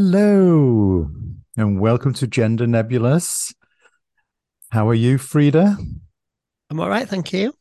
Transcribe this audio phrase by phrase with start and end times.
[0.00, 1.10] Hello,
[1.56, 3.52] and welcome to Gender Nebulous.
[4.70, 5.76] How are you, Frida?
[6.70, 7.52] I'm all right, thank you.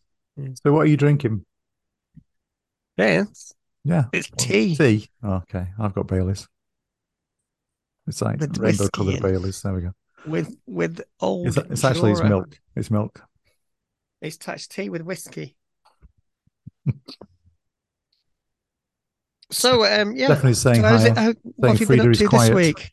[0.62, 1.44] So, what are you drinking?
[2.96, 4.76] Yes, Yeah, it's tea.
[4.76, 5.10] tea.
[5.24, 6.48] Oh, okay, I've got Bailey's.
[8.06, 9.20] It's like With rainbow coloured.
[9.20, 9.60] Bailey's.
[9.64, 9.94] There we go.
[10.28, 11.48] with with old.
[11.48, 12.60] It's, it's actually it's milk.
[12.76, 13.20] It's milk.
[14.22, 15.56] It's touched tea with whiskey.
[19.52, 20.28] so um yeah.
[20.28, 21.10] Definitely saying so hi.
[21.22, 22.92] how, what have you Frida been up to this week?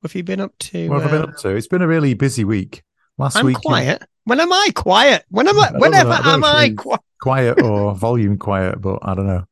[0.00, 0.88] What have you been up to?
[0.88, 1.48] What have I been uh, up to?
[1.50, 2.82] It's been a really busy week.
[3.18, 4.02] Last I'm week, you- quiet.
[4.24, 5.24] When am I quiet?
[5.30, 5.68] When am I?
[5.68, 6.20] I Whenever know.
[6.22, 7.00] I am I quiet?
[7.20, 9.44] quiet or volume quiet, but I don't know.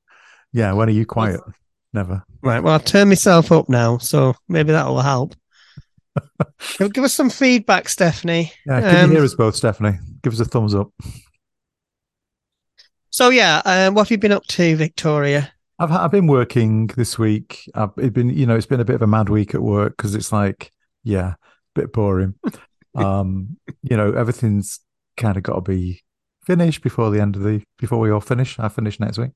[0.52, 1.40] Yeah, when are you quiet?
[1.92, 2.22] Never.
[2.42, 2.62] Right.
[2.62, 5.34] Well, I've turned myself up now, so maybe that will help.
[6.78, 8.52] Give give us some feedback, Stephanie.
[8.66, 9.98] Yeah, can Um, you hear us both, Stephanie?
[10.22, 10.88] Give us a thumbs up.
[13.10, 15.52] So yeah, um, what have you been up to, Victoria?
[15.78, 17.70] I've I've been working this week.
[17.74, 19.96] I've it been you know it's been a bit of a mad week at work
[19.96, 20.70] because it's like
[21.04, 21.36] yeah, a
[21.74, 22.34] bit boring.
[22.94, 24.80] um, you know everything's
[25.16, 26.02] kind of got to be
[26.44, 28.58] finished before the end of the before we all finish.
[28.58, 29.32] I finish next week.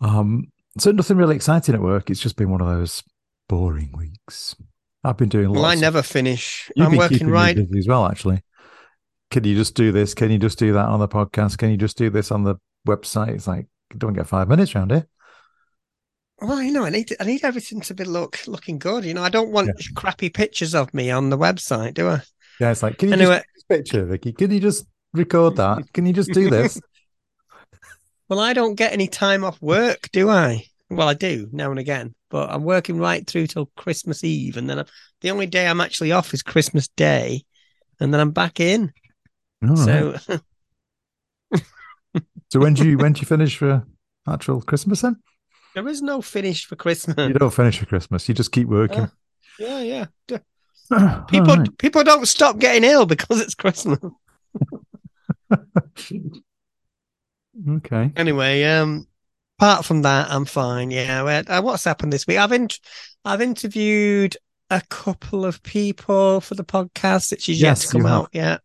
[0.00, 2.10] Um, so nothing really exciting at work.
[2.10, 3.02] It's just been one of those
[3.48, 4.54] boring weeks.
[5.04, 5.50] I've been doing.
[5.50, 6.70] Well, I of- never finish.
[6.76, 7.56] You've I'm working right.
[7.56, 8.42] busy as well, actually.
[9.30, 10.14] Can you just do this?
[10.14, 11.58] Can you just do that on the podcast?
[11.58, 13.28] Can you just do this on the website?
[13.28, 15.06] It's like don't get five minutes around here.
[16.40, 19.04] Well, you know, I need I need everything to be look looking good.
[19.04, 22.20] You know, I don't want crappy pictures of me on the website, do I?
[22.60, 23.36] Yeah, it's like, can you Anyway.
[23.36, 24.32] just this picture, Vicky?
[24.32, 25.92] Can you just record that?
[25.92, 26.80] Can you just do this?
[28.28, 30.64] Well, I don't get any time off work, do I?
[30.90, 34.68] Well, I do now and again, but I'm working right through till Christmas Eve, and
[34.68, 34.86] then I'm,
[35.20, 37.44] the only day I'm actually off is Christmas Day,
[38.00, 38.92] and then I'm back in.
[39.62, 40.20] All right.
[40.26, 40.38] So
[42.52, 43.84] So when do you when do you finish for
[44.26, 45.16] actual Christmas then?
[45.76, 47.28] There is no finish for Christmas.
[47.28, 48.26] You don't finish for Christmas.
[48.28, 49.10] You just keep working.
[49.58, 50.06] Yeah, yeah.
[50.26, 50.38] D-
[50.90, 51.78] All People right.
[51.78, 53.98] people don't stop getting ill because it's Christmas.
[57.68, 58.10] okay.
[58.16, 59.06] Anyway, um,
[59.58, 60.90] apart from that, I'm fine.
[60.90, 61.42] Yeah.
[61.46, 62.38] Uh, what's happened this week?
[62.38, 62.68] I've in-
[63.26, 64.38] I've interviewed
[64.70, 67.32] a couple of people for the podcast.
[67.32, 68.62] It's yet Yes, to come out yet.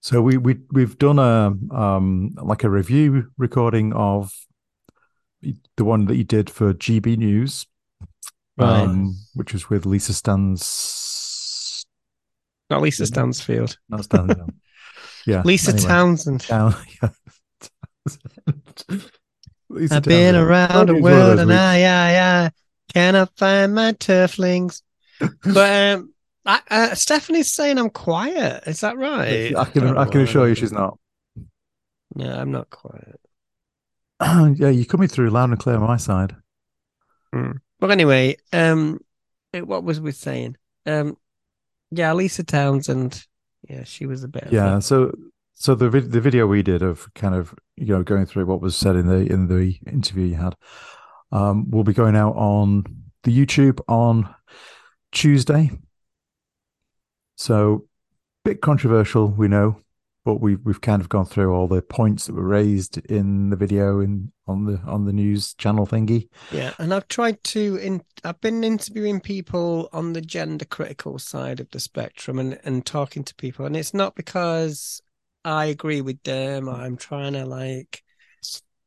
[0.00, 4.32] So we we we've done a um like a review recording of
[5.42, 7.66] the one that you did for GB News,
[8.56, 8.82] Right.
[8.82, 11.86] um, which was with Lisa Stans.
[12.68, 13.76] Not Lisa Stansfield.
[13.88, 14.34] Not Stans.
[15.26, 15.88] yeah, Lisa anyway.
[15.88, 16.46] Townsend.
[16.46, 17.08] Down, yeah.
[19.68, 21.60] Lisa I've been around the It's one of world and weeks.
[21.60, 22.50] I, I, I
[22.92, 24.82] cannot find my turflings.
[25.44, 26.12] but um,
[26.44, 28.64] I, uh, Stephanie's saying I'm quiet.
[28.66, 29.54] Is that right?
[29.54, 30.98] I can I can assure you she's not.
[32.14, 33.19] No, I'm not quiet.
[34.56, 36.36] yeah, you're coming through loud and clear on my side.
[37.32, 39.00] But anyway, um,
[39.54, 40.56] what was we saying?
[40.86, 41.16] Um,
[41.90, 43.24] yeah, Lisa Townsend.
[43.68, 44.48] Yeah, she was a bit.
[44.50, 45.12] Yeah, a- so
[45.54, 48.60] so the vid- the video we did of kind of you know going through what
[48.60, 50.54] was said in the in the interview you had
[51.32, 52.84] um will be going out on
[53.22, 54.34] the YouTube on
[55.12, 55.70] Tuesday.
[57.36, 57.86] So
[58.44, 59.80] bit controversial, we know,
[60.24, 63.56] but we've we've kind of gone through all the points that were raised in the
[63.56, 66.28] video in on the on the news channel thingy.
[66.52, 67.76] Yeah, and I've tried to.
[67.76, 72.84] In, I've been interviewing people on the gender critical side of the spectrum and and
[72.84, 75.00] talking to people, and it's not because
[75.44, 76.68] I agree with them.
[76.68, 78.02] I'm trying to like,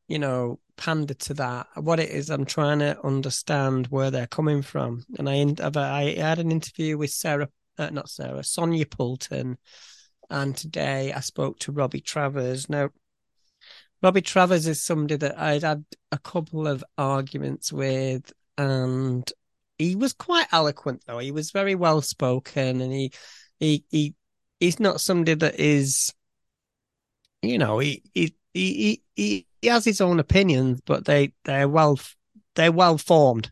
[0.06, 1.66] you know, pander to that.
[1.74, 5.04] What it is, I'm trying to understand where they're coming from.
[5.18, 7.48] And I I had an interview with Sarah,
[7.78, 9.58] uh, not Sarah, Sonia Poulton,
[10.30, 12.68] and today I spoke to Robbie Travers.
[12.68, 12.90] Now.
[14.02, 19.30] Robbie Travers is somebody that I'd had a couple of arguments with, and
[19.78, 21.18] he was quite eloquent though.
[21.18, 23.12] He was very well spoken, and he
[23.58, 24.14] he he
[24.60, 26.12] he's not somebody that is,
[27.40, 31.98] you know, he he he he, he has his own opinions, but they they're well
[32.56, 33.50] they're well formed,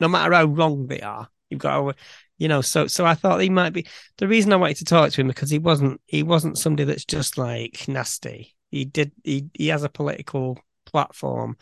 [0.00, 1.28] no matter how wrong they are.
[1.50, 1.94] You've got to,
[2.38, 2.60] you know.
[2.60, 3.86] So so I thought he might be
[4.18, 7.04] the reason I wanted to talk to him because he wasn't he wasn't somebody that's
[7.04, 8.56] just like nasty.
[8.70, 11.56] He did he he has a political platform,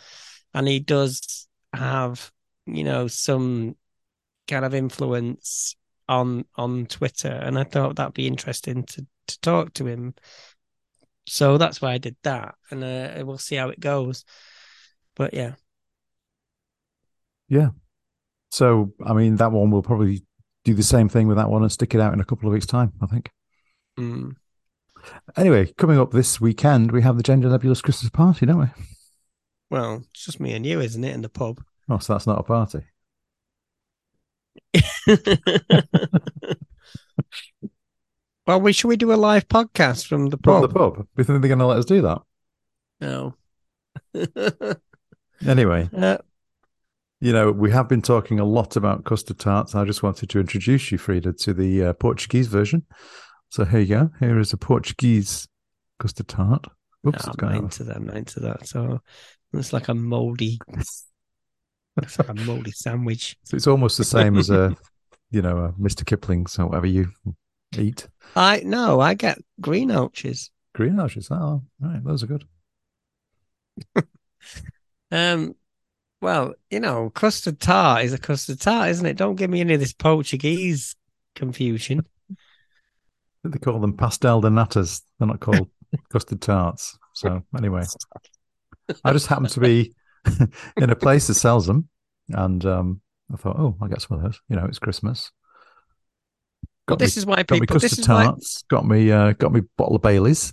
[0.54, 2.32] and he does have
[2.66, 3.76] you know some
[4.48, 5.76] kind of influence
[6.08, 10.14] on on Twitter, and I thought that'd be interesting to to talk to him.
[11.28, 14.24] So that's why I did that, and uh, we'll see how it goes.
[15.14, 15.54] But yeah.
[17.48, 17.70] yeah,
[18.50, 20.25] So I mean that one will probably
[20.66, 22.52] do the same thing with that one and stick it out in a couple of
[22.52, 23.30] weeks' time, I think.
[23.98, 24.34] mm.
[25.36, 28.66] Anyway, coming up this weekend, we have the Gender Nebulous Christmas party, don't we?
[29.70, 31.62] well, it's just me and you, isn't it, in the pub?
[31.88, 32.80] Oh, so that's not a party.
[38.46, 40.62] well, we should we do a live podcast from the From pub?
[40.62, 40.96] the pub.
[40.96, 42.22] Do you think they're going to let us do that?
[43.00, 43.34] No.
[45.46, 46.16] Anyway, Uh,
[47.20, 49.74] you know, we have been talking a lot about custard tarts.
[49.74, 52.84] I just wanted to introduce you, Frida, to the uh, Portuguese version.
[53.48, 54.10] So here you go.
[54.20, 55.48] Here is a Portuguese
[55.98, 56.66] custard tart.
[57.06, 57.96] Oops, I'm into that.
[57.96, 58.66] I'm into that.
[58.66, 59.00] So
[59.52, 60.58] it's like a moldy,
[61.96, 63.36] it's like a moldy sandwich.
[63.44, 64.76] So it's almost the same as a,
[65.30, 66.04] you know, a Mr.
[66.04, 67.12] Kipling's or whatever you
[67.78, 68.08] eat.
[68.34, 70.50] I no, I get green ouches.
[70.74, 71.28] Green ashes.
[71.30, 72.04] Oh, all right.
[72.04, 72.44] Those are good.
[75.12, 75.54] Um,
[76.20, 79.16] well, you know, custard tart is a custard tart, isn't it?
[79.16, 80.96] Don't give me any of this Portuguese
[81.34, 82.06] confusion.
[83.44, 85.02] They call them pastel de natas.
[85.18, 85.68] They're not called
[86.12, 86.98] custard tarts.
[87.12, 87.84] So anyway,
[89.04, 89.94] I just happened to be
[90.76, 91.88] in a place that sells them,
[92.30, 93.00] and um,
[93.32, 94.40] I thought, oh, I'll get some of those.
[94.48, 95.30] You know, it's Christmas.
[96.88, 97.80] Well, Got me, this is why got me people.
[97.80, 98.24] Custard is why.
[98.24, 98.62] tarts.
[98.68, 100.52] Got me, uh, got me bottle of Baileys.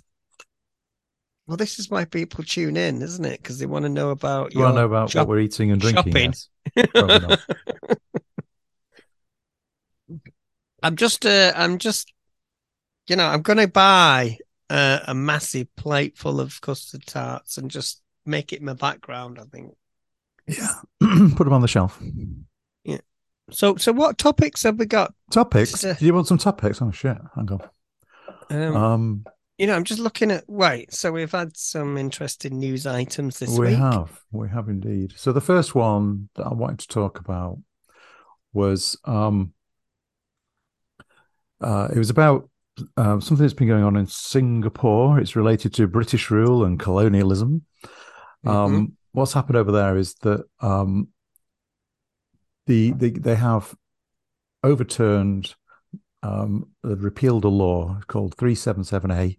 [1.46, 3.42] Well, this is why people tune in, isn't it?
[3.42, 4.54] Because they want to know about.
[4.54, 6.34] You want to know about shop- what we're eating and drinking?
[6.34, 6.48] Yes.
[10.82, 12.12] I'm just, uh, I'm just,
[13.06, 14.38] you know, I'm going to buy
[14.70, 19.38] uh, a massive plate full of custard tarts and just make it my background.
[19.40, 19.74] I think.
[20.46, 20.72] Yeah,
[21.36, 22.02] put them on the shelf.
[22.84, 22.98] Yeah.
[23.50, 25.14] So, so what topics have we got?
[25.30, 25.80] Topics.
[25.80, 26.82] Do you want some topics?
[26.82, 27.16] Oh shit!
[27.34, 27.60] Hang on.
[28.50, 29.24] Um, Um,
[29.58, 30.44] you know, I'm just looking at.
[30.48, 33.68] Wait, so we've had some interesting news items this we week.
[33.68, 35.12] We have, we have indeed.
[35.16, 37.58] So the first one that I wanted to talk about
[38.52, 39.52] was um,
[41.60, 42.48] uh, it was about
[42.96, 45.20] uh, something that's been going on in Singapore.
[45.20, 47.64] It's related to British rule and colonialism.
[48.44, 48.92] Um, Mhm.
[49.12, 51.08] What's happened over there is that um,
[52.66, 53.72] the, the they have
[54.64, 55.54] overturned
[56.24, 59.38] um, uh, repealed a law called 377A.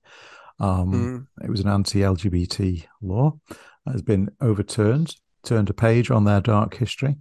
[0.59, 1.45] Um, Mm.
[1.45, 3.37] It was an anti LGBT law
[3.85, 7.17] that has been overturned, turned a page on their dark history.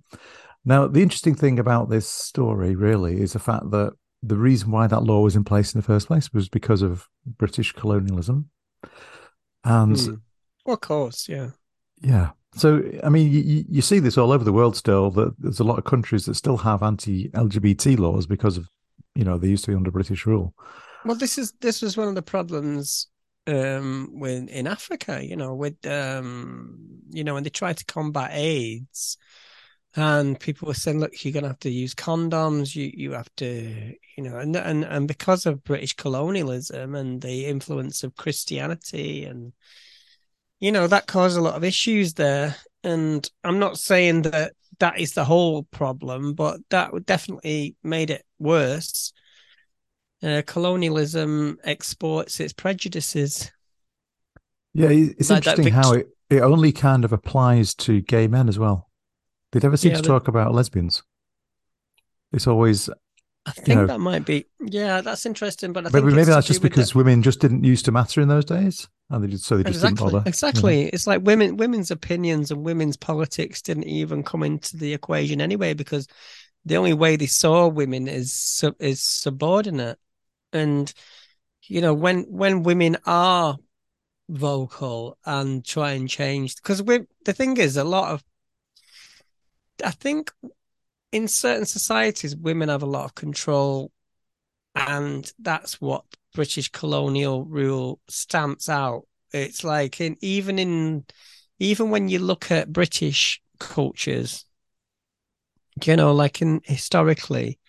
[0.65, 4.87] Now, the interesting thing about this story really is the fact that the reason why
[4.87, 8.51] that law was in place in the first place was because of British colonialism.
[9.65, 10.15] And Hmm.
[10.65, 11.51] Well, of course, yeah.
[12.01, 12.31] yeah.
[12.55, 15.65] So, I mean, you, you see this all over the world still, that there's a
[15.65, 18.69] lot of countries that still have anti LGBT laws because of,
[19.15, 20.55] you know, they used to be under British rule.
[21.05, 23.09] Well, this is this was one of the problems
[23.47, 26.79] um with in Africa, you know, with um
[27.11, 29.17] you know, when they tried to combat AIDS
[29.97, 33.95] and people were saying, look, you're gonna have to use condoms, you you have to
[34.17, 39.53] you know, and and and because of British colonialism and the influence of Christianity and
[40.61, 42.57] you know, that caused a lot of issues there.
[42.83, 48.25] And I'm not saying that that is the whole problem, but that definitely made it
[48.39, 49.13] worse
[50.23, 53.53] uh, colonialism exports its prejudices.
[54.75, 58.59] Yeah, it's Like interesting how it, it only kind of applies to gay men as
[58.59, 58.91] well.
[59.53, 61.03] They never seem Yeah, to talk about lesbians.
[62.33, 62.91] It's always
[63.47, 65.73] I think know- that might be, yeah, that's interesting.
[65.73, 68.29] But I maybe think maybe that's just because women just didn't used to matter in
[68.29, 70.19] those days, and they just so they just didn't exactly, bother.
[70.19, 70.29] you know?
[70.29, 70.87] exactly.
[70.89, 75.75] It's like women, women's opinions and women's politics didn't even come into the equation anyway,
[75.75, 76.07] because
[76.65, 79.99] the only way they saw women is is subordinate,
[80.53, 80.93] and
[81.65, 83.59] you know when when women are
[84.31, 88.25] vocal and try and change, because we the thing is a lot of,
[89.85, 90.33] I think,
[91.15, 93.93] in certain societies, women have a lot of control,
[94.75, 96.05] and that's what
[96.35, 99.07] British colonial rule stamps out.
[99.33, 101.05] It's like in even in
[101.61, 104.45] even when you look at British cultures,
[105.85, 107.61] you know, like in historically,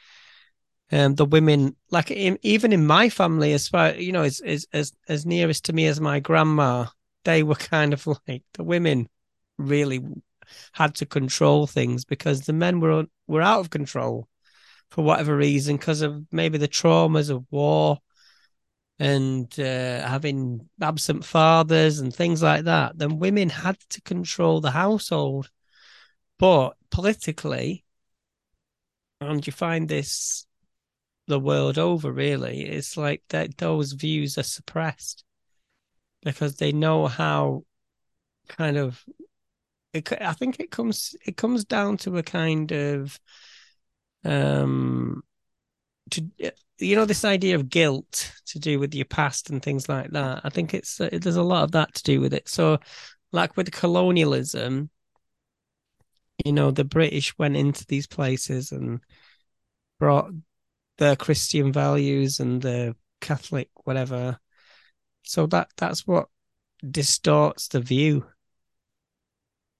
[0.91, 4.65] um, the women, like in, even in my family, as far you know, as as
[4.73, 6.87] as as nearest to me as my grandma,
[7.25, 9.07] they were kind of like the women
[9.59, 10.03] really
[10.73, 14.27] had to control things because the men were were out of control
[14.89, 17.99] for whatever reason because of maybe the traumas of war
[18.99, 24.71] and uh, having absent fathers and things like that, then women had to control the
[24.71, 25.49] household.
[26.39, 27.83] But politically,
[29.19, 30.45] and you find this
[31.27, 35.23] the world over, really, it's like that those views are suppressed
[36.21, 37.63] because they know how
[38.47, 39.03] kind of.
[39.95, 43.19] It, I think it comes it comes down to a kind of
[44.25, 45.23] um
[46.11, 46.25] to
[46.79, 50.41] you know this idea of guilt to do with your past and things like that
[50.43, 52.77] i think it's uh, there's a lot of that to do with it so
[53.31, 54.89] like with colonialism
[56.43, 58.99] you know the british went into these places and
[59.99, 60.31] brought
[60.97, 64.39] their Christian values and the Catholic whatever.
[65.23, 66.29] So that that's what
[66.89, 68.25] distorts the view.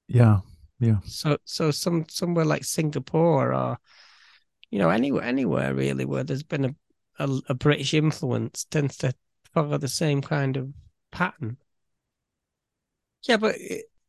[0.08, 0.40] Yeah,
[0.80, 1.00] yeah.
[1.06, 3.78] So so some somewhere like Singapore or
[4.70, 6.76] you know anywhere anywhere really where there's been a
[7.20, 9.14] a, a British influence tends to
[9.54, 10.70] follow the same kind of
[11.12, 11.58] pattern.
[13.28, 13.56] Yeah, but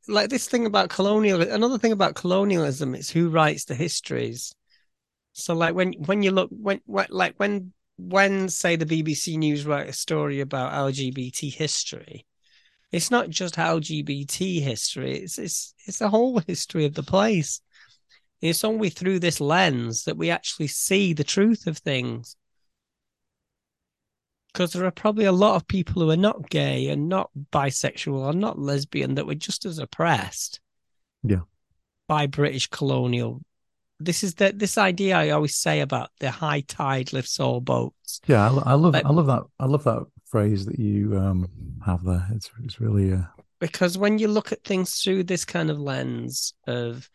[0.09, 4.55] like this thing about colonial, another thing about colonialism is who writes the histories.
[5.33, 9.65] So, like when when you look when, when like when when say the BBC News
[9.67, 12.27] write a story about LGBT history,
[12.93, 17.61] it's not just LGBT history; it's it's it's the whole history of the place.
[18.41, 22.37] It's only through this lens that we actually see the truth of things.
[24.53, 28.31] Because there are probably a lot of people who are not gay and not bisexual
[28.31, 30.61] and not lesbian that were just as oppressed
[31.23, 31.41] yeah.
[32.09, 33.43] by british colonial.
[33.99, 38.21] This is the this idea i always say about the high tide lifts all boats.
[38.27, 41.49] Yeah i, I love like, i love that i love that phrase that you um
[41.85, 43.23] have there it's it's really uh...
[43.61, 47.09] because when you look at things through this kind of lens of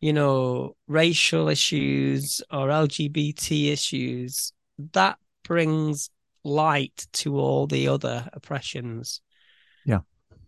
[0.00, 4.52] you know racial issues or lgbt issues
[4.92, 6.10] that brings
[6.46, 9.20] light to all the other oppressions.
[9.84, 10.00] Yeah.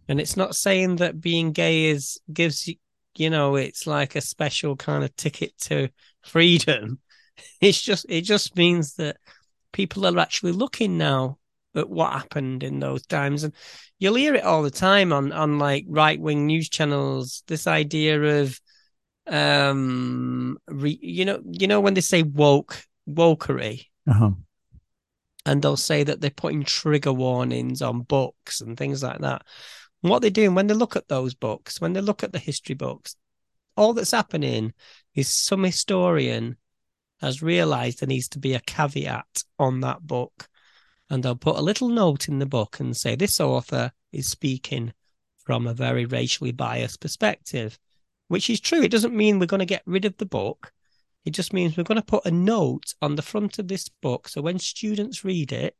[0.09, 2.77] And it's not saying that being gay is gives you
[3.17, 5.89] you know, it's like a special kind of ticket to
[6.23, 7.01] freedom.
[7.61, 9.17] It's just it just means that
[9.73, 11.39] people are actually looking now
[11.79, 13.45] at what happened in those times.
[13.45, 13.55] And
[13.99, 18.43] you'll hear it all the time on on like right wing news channels, this idea
[18.43, 18.61] of
[19.27, 23.87] um re, you know, you know when they say woke wokery.
[24.09, 24.31] Uh-huh
[25.49, 29.43] and they'll say that they're putting trigger warnings on books and things like that.
[30.03, 32.39] And what they're doing when they look at those books, when they look at the
[32.39, 33.17] history books,
[33.75, 34.75] all that's happening
[35.15, 36.59] is some historian
[37.23, 40.49] has realized there needs to be a caveat on that book.
[41.11, 44.93] And they'll put a little note in the book and say, this author is speaking
[45.39, 47.79] from a very racially biased perspective,
[48.29, 48.83] which is true.
[48.83, 50.73] It doesn't mean we're going to get rid of the book.
[51.25, 54.29] It just means we're going to put a note on the front of this book.
[54.29, 55.77] So when students read it,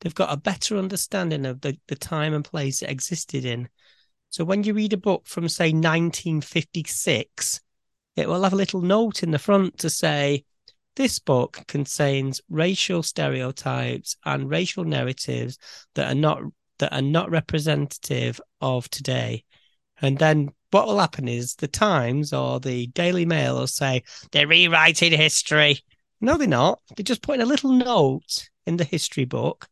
[0.00, 3.68] they've got a better understanding of the, the time and place it existed in.
[4.30, 7.60] So when you read a book from, say, 1956,
[8.16, 10.44] it will have a little note in the front to say,
[10.96, 15.58] this book contains racial stereotypes and racial narratives
[15.94, 16.42] that are not
[16.78, 19.44] that are not representative of today.
[20.00, 24.48] And then what will happen is the Times or the Daily Mail will say they're
[24.48, 25.80] rewriting history.
[26.20, 26.80] No, they're not.
[26.96, 29.68] They're just putting a little note in the history book.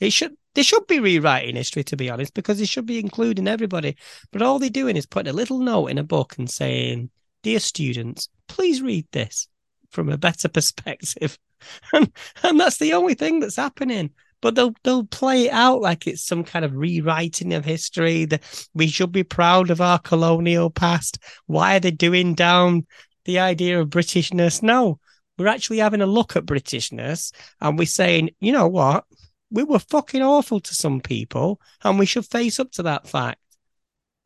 [0.00, 3.48] It should they should be rewriting history to be honest, because they should be including
[3.48, 3.96] everybody.
[4.30, 7.10] But all they're doing is putting a little note in a book and saying,
[7.42, 9.48] "Dear students, please read this
[9.92, 11.38] from a better perspective."
[11.92, 12.10] and
[12.42, 14.10] and that's the only thing that's happening
[14.42, 18.26] but they'll they'll play it out like it's some kind of rewriting of history.
[18.26, 18.42] That
[18.74, 21.18] we should be proud of our colonial past.
[21.46, 22.86] Why are they doing down
[23.24, 24.62] the idea of Britishness?
[24.62, 24.98] No,
[25.38, 29.04] we're actually having a look at Britishness and we're saying, you know what,
[29.50, 33.38] we were fucking awful to some people, and we should face up to that fact.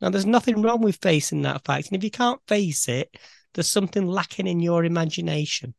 [0.01, 3.15] Now, there's nothing wrong with facing that fact, and if you can't face it,
[3.57, 5.73] there's something lacking in your imagination.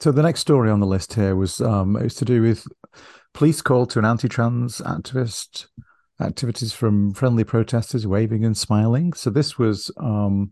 [0.00, 2.66] So the next story on the list here was um, it was to do with
[3.32, 5.68] police call to an anti-trans activist,
[6.20, 9.12] activities from friendly protesters waving and smiling.
[9.12, 10.50] So this was um,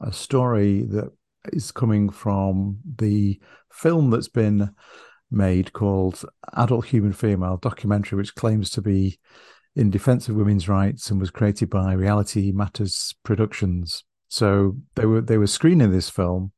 [0.00, 1.12] a story that
[1.52, 3.38] is coming from the
[3.70, 4.74] film that's been
[5.30, 9.18] made called Adult Human Female documentary, which claims to be
[9.76, 14.02] in defense of women's rights and was created by Reality Matters Productions.
[14.30, 16.52] So they were they were screening this film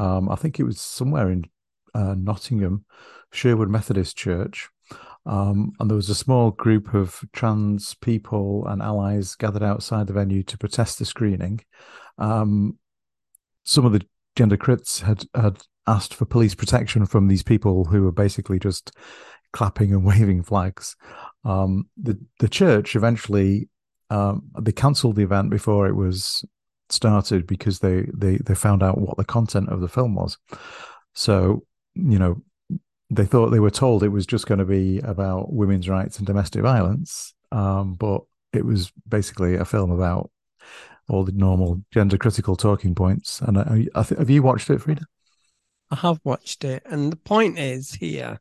[0.00, 1.44] um, I think it was somewhere in
[1.94, 2.86] uh, Nottingham,
[3.32, 4.68] Sherwood Methodist Church.
[5.26, 10.14] Um, and there was a small group of trans people and allies gathered outside the
[10.14, 11.60] venue to protest the screening.
[12.16, 12.78] Um,
[13.64, 18.02] some of the gender crits had, had asked for police protection from these people who
[18.02, 18.92] were basically just
[19.52, 20.96] clapping and waving flags.
[21.44, 23.68] Um, the the church eventually
[24.08, 26.44] um, they cancelled the event before it was
[26.92, 30.38] started because they they they found out what the content of the film was.
[31.14, 32.42] So you know
[33.10, 36.26] they thought they were told it was just going to be about women's rights and
[36.26, 40.30] domestic violence, um, but it was basically a film about
[41.08, 43.40] all the normal gender critical talking points.
[43.40, 45.04] And I, I th- have you watched it, Frida?
[45.90, 48.38] I have watched it, and the point is here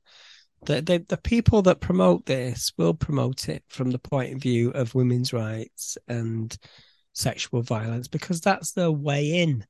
[0.65, 4.69] that the, the people that promote this will promote it from the point of view
[4.71, 6.55] of women's rights and
[7.13, 9.65] sexual violence because that's their way in.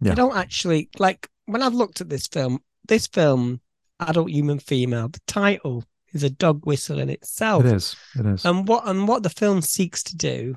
[0.00, 0.10] Yeah.
[0.10, 3.60] They don't actually like when I've looked at this film, this film,
[4.00, 7.64] Adult Human Female, the title is a dog whistle in itself.
[7.64, 7.96] It is.
[8.18, 8.44] It is.
[8.44, 10.56] And what and what the film seeks to do,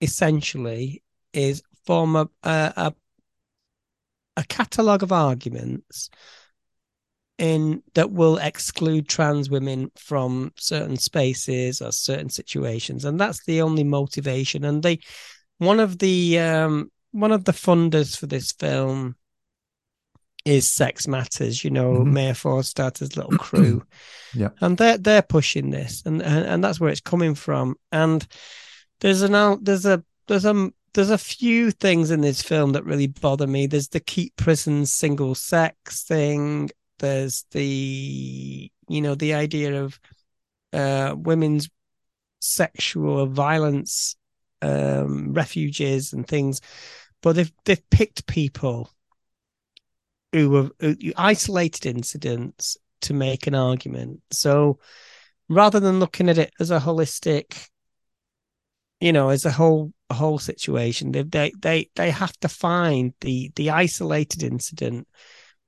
[0.00, 2.94] essentially, is form a a, a,
[4.36, 6.10] a catalogue of arguments
[7.38, 13.62] in that will exclude trans women from certain spaces or certain situations, and that's the
[13.62, 14.64] only motivation.
[14.64, 15.00] And they,
[15.60, 19.14] one of the um, one of the funders for this film
[20.46, 22.14] is Sex Matters, you know, mm-hmm.
[22.14, 23.84] Maya Forstater's little crew.
[24.34, 24.48] yeah.
[24.62, 27.76] And they're they're pushing this and, and and that's where it's coming from.
[27.92, 28.26] And
[29.00, 33.06] there's an there's a there's a there's a few things in this film that really
[33.06, 33.66] bother me.
[33.66, 36.70] There's the keep prisons single sex thing.
[37.00, 40.00] There's the you know, the idea of
[40.72, 41.68] uh women's
[42.40, 44.16] sexual violence
[44.62, 46.60] um refuges and things.
[47.22, 48.90] But they've they've picked people
[50.32, 54.22] who have who, isolated incidents to make an argument.
[54.30, 54.78] So
[55.48, 57.68] rather than looking at it as a holistic,
[59.00, 63.14] you know, as a whole a whole situation, they they they they have to find
[63.20, 65.08] the the isolated incident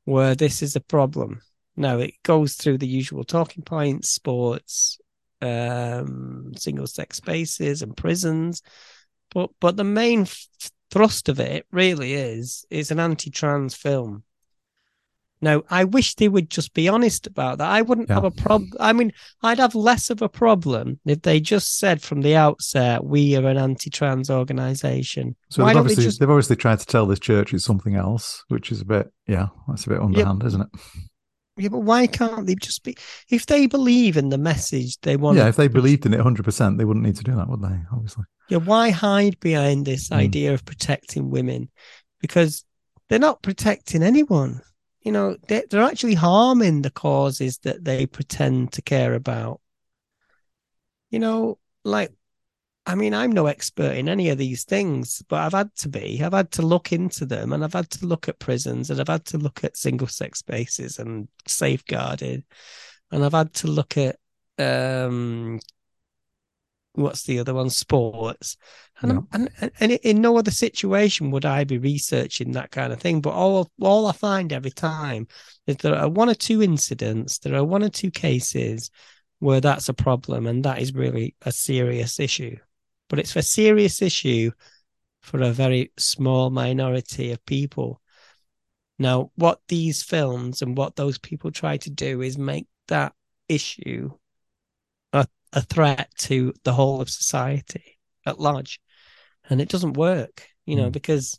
[0.05, 1.41] where this is a problem.
[1.77, 4.99] Now it goes through the usual talking points, sports,
[5.43, 8.63] um, single sex spaces, and prisons,
[9.35, 10.27] but but the main
[10.91, 14.25] thrust of it really is is an anti-trans film
[15.43, 17.69] now, I wish they would just be honest about that.
[17.69, 18.15] I wouldn't yeah.
[18.15, 18.71] have a problem.
[18.79, 23.05] I mean, I'd have less of a problem if they just said from the outset,
[23.05, 25.35] we are an anti trans organization.
[25.51, 26.21] So they've obviously, they just...
[26.21, 29.49] they've obviously tried to tell this church it's something else, which is a bit, yeah,
[29.67, 30.47] that's a bit underhand, yeah.
[30.47, 30.69] isn't it?
[31.57, 32.97] Yeah, but why can't they just be?
[33.29, 35.37] If they believe in the message they want.
[35.37, 37.79] Yeah, if they believed in it 100%, they wouldn't need to do that, would they?
[37.93, 38.25] Obviously.
[38.49, 40.17] Yeah, why hide behind this mm.
[40.17, 41.71] idea of protecting women?
[42.21, 42.65] Because
[43.09, 44.63] they're not protecting anyone
[45.03, 49.61] you know they're, they're actually harming the causes that they pretend to care about
[51.11, 52.13] you know like
[52.87, 56.23] i mean i'm no expert in any of these things but i've had to be.
[56.23, 59.09] I've had to look into them and i've had to look at prisons and i've
[59.09, 62.45] had to look at single sex spaces and safeguarded
[63.11, 64.17] and i've had to look at
[64.59, 65.61] um
[66.95, 67.71] what's the other one?
[67.71, 68.57] Sports.
[69.01, 69.47] And, yeah.
[69.59, 73.33] and and in no other situation would i be researching that kind of thing but
[73.33, 75.27] all all i find every time
[75.67, 78.93] is there are one or two incidents there are one or two cases
[79.41, 82.57] where that's a problem and that is really a serious issue
[83.13, 84.51] but it's a serious issue
[85.21, 88.01] for a very small minority of people
[88.99, 93.13] now what these films and what those people try to do is make that
[93.49, 94.11] issue
[95.53, 98.81] a threat to the whole of society at large.
[99.49, 100.93] And it doesn't work, you know, mm.
[100.93, 101.39] because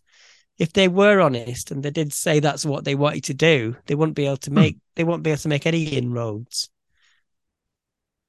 [0.60, 3.96] if they were honest and they did say that's what they wanted to do, they
[3.96, 4.56] wouldn't be able to hmm.
[4.56, 6.70] make they wouldn't be able to make any inroads.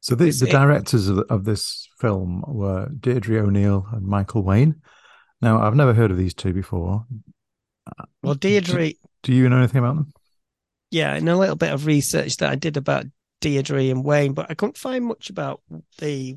[0.05, 4.83] So the, the directors of, of this film were Deirdre O'Neill and Michael Wayne.
[5.40, 7.07] Now I've never heard of these two before.
[8.23, 10.12] Well, Deirdre, do, do you know anything about them?
[10.90, 13.07] Yeah, in a little bit of research that I did about
[13.40, 15.62] Deirdre and Wayne, but I couldn't find much about
[15.97, 16.37] the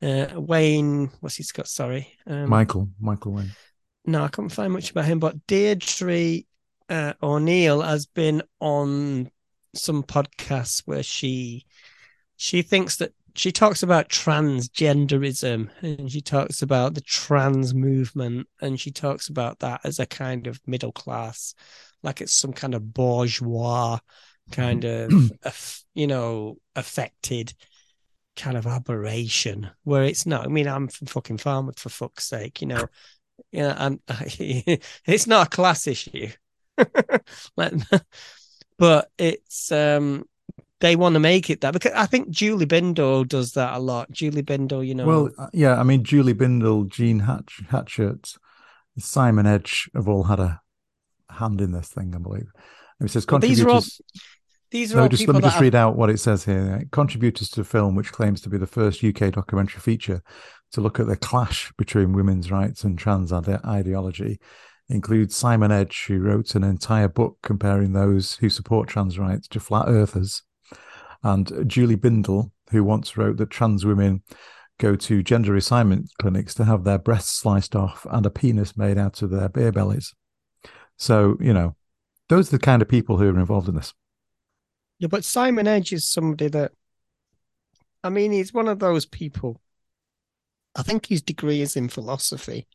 [0.00, 1.10] uh, Wayne.
[1.20, 1.68] What's he got?
[1.68, 2.88] Sorry, um, Michael.
[2.98, 3.50] Michael Wayne.
[4.06, 5.18] No, I couldn't find much about him.
[5.18, 6.46] But Deirdre
[6.88, 9.30] uh, O'Neill has been on
[9.74, 11.66] some podcasts where she
[12.36, 18.78] she thinks that she talks about transgenderism and she talks about the trans movement and
[18.78, 21.54] she talks about that as a kind of middle class
[22.02, 23.98] like it's some kind of bourgeois
[24.52, 25.32] kind of
[25.94, 27.54] you know affected
[28.36, 30.44] kind of aberration where it's not.
[30.44, 32.86] I mean, I'm from fucking Falmouth for fuck's sake, you know.
[33.50, 36.28] Yeah, and it's not a class issue,
[38.78, 40.24] but it's um
[40.84, 44.10] they want to make it that because I think Julie Bindel does that a lot.
[44.10, 45.06] Julie Bindel, you know.
[45.06, 48.28] Well, uh, yeah, I mean Julie Bindel, Jean Hatch, Hatchard,
[48.98, 50.60] Simon Edge have all had a
[51.30, 52.52] hand in this thing, I believe.
[53.00, 53.58] It says contributors.
[53.58, 53.82] These are all,
[54.70, 56.84] these are no, just let me just read out what it says here.
[56.92, 60.22] Contributors to the film, which claims to be the first UK documentary feature
[60.72, 64.38] to look at the clash between women's rights and trans ideology,
[64.90, 69.60] includes Simon Edge, who wrote an entire book comparing those who support trans rights to
[69.60, 70.42] flat earthers,
[71.24, 74.22] and Julie Bindel, who once wrote that trans women
[74.78, 78.98] go to gender reassignment clinics to have their breasts sliced off and a penis made
[78.98, 80.12] out of their beer bellies.
[80.96, 81.76] So, you know,
[82.28, 83.94] those are the kind of people who are involved in this.
[84.98, 86.72] Yeah, but Simon Edge is somebody that,
[88.02, 89.60] I mean, he's one of those people.
[90.76, 92.66] I think his degree is in philosophy.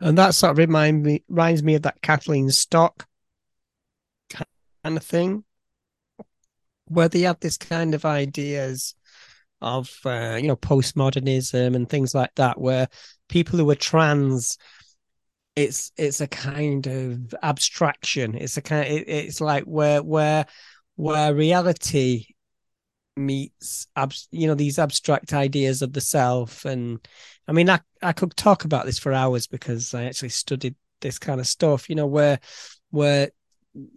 [0.00, 3.06] And that sort of remind me reminds me of that Kathleen Stock
[4.30, 5.44] kind of thing,
[6.92, 8.94] where they had this kind of ideas
[9.60, 12.88] of uh, you know postmodernism and things like that, where
[13.28, 14.58] people who are trans,
[15.56, 18.34] it's it's a kind of abstraction.
[18.36, 18.86] It's a kind.
[18.86, 20.46] It, it's like where where
[20.96, 22.26] where reality
[23.16, 27.06] meets ab- you know these abstract ideas of the self and
[27.46, 31.18] i mean i i could talk about this for hours because i actually studied this
[31.18, 32.40] kind of stuff you know where
[32.90, 33.30] where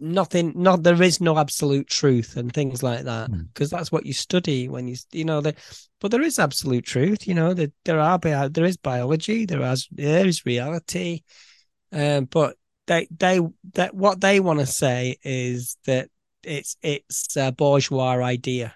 [0.00, 3.76] nothing not there is no absolute truth and things like that because mm.
[3.76, 5.54] that's what you study when you you know the
[6.00, 9.86] but there is absolute truth you know that there are there is biology there is
[9.92, 11.20] there is reality
[11.92, 13.40] um but they they
[13.74, 16.08] that what they want to say is that
[16.42, 18.74] it's it's a bourgeois idea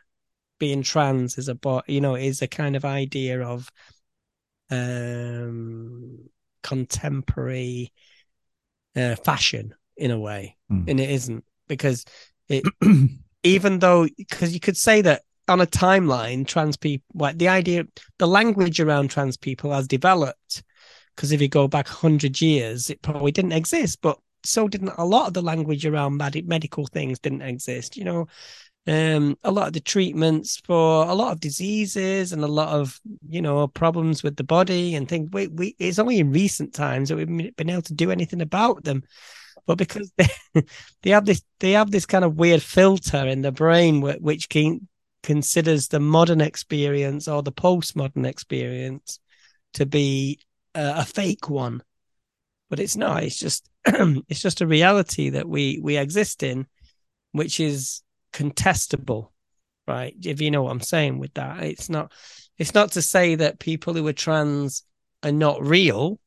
[0.58, 3.70] being trans is a you know is a kind of idea of
[4.70, 6.18] um
[6.62, 7.92] contemporary
[8.94, 10.88] uh, fashion in a way, mm.
[10.88, 12.04] and it isn't because
[12.48, 12.64] it
[13.42, 17.84] even though because you could say that on a timeline, trans people like the idea,
[18.18, 20.62] the language around trans people has developed.
[21.16, 25.04] Because if you go back hundred years, it probably didn't exist, but so didn't a
[25.04, 27.96] lot of the language around med- medical things didn't exist.
[27.96, 28.28] You know,
[28.86, 33.00] um, a lot of the treatments for a lot of diseases and a lot of
[33.28, 35.28] you know problems with the body and things.
[35.32, 38.84] We, we it's only in recent times that we've been able to do anything about
[38.84, 39.02] them
[39.66, 40.28] but because they,
[41.02, 44.88] they have this they have this kind of weird filter in the brain which can,
[45.22, 49.20] considers the modern experience or the postmodern experience
[49.74, 50.40] to be
[50.74, 51.82] a, a fake one.
[52.68, 53.24] But it's not.
[53.24, 56.66] It's just it's just a reality that we we exist in
[57.32, 59.28] which is contestable
[59.90, 60.14] right?
[60.24, 61.62] If you know what i'm saying with that.
[61.62, 62.12] It's not
[62.58, 64.84] it's not to say that people who are trans
[65.22, 66.18] are not real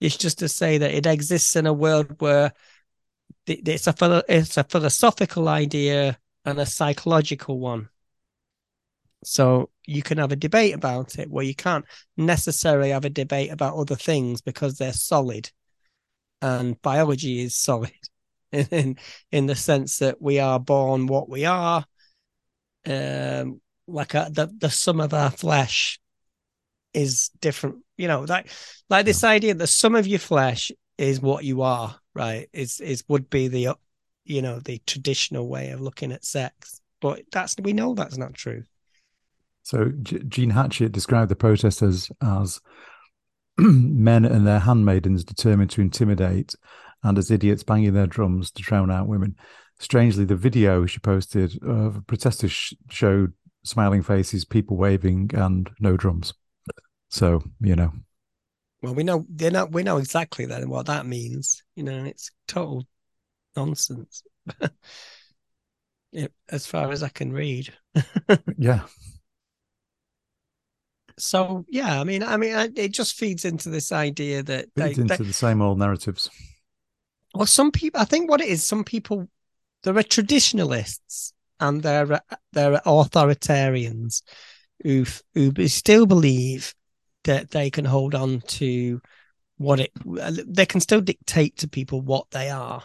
[0.00, 2.52] it's just to say that it exists in a world where
[3.46, 7.88] it's a it's a philosophical idea and a psychological one.
[9.22, 11.84] So you can have a debate about it where you can't
[12.16, 15.50] necessarily have a debate about other things because they're solid,
[16.40, 17.92] and biology is solid
[18.52, 18.96] in
[19.30, 21.84] in the sense that we are born what we are,
[22.86, 26.00] um, like a, the the sum of our flesh
[26.94, 27.76] is different.
[27.96, 28.50] You know, like
[28.88, 32.48] like this idea the sum of your flesh is what you are, right?
[32.52, 33.74] Is is would be the
[34.24, 38.34] you know the traditional way of looking at sex, but that's we know that's not
[38.34, 38.64] true.
[39.62, 42.60] So Jean Hatchard described the protesters as
[43.58, 46.54] men and their handmaidens determined to intimidate,
[47.02, 49.36] and as idiots banging their drums to drown out women.
[49.78, 53.32] Strangely, the video she posted of protesters showed
[53.64, 56.34] smiling faces, people waving, and no drums.
[57.10, 57.92] So you know.
[58.82, 59.72] Well, we know they're not.
[59.72, 61.62] We know exactly then what that means.
[61.74, 62.86] You know, it's total
[63.56, 64.22] nonsense.
[66.12, 67.72] yeah, as far as I can read.
[68.56, 68.82] yeah.
[71.18, 75.02] So yeah, I mean, I mean, it just feeds into this idea that feeds they,
[75.02, 76.30] into they, the same old narratives.
[77.34, 79.28] Well, some people, I think, what it is, some people,
[79.82, 84.22] there are traditionalists and there are there are authoritarians
[84.82, 86.74] who who still believe
[87.24, 89.00] that they can hold on to
[89.60, 89.92] what it
[90.46, 92.82] they can still dictate to people what they are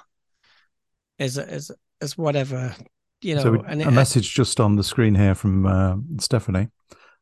[1.19, 1.71] as as
[2.02, 2.76] as whatever
[3.21, 6.67] you know so and a it, message just on the screen here from uh, stephanie.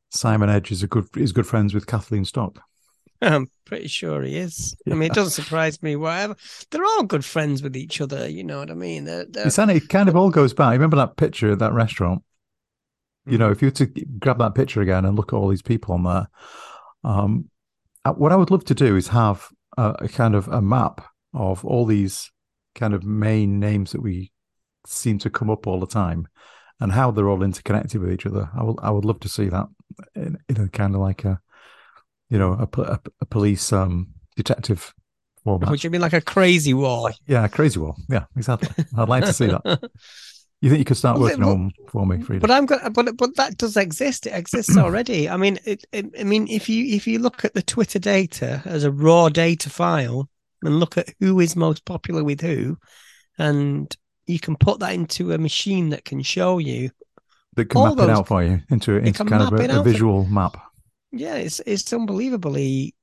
[0.10, 2.60] Simon edge is a good is good friends with kathleen stock.
[3.22, 4.76] I'm pretty sure he is.
[4.86, 4.94] Yeah.
[4.94, 6.36] i mean it doesn't surprise me whatever.
[6.72, 9.06] They're all good friends with each other you know what i mean?
[9.06, 9.48] They're, they're...
[9.48, 10.72] It's, it kind of all goes back.
[10.72, 12.24] Remember that picture at that restaurant?
[13.28, 13.52] You know mm.
[13.52, 13.86] if you were to
[14.20, 16.28] grab that picture again and look at all these people on there
[17.04, 17.50] um,
[18.06, 21.02] uh, what I would love to do is have a, a, kind of a map
[21.34, 22.32] of all these
[22.76, 24.32] kind of main names that we
[24.86, 26.28] seem to come up all the time
[26.80, 28.50] and how they're all interconnected with each other.
[28.58, 29.68] I will, I would love to see that
[30.16, 31.40] in, in a kind of like a,
[32.30, 34.94] you know, a, a, a police um, detective
[35.44, 35.70] format.
[35.70, 37.10] Would you mean like a crazy wall?
[37.28, 37.96] Yeah, crazy wall.
[38.10, 38.86] Yeah, exactly.
[38.98, 39.90] I'd like to see that.
[40.64, 42.40] You think you could start working on for me, Frida?
[42.40, 42.94] But I'm going.
[42.94, 44.26] But but that does exist.
[44.28, 45.28] It exists already.
[45.28, 48.62] I mean, it, it, I mean, if you if you look at the Twitter data
[48.64, 50.30] as a raw data file
[50.62, 52.78] and look at who is most popular with who,
[53.38, 53.94] and
[54.26, 56.92] you can put that into a machine that can show you
[57.58, 60.24] that can map those, it out for you into into kind of a, a visual
[60.28, 60.56] map.
[61.12, 62.96] Yeah, it's it's unbelievably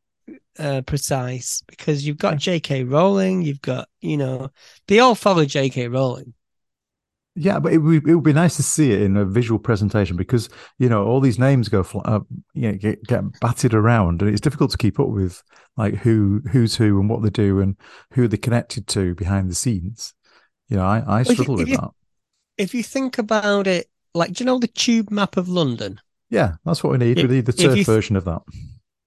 [0.58, 2.84] uh, precise because you've got J.K.
[2.84, 4.48] Rowling, you've got you know
[4.88, 5.88] they all follow J.K.
[5.88, 6.32] Rowling
[7.42, 10.14] Yeah, but it would, it would be nice to see it in a visual presentation
[10.14, 12.20] because you know all these names go uh,
[12.52, 15.42] you know, get get batted around, and it's difficult to keep up with
[15.78, 17.76] like who who's who and what they do and
[18.12, 20.12] who they're connected to behind the scenes.
[20.68, 21.90] You know, I, I struggle if with you- that.
[22.58, 25.98] If you think about it, like, do you know the tube map of London?
[26.28, 27.18] Yeah, that's what we need.
[27.18, 28.42] If- we need the if TERF version of that.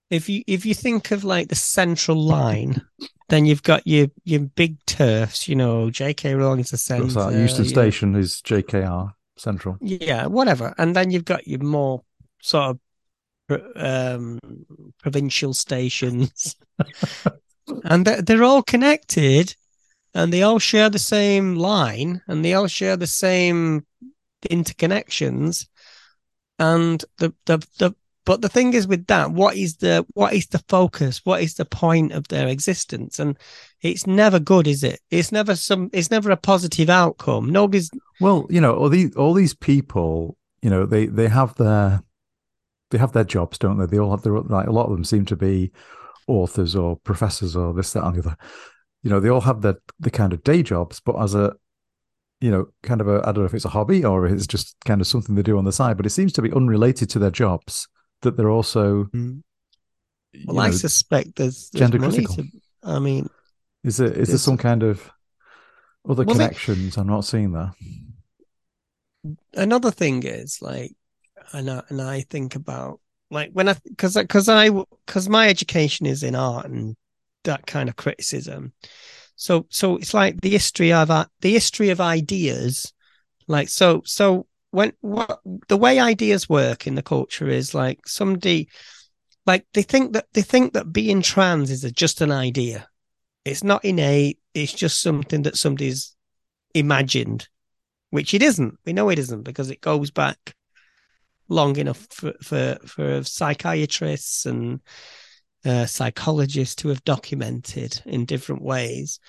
[0.09, 2.81] If you if you think of like the central line,
[3.29, 5.47] then you've got your your big TERFs.
[5.47, 6.35] You know, J.K.
[6.35, 7.03] Rowling's the centre.
[7.03, 7.33] What's that?
[7.33, 9.77] Euston Station is JKR Central.
[9.81, 10.73] Yeah, whatever.
[10.77, 12.03] And then you've got your more
[12.41, 12.77] sort
[13.49, 14.39] of um,
[15.01, 16.55] provincial stations,
[17.85, 19.55] and they're, they're all connected,
[20.13, 23.85] and they all share the same line, and they all share the same
[24.49, 25.67] interconnections.
[26.59, 30.47] And the the the but the thing is with that, what is the what is
[30.47, 31.21] the focus?
[31.25, 33.19] What is the point of their existence?
[33.19, 33.37] And
[33.81, 35.01] it's never good, is it?
[35.11, 35.89] It's never some.
[35.91, 37.49] It's never a positive outcome.
[37.49, 37.89] Nobody's
[38.21, 42.01] Well, you know, all these all these people, you know, they they have their
[42.91, 43.87] they have their jobs, don't they?
[43.87, 45.71] They all have their like a lot of them seem to be
[46.27, 48.37] authors or professors or this that and the other.
[49.01, 51.53] You know, they all have their the kind of day jobs, but as a
[52.39, 54.77] you know, kind of a I don't know if it's a hobby or it's just
[54.85, 57.19] kind of something they do on the side, but it seems to be unrelated to
[57.19, 57.89] their jobs
[58.23, 59.41] that they're also mm.
[60.33, 62.35] you Well, I know, suspect there's, there's gender critical.
[62.35, 62.45] to.
[62.83, 63.29] I mean,
[63.83, 65.09] is there is there some kind of
[66.09, 67.71] other Well, they- connections I'm not seeing there?
[69.53, 70.91] another thing is like,
[71.53, 76.05] and I, and I think about like when I because because I because my education
[76.05, 76.95] is in art and
[77.43, 78.73] that kind of criticism.
[79.35, 82.93] So so it's like the history of the history of ideas,
[83.47, 88.67] like so so when what the way ideas work in the culture is like somebody
[89.45, 92.87] like they think that they think that being trans is a, just an idea.
[93.45, 94.39] It's not innate.
[94.53, 96.15] It's just something that somebody's
[96.73, 97.47] imagined
[98.09, 98.77] which it isn't.
[98.85, 100.55] We know it isn't because it goes back
[101.49, 104.81] long enough for for, for psychiatrists and
[105.65, 109.19] uh, psychologists to have documented in different ways.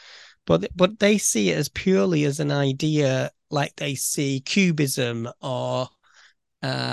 [0.46, 5.88] But but they see it as purely as an idea like they see cubism or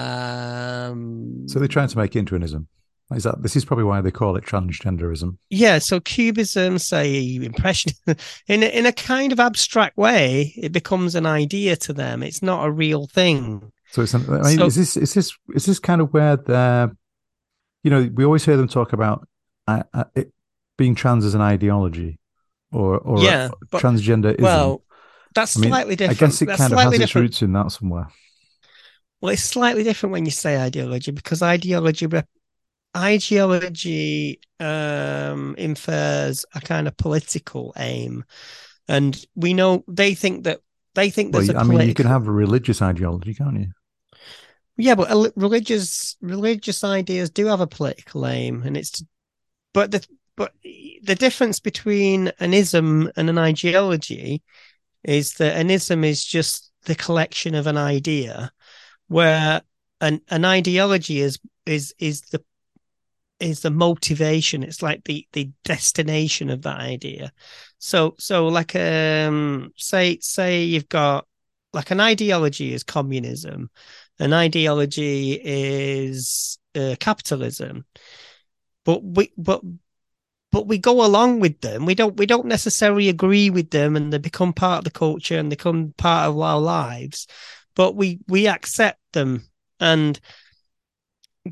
[0.02, 2.68] um So they're trying to make an.
[3.14, 5.38] Is that this is probably why they call it transgenderism?
[5.50, 7.92] yeah so cubism say impression
[8.48, 12.42] in a, in a kind of abstract way it becomes an idea to them it's
[12.42, 14.14] not a real thing So it's.
[14.14, 16.90] An, I mean, So- is this is this is this kind of where they're,
[17.84, 19.28] you know, we always hear them talk about
[19.68, 20.32] uh, uh, it
[20.78, 22.18] being trans as an ideology,
[22.72, 24.40] or or Yeah, transgenderism.
[24.40, 24.82] well
[25.34, 26.08] that's I mean, slightly different.
[26.08, 27.16] I guess it That's kind of has slightly its different.
[27.16, 28.08] roots in that somewhere.
[29.22, 32.08] Well, it's slightly different when you say ideology because ideology
[32.98, 38.26] ideology um, infers a kind of political aim,
[38.88, 40.62] and we know they think that
[40.96, 43.72] they think Well, there's a I mean, you can have a religious ideology, can't you?
[44.78, 49.04] yeah, but religious religious ideas do have a political aim, and it's
[49.74, 50.06] but the
[50.38, 54.44] but the difference between an ism and an ideology
[55.04, 58.52] is that an ism is just the collection of an idea,
[59.08, 59.62] where
[60.00, 62.44] an an ideology is is is the
[63.40, 64.64] is the motivation.
[64.64, 67.32] It's like the the destination of that idea.
[67.80, 71.26] So so like um say say you've got
[71.74, 73.70] like an ideology is communism,
[74.20, 77.86] an ideology is uh, capitalism,
[78.86, 79.62] but we but
[80.52, 81.86] but we go along with them.
[81.86, 85.38] We don't we don't necessarily agree with them, and they become part of the culture
[85.38, 87.28] and they become part of our lives.
[87.76, 89.48] But we we accept them,
[89.80, 90.20] and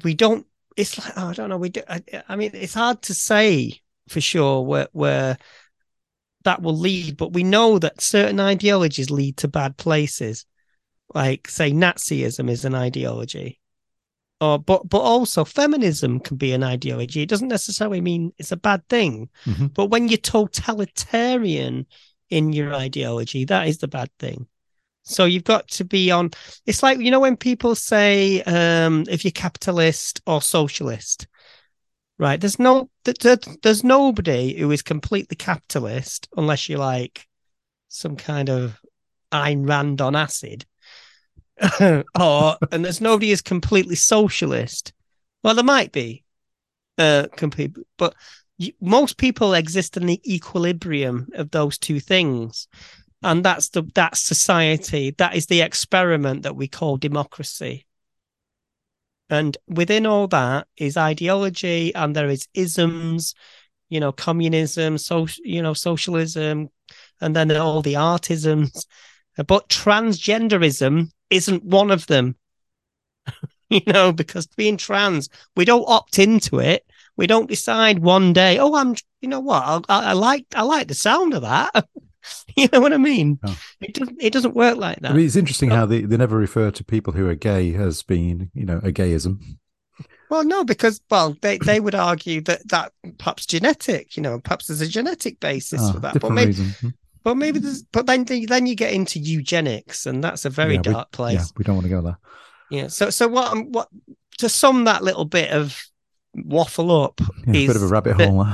[0.04, 0.46] we don't.
[0.76, 1.58] It's like oh, I don't know.
[1.58, 5.38] We do, I, I mean, it's hard to say for sure where where
[6.44, 10.46] that will lead, but we know that certain ideologies lead to bad places.
[11.14, 13.60] Like say Nazism is an ideology.
[14.42, 17.22] Or but but also feminism can be an ideology.
[17.22, 19.30] It doesn't necessarily mean it's a bad thing.
[19.46, 19.74] Mhm.
[19.74, 21.86] But when you're totalitarian
[22.30, 24.48] in your ideology, that is the bad thing.
[25.04, 26.32] So you've got to be on.
[26.66, 31.28] It's like you know when people say um, if you're capitalist or socialist,
[32.18, 32.40] right?
[32.40, 37.28] There's no th- th- there's nobody who is completely capitalist unless you're like
[37.88, 38.80] some kind of
[39.32, 40.66] Ayn Rand on acid,
[42.20, 44.94] or and there's nobody who's completely socialist.
[45.44, 46.24] Well, there might be,
[46.98, 48.14] uh, complete, but
[48.58, 52.68] you, most people exist in the equilibrium of those two things
[53.24, 57.86] and that's the that's society that is the experiment that we call democracy
[59.30, 63.34] and within all that is ideology and there is isms
[63.90, 66.70] you know communism social you know socialism
[67.22, 68.86] and then all the artisms
[69.48, 72.36] but transgenderism isn't one of them.
[73.70, 76.86] you know, because being trans, we don't opt into it.
[77.18, 80.88] We don't decide one day, oh, I'm, you know what, I, I like, I like
[80.88, 81.88] the sound of that.
[82.56, 83.40] you know what I mean?
[83.44, 83.60] Oh.
[83.82, 85.12] It doesn't, it doesn't work like that.
[85.12, 85.76] I mean, it's interesting oh.
[85.76, 88.92] how they, they never refer to people who are gay as being, you know, a
[88.92, 89.40] gayism.
[90.30, 94.68] Well, no, because well, they, they would argue that that perhaps genetic, you know, perhaps
[94.68, 96.20] there's a genetic basis oh, for that.
[96.20, 96.70] But maybe, reason.
[96.80, 96.90] Hmm.
[97.24, 100.82] But maybe there's, but then then you get into eugenics, and that's a very yeah,
[100.82, 101.36] dark we, place.
[101.36, 102.18] Yeah, we don't want to go there.
[102.70, 102.88] Yeah.
[102.88, 103.90] So so what what
[104.40, 105.82] to sum that little bit of
[106.34, 108.46] waffle up yeah, is a bit of a rabbit that, hole.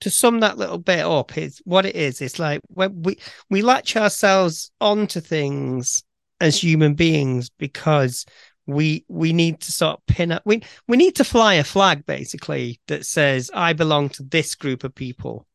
[0.00, 2.20] To sum that little bit up is what it is.
[2.20, 6.02] It's like when we we latch ourselves onto things
[6.40, 8.26] as human beings because
[8.66, 12.06] we we need to sort of pin up we we need to fly a flag
[12.06, 15.46] basically that says I belong to this group of people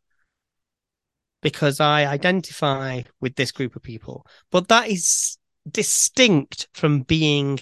[1.47, 4.27] because I identify with this group of people.
[4.51, 5.38] But that is
[5.71, 7.62] distinct from being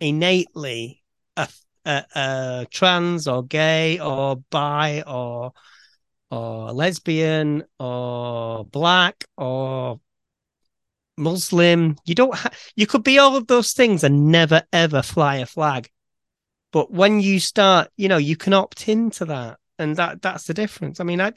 [0.00, 1.04] innately
[1.36, 1.48] a,
[1.84, 5.52] a, a trans or gay or bi or
[6.32, 10.00] or lesbian or black or
[11.16, 11.94] Muslim.
[12.04, 12.34] You don't.
[12.34, 15.90] Ha- you could be all of those things and never ever fly a flag.
[16.72, 20.54] But when you start, you know, you can opt into that, and that that's the
[20.54, 21.00] difference.
[21.00, 21.32] I mean, I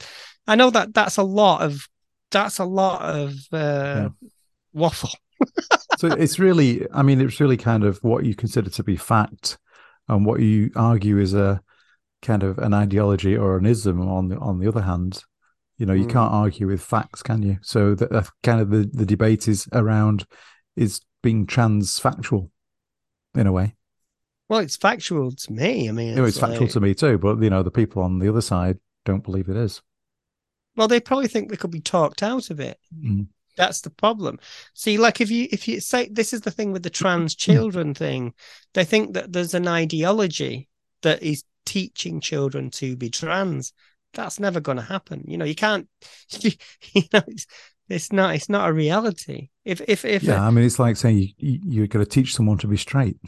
[0.46, 1.88] I know that that's a lot of
[2.30, 4.28] that's a lot of uh, yeah.
[4.72, 5.10] waffle.
[5.98, 9.58] so it's really, I mean, it's really kind of what you consider to be fact,
[10.08, 11.60] and what you argue is a
[12.22, 15.22] kind of an ideology or an ism on the on the other hand
[15.78, 16.12] you know, you mm.
[16.12, 17.58] can't argue with facts, can you?
[17.62, 20.26] So that, that kind of the, the debate is around
[20.76, 22.50] is being trans factual
[23.34, 23.76] in a way.
[24.48, 25.88] Well, it's factual to me.
[25.88, 26.52] I mean, it's, it's like...
[26.52, 29.48] factual to me too, but you know, the people on the other side don't believe
[29.48, 29.82] it is.
[30.76, 32.78] Well, they probably think they could be talked out of it.
[32.96, 33.26] Mm.
[33.56, 34.38] That's the problem.
[34.74, 37.94] See, like if you if you say this is the thing with the trans children
[37.94, 38.34] thing,
[38.74, 40.68] they think that there's an ideology
[41.02, 43.72] that is teaching children to be trans
[44.14, 45.24] that's never going to happen.
[45.26, 45.88] You know, you can't.
[46.40, 46.50] You,
[46.92, 47.46] you know, it's,
[47.88, 48.34] it's, not.
[48.34, 49.50] It's not a reality.
[49.64, 52.58] If if if yeah, I mean, it's like saying you, you're going to teach someone
[52.58, 53.16] to be straight.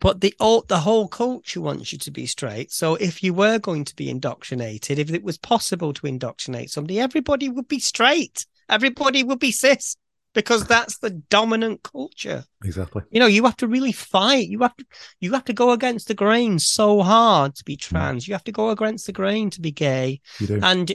[0.00, 2.72] But the all the whole culture wants you to be straight.
[2.72, 7.00] So if you were going to be indoctrinated, if it was possible to indoctrinate somebody,
[7.00, 8.46] everybody would be straight.
[8.68, 9.96] Everybody would be cis
[10.34, 12.44] because that's the dominant culture.
[12.64, 13.02] Exactly.
[13.10, 14.48] You know, you have to really fight.
[14.48, 14.84] You have to
[15.20, 18.28] you have to go against the grain so hard to be trans.
[18.28, 20.20] You have to go against the grain to be gay.
[20.40, 20.60] You do.
[20.62, 20.94] And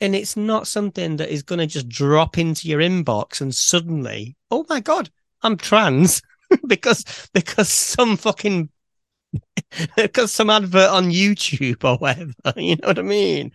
[0.00, 4.36] and it's not something that is going to just drop into your inbox and suddenly,
[4.50, 5.10] oh my god,
[5.42, 6.22] I'm trans
[6.66, 8.70] because because some fucking
[9.96, 12.32] because some advert on YouTube or whatever.
[12.56, 13.52] You know what I mean?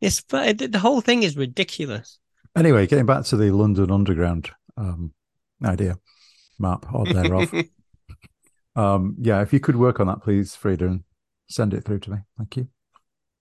[0.00, 2.18] It's but the whole thing is ridiculous.
[2.56, 5.12] Anyway, getting back to the London Underground um,
[5.64, 5.98] idea,
[6.58, 7.52] map, or thereof.
[8.76, 11.04] um, yeah, if you could work on that, please, Frida, and
[11.48, 12.18] send it through to me.
[12.38, 12.68] Thank you.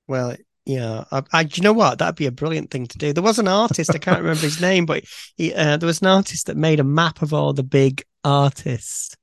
[0.07, 1.99] Well, yeah, I, I, you know what?
[1.99, 3.13] That'd be a brilliant thing to do.
[3.13, 5.03] There was an artist, I can't remember his name, but
[5.37, 9.15] he, uh, there was an artist that made a map of all the big artists.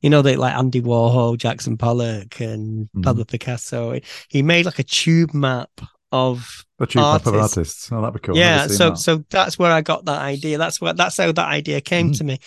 [0.00, 3.02] You know, they like Andy Warhol, Jackson Pollock, and mm.
[3.02, 3.98] Pablo Picasso.
[4.28, 5.70] He made like a tube map
[6.12, 7.26] of a tube artists.
[7.26, 7.92] map of artists.
[7.92, 8.36] Oh, that'd be cool.
[8.36, 8.98] Yeah, so that.
[8.98, 10.56] so that's where I got that idea.
[10.56, 12.18] That's what that's how that idea came mm.
[12.18, 12.38] to me.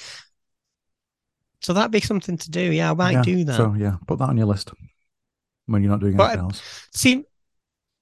[1.62, 2.62] So that'd be something to do.
[2.72, 3.58] Yeah, I might yeah, do that.
[3.58, 4.72] So yeah, put that on your list
[5.66, 6.62] when you're not doing anything else.
[6.94, 7.24] See,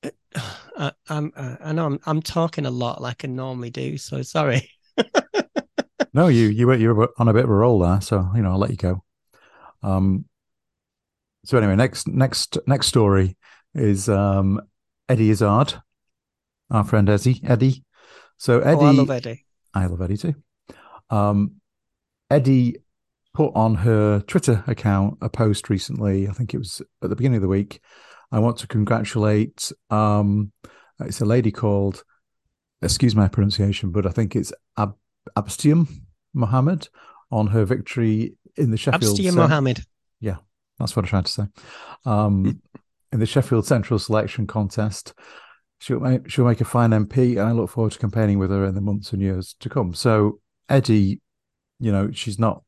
[0.77, 3.97] I, I'm uh, I know I'm I'm talking a lot like I normally do.
[3.97, 4.69] So sorry.
[6.13, 8.41] no, you you were you were on a bit of a roll there, so you
[8.41, 9.03] know I'll let you go.
[9.83, 10.25] Um.
[11.45, 13.37] So anyway, next next next story
[13.73, 14.61] is um
[15.07, 15.81] Eddie Izzard,
[16.69, 17.41] our friend Eddie.
[17.43, 17.83] Eddie.
[18.37, 19.45] So Eddie, oh, I love Eddie.
[19.73, 20.35] I love Eddie too.
[21.09, 21.55] Um,
[22.29, 22.77] Eddie
[23.33, 26.27] put on her Twitter account a post recently.
[26.27, 27.81] I think it was at the beginning of the week.
[28.31, 29.71] I want to congratulate.
[29.89, 30.51] Um,
[30.99, 32.03] it's a lady called,
[32.81, 34.97] excuse my pronunciation, but I think it's Ab-
[35.37, 35.87] Abstium
[36.33, 36.87] Mohammed
[37.31, 39.17] on her victory in the Sheffield.
[39.17, 39.83] Abstium Mohammed.
[40.19, 40.37] Yeah,
[40.79, 41.43] that's what I tried to say.
[42.05, 42.61] Um,
[43.11, 45.13] in the Sheffield Central selection contest.
[45.81, 48.65] She'll make, she'll make a fine MP, and I look forward to campaigning with her
[48.65, 49.93] in the months and years to come.
[49.93, 51.21] So, Eddie,
[51.79, 52.63] you know, she's not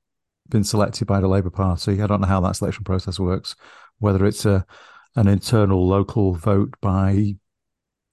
[0.48, 2.02] been selected by the Labour Party.
[2.02, 3.56] I don't know how that selection process works,
[4.00, 4.66] whether it's a
[5.18, 7.36] an internal local vote by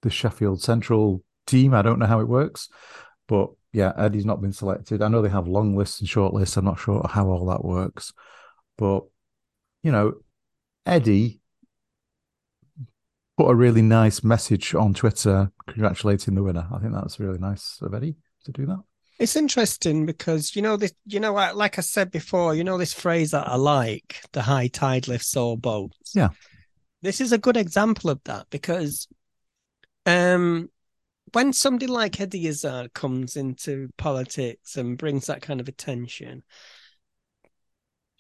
[0.03, 1.75] the Sheffield Central team.
[1.75, 2.69] I don't know how it works,
[3.29, 5.03] but yeah, Eddie's not been selected.
[5.03, 6.57] I know they have long lists and short lists.
[6.57, 8.13] I'm not sure how all that works,
[8.77, 9.05] but
[9.83, 10.15] you know,
[10.87, 11.41] Eddie
[13.37, 16.67] put a really nice message on Twitter congratulating the winner.
[16.75, 18.83] I think that's really nice of Eddie to do that.
[19.19, 20.93] It's interesting because you know this.
[21.07, 24.69] You know, like I said before, you know this phrase that I like: "The high
[24.69, 26.29] tide lifts all boats." Yeah,
[27.03, 29.09] this is a good example of that because,
[30.07, 30.71] um,
[31.33, 36.43] when somebody like Eddie Izzard comes into politics and brings that kind of attention,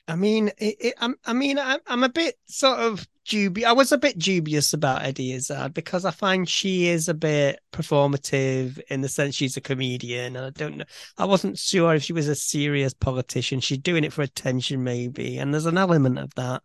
[0.08, 3.68] I mean, it, it, I'm, I mean, I, I'm a bit sort of dubious.
[3.68, 7.60] I was a bit dubious about Eddie Izzard because I find she is a bit
[7.72, 10.34] performative in the sense she's a comedian.
[10.36, 10.84] And I don't know,
[11.18, 13.60] I wasn't sure if she was a serious politician.
[13.60, 15.36] She's doing it for attention, maybe.
[15.36, 16.62] And there's an element of that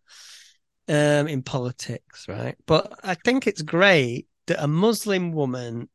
[0.88, 2.56] um, in politics, right?
[2.66, 5.90] But I think it's great that a Muslim woman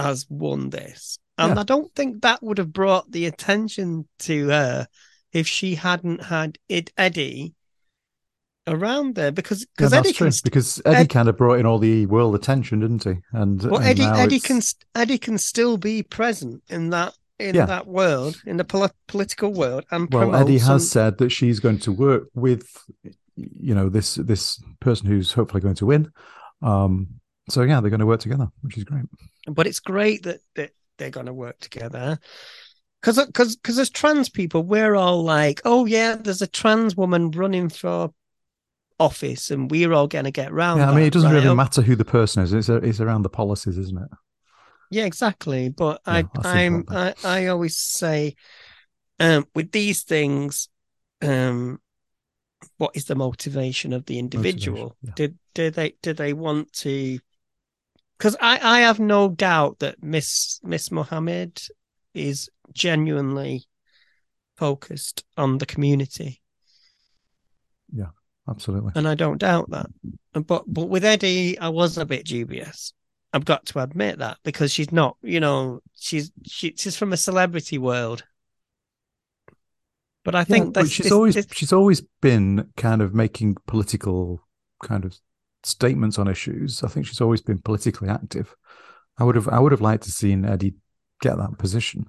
[0.00, 1.18] has won this.
[1.38, 1.60] And yeah.
[1.60, 4.88] I don't think that would have brought the attention to her
[5.32, 7.54] if she hadn't had it Eddie
[8.66, 11.78] around there because because yeah, Eddie can, because Eddie Ed, kind of brought in all
[11.78, 13.14] the world attention, didn't he?
[13.32, 14.46] And well, and Eddie Eddie it's...
[14.46, 14.60] can
[14.94, 17.64] Eddie can still be present in that in yeah.
[17.64, 21.78] that world in the pol- political world and well, Eddie has said that she's going
[21.78, 22.68] to work with
[23.34, 26.12] you know this this person who's hopefully going to win.
[26.62, 27.19] Um,
[27.50, 29.04] so yeah, they're going to work together, which is great.
[29.46, 32.18] But it's great that that they're going to work together
[33.00, 37.30] because because because as trans people, we're all like, oh yeah, there's a trans woman
[37.30, 38.10] running for
[38.98, 40.80] office, and we're all going to get round.
[40.80, 41.42] Yeah, I mean, it doesn't right?
[41.42, 44.08] really matter who the person is; it's a, it's around the policies, isn't it?
[44.90, 45.70] Yeah, exactly.
[45.70, 48.36] But yeah, I I'm I, I always say,
[49.18, 50.68] um, with these things,
[51.22, 51.80] um,
[52.76, 54.96] what is the motivation of the individual?
[55.02, 55.12] Yeah.
[55.16, 57.18] Did did they did they want to?
[58.20, 61.62] Because I I have no doubt that Miss Miss Mohammed
[62.12, 63.64] is genuinely
[64.58, 66.42] focused on the community.
[67.90, 68.10] Yeah,
[68.46, 68.92] absolutely.
[68.94, 69.86] And I don't doubt that.
[70.34, 72.92] But but with Eddie, I was a bit dubious.
[73.32, 77.16] I've got to admit that because she's not, you know, she's she, she's from a
[77.16, 78.22] celebrity world.
[80.24, 81.46] But I think yeah, she's this, always this...
[81.52, 84.46] she's always been kind of making political
[84.84, 85.18] kind of
[85.62, 86.82] statements on issues.
[86.82, 88.54] I think she's always been politically active.
[89.18, 90.74] I would have I would have liked to seen Eddie
[91.20, 92.06] get that position.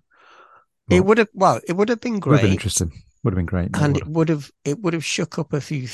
[0.89, 2.31] Well, it would have well, it would have been great.
[2.31, 2.91] Would have been interesting.
[3.23, 3.69] Would have been great.
[3.75, 5.87] And it would have it would have shook up a few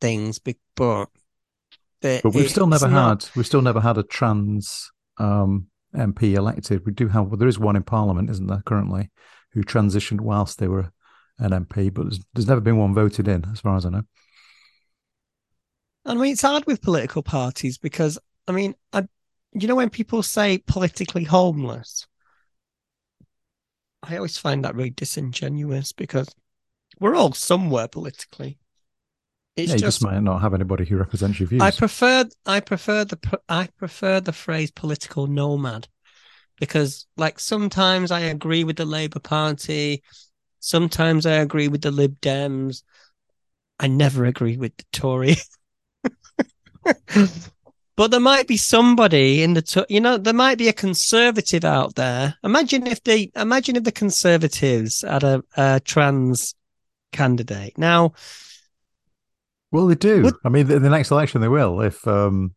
[0.00, 3.24] things, but but we've still never not...
[3.24, 6.86] had we've still never had a trans um, MP elected.
[6.86, 9.10] We do have well, there is one in Parliament, isn't there, currently,
[9.52, 10.92] who transitioned whilst they were
[11.38, 14.02] an MP, but there's, there's never been one voted in, as far as I know.
[16.04, 19.06] I mean, it's hard with political parties because I mean, I,
[19.52, 22.06] you know, when people say politically homeless,
[24.02, 26.28] I always find that really disingenuous because
[26.98, 28.58] we're all somewhere politically.
[29.56, 31.62] It's yeah, you just, just, might not have anybody who represents your views.
[31.62, 35.88] I prefer I prefer the I prefer the phrase political nomad
[36.58, 40.02] because like sometimes I agree with the Labour Party,
[40.60, 42.82] sometimes I agree with the Lib Dems.
[43.78, 45.36] I never agree with the Tory.
[47.96, 51.66] But there might be somebody in the, t- you know, there might be a conservative
[51.66, 52.34] out there.
[52.42, 56.54] Imagine if the imagine if the conservatives had a, a trans
[57.12, 57.76] candidate.
[57.76, 58.12] Now,
[59.70, 60.22] well, they do.
[60.22, 61.82] Would, I mean, in the next election, they will.
[61.82, 62.54] If um,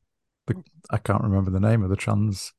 [0.48, 2.54] the, I can't remember the name of the trans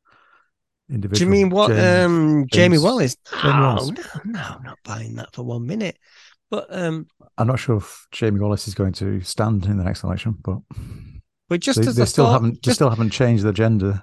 [0.90, 1.18] individual.
[1.18, 1.68] Do you mean what?
[1.68, 3.16] James, um, Jamie Wallis?
[3.40, 3.90] Jamie Wallis.
[3.90, 5.96] No, no, I'm not buying that for one minute.
[6.50, 7.06] But um,
[7.38, 10.58] I'm not sure if Jamie Wallis is going to stand in the next election, but
[11.48, 14.02] but just they, as they still thought, haven't, just, still haven't changed the gender.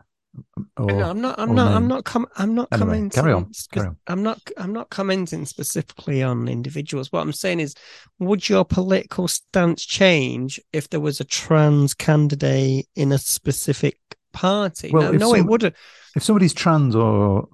[0.78, 1.38] Or, no, I'm not.
[1.40, 1.72] I'm not.
[1.74, 2.06] I'm not.
[2.06, 3.10] Com- I'm not anyway, commenting.
[3.10, 3.52] Carry on.
[3.72, 3.98] Carry on.
[4.08, 4.40] I'm not.
[4.58, 7.12] I'm not commenting specifically on individuals.
[7.12, 7.76] What I'm saying is,
[8.20, 14.00] would your political stance change if there was a trans candidate in a specific
[14.32, 14.92] party?
[14.92, 15.76] Well, no, no some, it wouldn't.
[16.16, 17.50] If somebody's trans or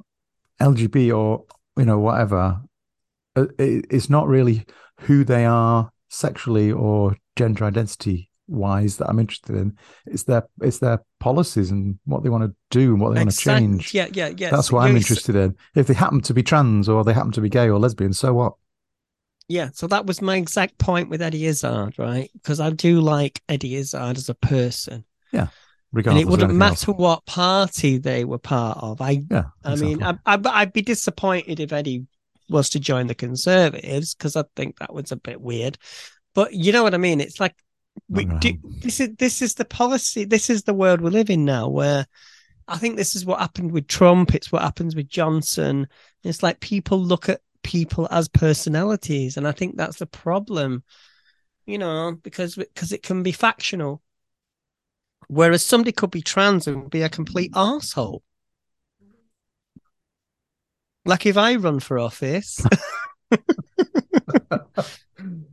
[0.62, 1.46] LGB or
[1.78, 2.62] you know whatever,
[3.36, 4.66] uh, it's not really
[5.02, 9.78] who they are sexually or gender identity wise that I'm interested in.
[10.06, 13.68] It's their it's their policies and what they want to do and what they exactly.
[13.68, 13.93] want to change.
[13.93, 14.50] Yeah, yeah, yeah.
[14.50, 15.56] That's what I'm interested in.
[15.76, 18.34] If they happen to be trans or they happen to be gay or lesbian, so
[18.34, 18.54] what?
[19.50, 22.30] Yeah, so that was my exact point with Eddie Izzard, right?
[22.34, 25.06] Because I do like Eddie Izzard as a person.
[25.32, 25.48] Yeah.
[25.93, 27.00] And it wouldn't matter else.
[27.00, 29.00] what party they were part of.
[29.00, 29.95] I, yeah, I exactly.
[29.95, 32.06] mean, I, I, I'd be disappointed if Eddie
[32.50, 35.78] was to join the Conservatives because I think that was a bit weird.
[36.36, 37.22] But you know what I mean?
[37.22, 37.56] It's like
[38.10, 40.26] we, do, this is this is the policy.
[40.26, 42.06] This is the world we live in now, where
[42.68, 44.34] I think this is what happened with Trump.
[44.36, 45.88] It's what happens with Johnson.
[46.24, 50.84] It's like people look at people as personalities, and I think that's the problem.
[51.66, 54.02] You know, because because it can be factional.
[55.28, 58.24] Whereas somebody could be trans and be a complete asshole.
[61.06, 62.66] Like if I run for office,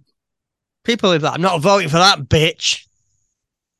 [0.85, 2.87] people are like, I'm not voting for that bitch.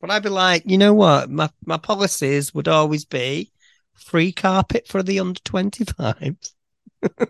[0.01, 1.29] But I'd be like, you know what?
[1.29, 3.51] My my policies would always be
[3.93, 6.51] free carpet for the under 25s.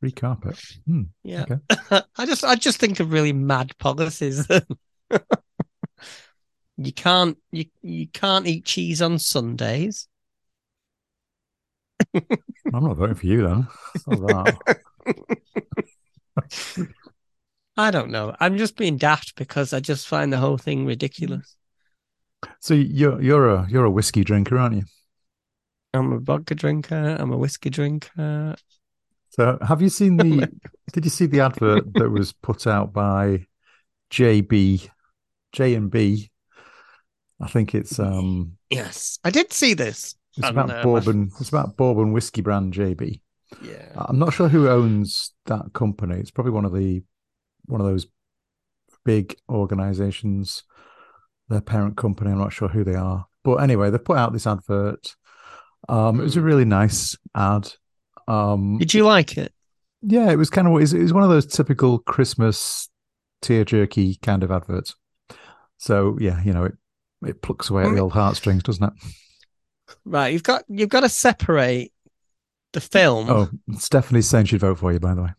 [0.00, 0.60] Free carpet.
[0.86, 1.04] Hmm.
[1.22, 1.46] Yeah.
[1.50, 2.02] Okay.
[2.16, 4.46] I just I just think of really mad policies.
[6.76, 10.08] you can't you you can't eat cheese on Sundays.
[12.14, 13.68] I'm not voting for you then.
[17.76, 18.34] I don't know.
[18.40, 21.56] I'm just being daft because I just find the whole thing ridiculous.
[22.60, 24.82] So you're you're a you're a whiskey drinker, aren't you?
[25.94, 27.16] I'm a vodka drinker.
[27.18, 28.56] I'm a whiskey drinker.
[29.30, 30.50] So have you seen the
[30.92, 33.46] did you see the advert that was put out by
[34.10, 34.88] JB
[35.52, 36.30] J and B?
[37.40, 40.14] I think it's um Yes, I did see this.
[40.38, 43.20] it's about my- bourbon it's about bourbon whiskey brand JB.
[43.62, 43.92] Yeah.
[43.96, 46.16] I'm not sure who owns that company.
[46.16, 47.02] It's probably one of the
[47.66, 48.06] one of those
[49.04, 50.64] big organizations,
[51.48, 52.30] their parent company.
[52.30, 53.26] I'm not sure who they are.
[53.44, 55.14] But anyway, they put out this advert.
[55.88, 57.72] Um, it was a really nice ad.
[58.26, 59.52] Um, Did you like it?
[60.02, 62.88] yeah, it was kind of it was, it was one of those typical Christmas
[63.42, 64.94] tear jerky kind of adverts.
[65.78, 66.74] So yeah, you know, it
[67.24, 68.92] it plucks away at the old heartstrings, doesn't it?
[70.04, 70.32] Right.
[70.32, 71.92] You've got you've got to separate
[72.72, 73.30] the film.
[73.30, 73.48] Oh,
[73.78, 75.30] Stephanie's saying she'd vote for you, by the way.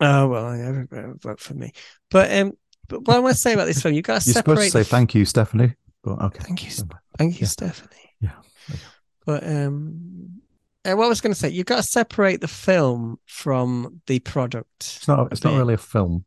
[0.00, 1.72] Oh, well, everybody vote for me.
[2.10, 2.52] But um,
[2.88, 4.56] but what I want to say about this film, you've got to You're separate.
[4.56, 5.74] supposed to say thank you, Stephanie.
[6.04, 6.44] But okay.
[6.44, 6.70] Thank you,
[7.18, 7.48] Thank you, Yeah.
[7.48, 8.10] Stephanie.
[8.20, 8.30] Yeah.
[8.70, 8.78] Okay.
[9.24, 10.40] But um,
[10.84, 14.18] uh, what I was going to say, you've got to separate the film from the
[14.20, 14.68] product.
[14.98, 15.32] It's not.
[15.32, 16.24] It's not really a film.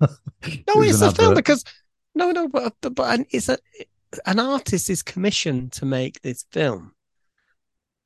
[0.00, 0.08] No,
[0.74, 1.64] was it's a film because
[2.14, 3.58] no, no, but but an- it's a
[4.26, 6.92] an artist is commissioned to make this film,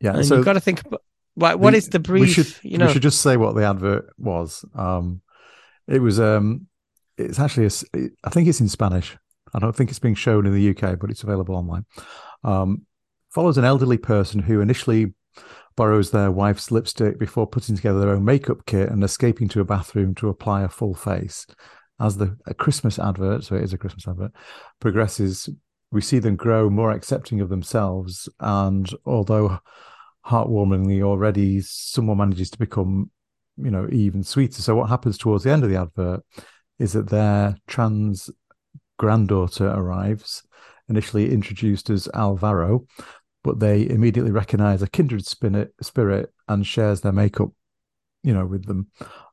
[0.00, 0.14] Yeah.
[0.16, 1.02] and so you've got to think about
[1.34, 2.22] what what we- is the brief?
[2.22, 2.54] We should.
[2.62, 4.64] you know, we should just say what the advert was.
[4.74, 5.22] Um,
[5.88, 6.20] it was.
[6.20, 6.66] Um,
[7.16, 7.66] it's actually.
[7.66, 9.16] A, I think it's in Spanish.
[9.54, 11.84] I don't think it's being shown in the UK, but it's available online.
[12.42, 12.86] Um,
[13.30, 15.14] follows an elderly person who initially
[15.76, 19.64] borrows their wife's lipstick before putting together their own makeup kit and escaping to a
[19.64, 21.46] bathroom to apply a full face.
[22.00, 24.32] As the a Christmas advert, so it is a Christmas advert,
[24.80, 25.48] progresses,
[25.92, 28.28] we see them grow more accepting of themselves.
[28.40, 29.60] And although
[30.26, 33.10] heartwarmingly already, someone manages to become,
[33.56, 34.62] you know, even sweeter.
[34.62, 36.24] So what happens towards the end of the advert
[36.78, 38.30] is that their trans
[38.98, 40.42] granddaughter arrives,
[40.88, 42.86] initially introduced as Alvaro,
[43.44, 47.50] but they immediately recognize a kindred spirit, and shares their makeup,
[48.22, 48.88] you know, with them.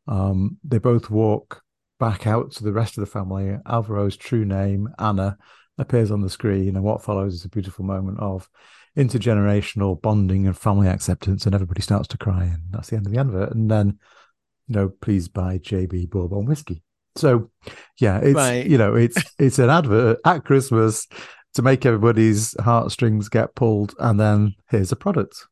[0.08, 1.62] Um, they both walk
[2.00, 3.58] back out to the rest of the family.
[3.68, 5.38] Alvaro's true name, Anna,
[5.78, 8.50] appears on the screen, and what follows is a beautiful moment of
[9.00, 13.12] intergenerational bonding and family acceptance, and everybody starts to cry, and that's the end of
[13.14, 13.52] the advert.
[13.54, 13.98] And then,
[14.68, 16.84] you know, please buy JB Bourbon whiskey.
[17.16, 17.50] So,
[17.98, 18.68] yeah, it's Right.
[18.68, 21.08] you know, it's it's an advert at Christmas
[21.56, 25.48] to make everybody's heartstrings get pulled, and then here's a product.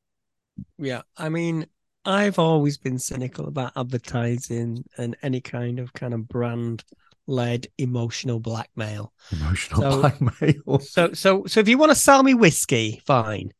[0.77, 1.67] Yeah, I mean,
[2.05, 6.83] I've always been cynical about advertising and any kind of kind of brand
[7.27, 9.13] led emotional blackmail.
[9.31, 10.79] Emotional So- blackmail.
[10.81, 13.51] So so so if you want to sell me whiskey, fine.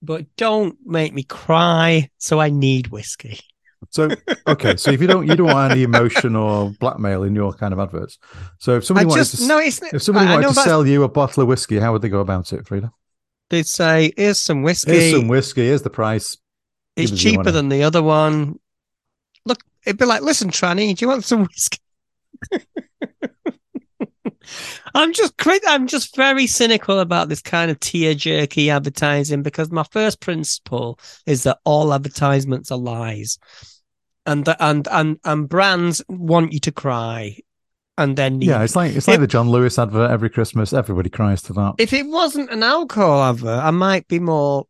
[0.00, 3.40] But don't make me cry so I need whiskey.
[3.90, 4.08] So
[4.46, 7.72] okay, so if you don't you don't want any emotion or blackmail in your kind
[7.72, 8.18] of adverts.
[8.58, 10.48] So if I somebody wanted just to, no, it's if somebody I, I wanted know
[10.50, 12.90] to that's- sell you a bottle of whiskey, how would they go about it, Frida?
[13.50, 14.90] they'd say, here's some whiskey.
[14.92, 15.62] Here's some whiskey.
[15.66, 16.36] Here's the price.
[16.96, 18.58] it's cheaper than the other one.
[19.46, 21.78] Look, it'd be like, listen, Tranny, do you want some whiskey?
[24.94, 25.34] I'm just
[25.66, 30.98] I'm just very cynical about this kind of tear jerky advertising because my first principle
[31.26, 33.38] is that all advertisements are lies,
[34.26, 37.36] and the, and and and brands want you to cry,
[37.98, 40.72] and then Yeah, it's like it's like If- the John Lewis advert every Christmas.
[40.72, 41.74] Everybody cries to that.
[41.78, 44.66] if it wasn't an alcohol advert, I might be more,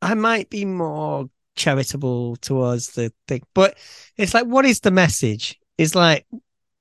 [0.00, 3.42] I might be more charitable towards the thing.
[3.54, 3.76] But
[4.16, 5.58] it's like, what is the message?
[5.76, 6.26] It's like,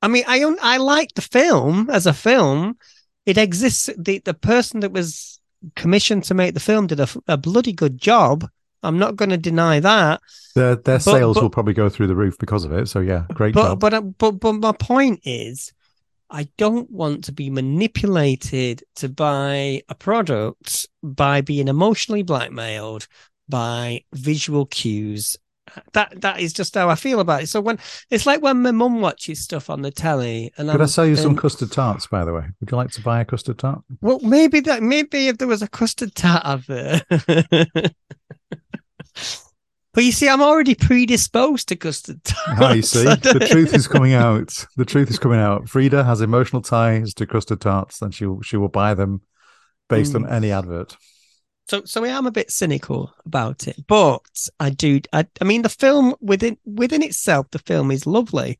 [0.01, 2.77] I mean, I I like the film as a film.
[3.25, 3.89] It exists.
[3.97, 5.39] The the person that was
[5.75, 8.47] commissioned to make the film did a, a bloody good job.
[8.81, 10.21] I'm not going to deny that.
[10.55, 12.87] Their their But- sales but- will probably go through the roof because of it.
[12.87, 13.79] So yeah, great but job.
[13.79, 15.73] but uh, but but my point is,
[16.29, 23.07] I don't want to be manipulated to buy a product by being emotionally blackmailed
[23.49, 25.35] by visual cues.
[25.93, 27.47] That that is just how I feel about it.
[27.49, 30.83] So when it's like when my mum watches stuff on the telly, and Could I
[30.83, 32.45] I'm- sell you some custard tarts, by the way?
[32.59, 33.81] Would you like to buy a custard tart?
[34.01, 37.03] well, maybe that maybe if there was a custard tart advert.
[39.91, 42.61] But you see, I'm already predisposed to custard tarts.
[42.61, 44.65] Ah, you see, the truth is coming out.
[44.77, 45.67] The truth is coming out.
[45.67, 49.21] Frida has emotional ties to custard tarts, and she will she will buy them
[49.89, 50.25] based Mm.
[50.25, 50.95] on any advert.
[51.69, 54.21] So, so I am a bit cynical about it, but
[54.59, 55.01] I do.
[55.13, 58.57] I, I mean, the film within within itself, the film is lovely,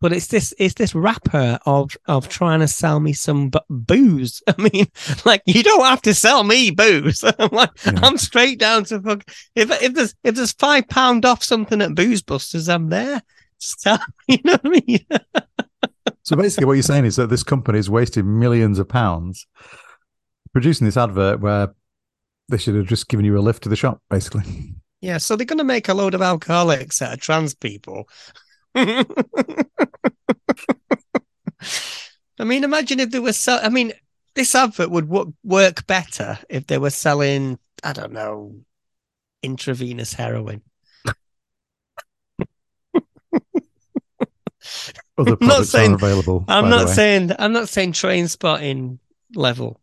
[0.00, 4.42] but it's this it's this wrapper of of trying to sell me some b- booze.
[4.48, 4.88] I mean,
[5.24, 7.22] like you don't have to sell me booze.
[7.38, 7.70] I'm like.
[7.84, 9.30] I'm straight down to fuck.
[9.54, 13.22] If if there's if there's five pound off something at Booze Busters, I'm there.
[13.62, 15.06] So, you know what I mean?
[16.22, 19.46] So basically, what you're saying is that this company is wasting millions of pounds
[20.54, 21.74] producing this advert where
[22.50, 24.74] they should have just given you a lift to the shop, basically.
[25.00, 28.08] Yeah, so they're going to make a load of alcoholics out of trans people.
[28.74, 29.04] I
[32.44, 33.92] mean, imagine if they were sell- I mean,
[34.34, 38.54] this advert would wo- work better if they were selling, I don't know,
[39.42, 40.62] intravenous heroin.
[41.06, 41.16] Other
[45.18, 46.44] I'm not products saying- are available.
[46.48, 48.98] I'm not saying I'm not saying Trainspotting
[49.34, 49.80] level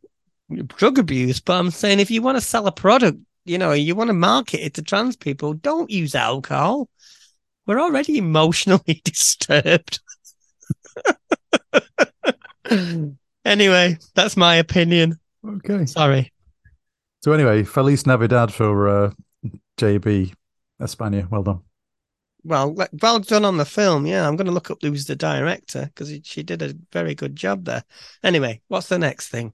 [0.49, 3.95] drug abuse, but I'm saying if you want to sell a product, you know, you
[3.95, 6.89] want to market it to trans people, don't use alcohol.
[7.65, 9.99] We're already emotionally disturbed.
[13.45, 15.19] anyway, that's my opinion.
[15.45, 15.85] Okay.
[15.85, 16.31] Sorry.
[17.23, 19.11] So anyway, Feliz Navidad for uh,
[19.77, 20.33] JB
[20.79, 21.27] Espana.
[21.29, 21.61] Well done.
[22.43, 24.05] Well, well done on the film.
[24.05, 27.35] Yeah, I'm going to look up who's the director because she did a very good
[27.35, 27.83] job there.
[28.23, 29.53] Anyway, what's the next thing?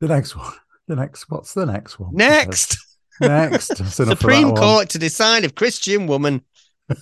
[0.00, 0.52] The next one.
[0.86, 1.30] The next.
[1.30, 2.14] What's the next one?
[2.14, 2.76] Next.
[3.20, 3.68] Next.
[3.68, 4.54] That's enough for that Supreme.
[4.56, 6.42] Court to decide if Christian woman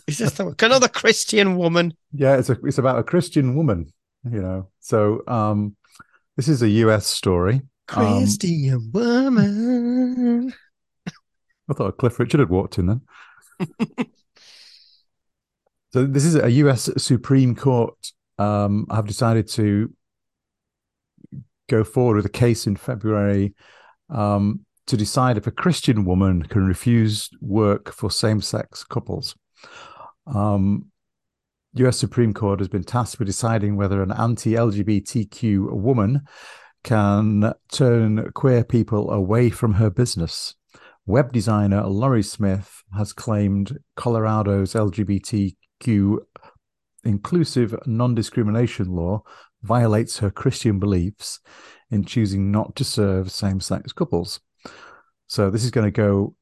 [0.09, 1.95] is just another Christian woman.
[2.13, 3.93] Yeah, it's a, it's about a Christian woman.
[4.29, 4.69] You know.
[4.81, 5.77] So um,
[6.37, 7.07] this is a U.S.
[7.07, 7.63] story.
[7.95, 10.53] Um, Christian woman.
[11.71, 13.01] I thought Cliff Richard had walked in then.
[15.93, 16.91] so this is a U.S.
[16.97, 17.95] Supreme Court.
[18.39, 19.93] Um, have decided to
[21.69, 23.55] go forward with a case in February
[24.11, 29.37] um, to decide if a Christian woman can refuse work for same-sex couples.
[30.27, 30.87] Um,
[31.75, 31.99] U.S.
[31.99, 36.23] Supreme Court has been tasked with deciding whether an anti-LGBTQ woman
[36.83, 40.55] can turn queer people away from her business.
[41.07, 46.19] Web designer Lorie Smith has claimed Colorado's LGBTQ
[47.05, 49.23] inclusive non discrimination law
[49.63, 51.41] violates her Christian beliefs
[51.91, 54.41] in choosing not to serve same sex couples.
[55.27, 56.35] So, this is going to go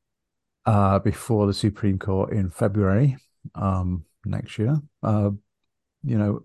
[0.65, 3.17] uh, before the Supreme Court in February
[3.55, 4.81] um, next year.
[5.03, 5.31] Uh,
[6.05, 6.43] you know,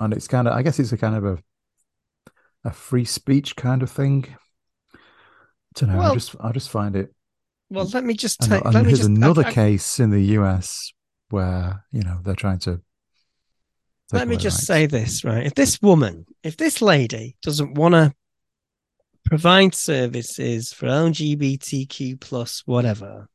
[0.00, 1.38] and it's kind of, I guess it's a kind of a
[2.66, 4.24] a free speech kind of thing.
[4.94, 4.98] I
[5.74, 6.00] don't know.
[6.00, 7.12] I just I just find it
[7.68, 8.64] Well, let me just and, take.
[8.64, 9.10] and Let me here's just.
[9.10, 10.92] another I- I- case in the US
[11.30, 12.80] where you know they're trying to.
[14.10, 14.66] Take let me just rights.
[14.66, 15.46] say this, right?
[15.46, 18.12] If this woman, if this lady doesn't want to
[19.24, 23.28] provide services for LGBTQ plus whatever,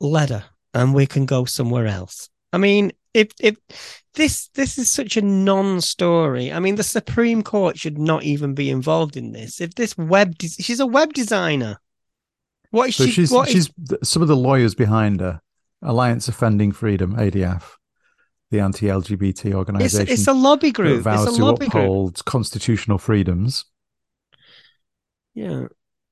[0.00, 2.28] let her, and we can go somewhere else.
[2.52, 3.56] I mean, if if
[4.14, 8.70] this this is such a non-story, I mean, the Supreme Court should not even be
[8.70, 9.60] involved in this.
[9.60, 11.78] If this web, des- she's a web designer.
[12.70, 13.10] What is So she?
[13.12, 15.40] she's what is- she's some of the lawyers behind her,
[15.82, 17.76] Alliance Offending Freedom (ADF),
[18.50, 20.96] the anti-LGBT organization it's a lobby that group.
[20.96, 21.74] It's vows a to lobby group.
[21.84, 23.64] uphold constitutional freedoms.
[25.34, 25.66] Yeah,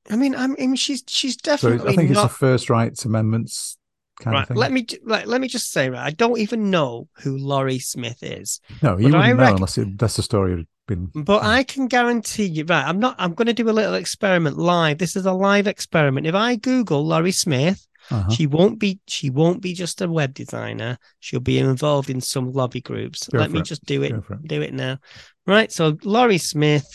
[0.09, 3.05] I mean, I mean, she's she's So definitely I think it's not the first rights
[3.05, 3.77] amendments
[4.21, 4.43] kind right.
[4.43, 4.57] of thing.
[4.57, 8.23] Let me like, let me just say, right, I don't even know who Lorie Smith
[8.23, 11.11] is, no, you I wouldn't know reckon- unless it, that's the story been.
[11.15, 12.87] but I can guarantee you, right?
[12.87, 13.17] I'm not.
[13.19, 14.99] I'm going to do a little experiment live.
[14.99, 16.27] This is a live experiment.
[16.29, 18.31] If I Google Lorie Smith, Uh-huh.
[18.31, 19.01] she won't be.
[19.07, 20.99] She won't be just a web designer.
[21.21, 23.29] She'll be involved in some lobby groups.
[23.29, 23.65] Go Let me it.
[23.67, 24.13] just do it.
[24.13, 24.25] It.
[24.49, 24.99] Do it now.
[25.47, 25.71] Right.
[25.71, 26.87] So Lorie Smith.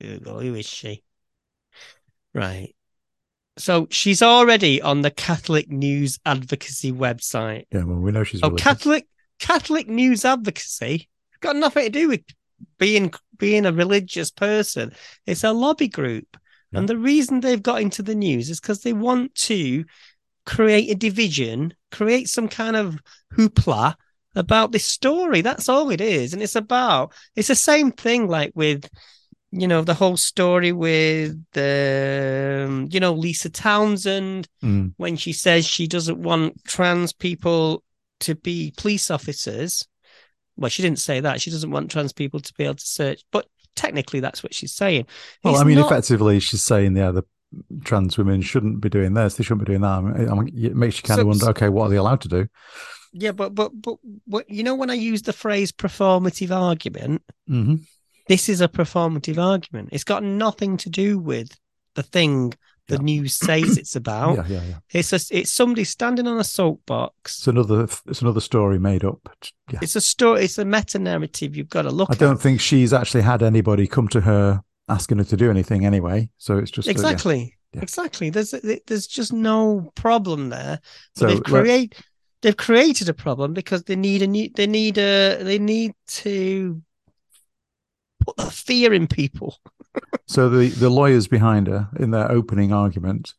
[0.00, 0.40] Google.
[0.40, 1.02] Who is she?
[2.34, 2.74] Right.
[3.58, 7.64] So she's already on the Catholic News Advocacy website.
[7.70, 8.64] Yeah, well, we know she's Oh, religious.
[8.64, 9.06] Catholic
[9.38, 11.08] Catholic News Advocacy
[11.40, 12.22] got nothing to do with
[12.78, 14.92] being being a religious person.
[15.26, 16.36] It's a lobby group,
[16.72, 19.84] and the reason they've got into the news is because they want to
[20.46, 22.98] create a division, create some kind of
[23.34, 23.94] hoopla
[24.34, 25.40] about this story.
[25.42, 28.88] That's all it is, and it's about it's the same thing like with
[29.50, 34.94] you know the whole story with um, you know Lisa Townsend Mm.
[34.96, 37.82] when she says she doesn't want trans people
[38.20, 39.86] to be police officers.
[40.56, 41.40] Well, she didn't say that.
[41.40, 44.72] She doesn't want trans people to be able to search, but technically that's what she's
[44.74, 45.06] saying.
[45.42, 47.24] Well, It's I mean, not- effectively, she's saying, yeah, the
[47.84, 49.88] trans women shouldn't be doing this, they shouldn't be doing that.
[50.30, 52.28] I mean, it makes you kind So- of wonder, okay, what are they allowed to
[52.28, 52.46] do?
[53.14, 53.96] Yeah, but but but
[54.26, 57.76] what you know when I use the phrase performative argument, hmm
[58.28, 59.88] this is a performative argument.
[59.92, 61.50] It's got nothing to do with
[61.96, 62.54] the thing
[62.88, 63.02] the Yeah.
[63.02, 64.36] news says it's about.
[64.36, 64.74] Yeah, yeah, yeah.
[64.92, 67.38] It's a, it's somebody standing on a soapbox.
[67.38, 69.28] It's another it's another story made up.
[69.72, 69.80] Yeah.
[69.82, 70.44] It's a story.
[70.44, 71.54] It's a meta narrative.
[71.56, 72.10] You've got to look.
[72.10, 72.40] I don't at.
[72.40, 76.28] think she's actually had anybody come to her asking her to do anything anyway.
[76.38, 76.92] So it's just uh, yeah.
[76.92, 77.56] exactly.
[77.72, 77.80] Yeah.
[77.82, 78.30] Exactly.
[78.30, 78.54] There's
[78.86, 80.78] there's just no problem there.
[81.14, 81.94] But So they've create
[82.42, 86.82] they've created a problem because they need a new they need a they need to
[88.24, 89.58] put the fear in people.
[90.26, 93.34] So the, the lawyers behind her, in their opening argument,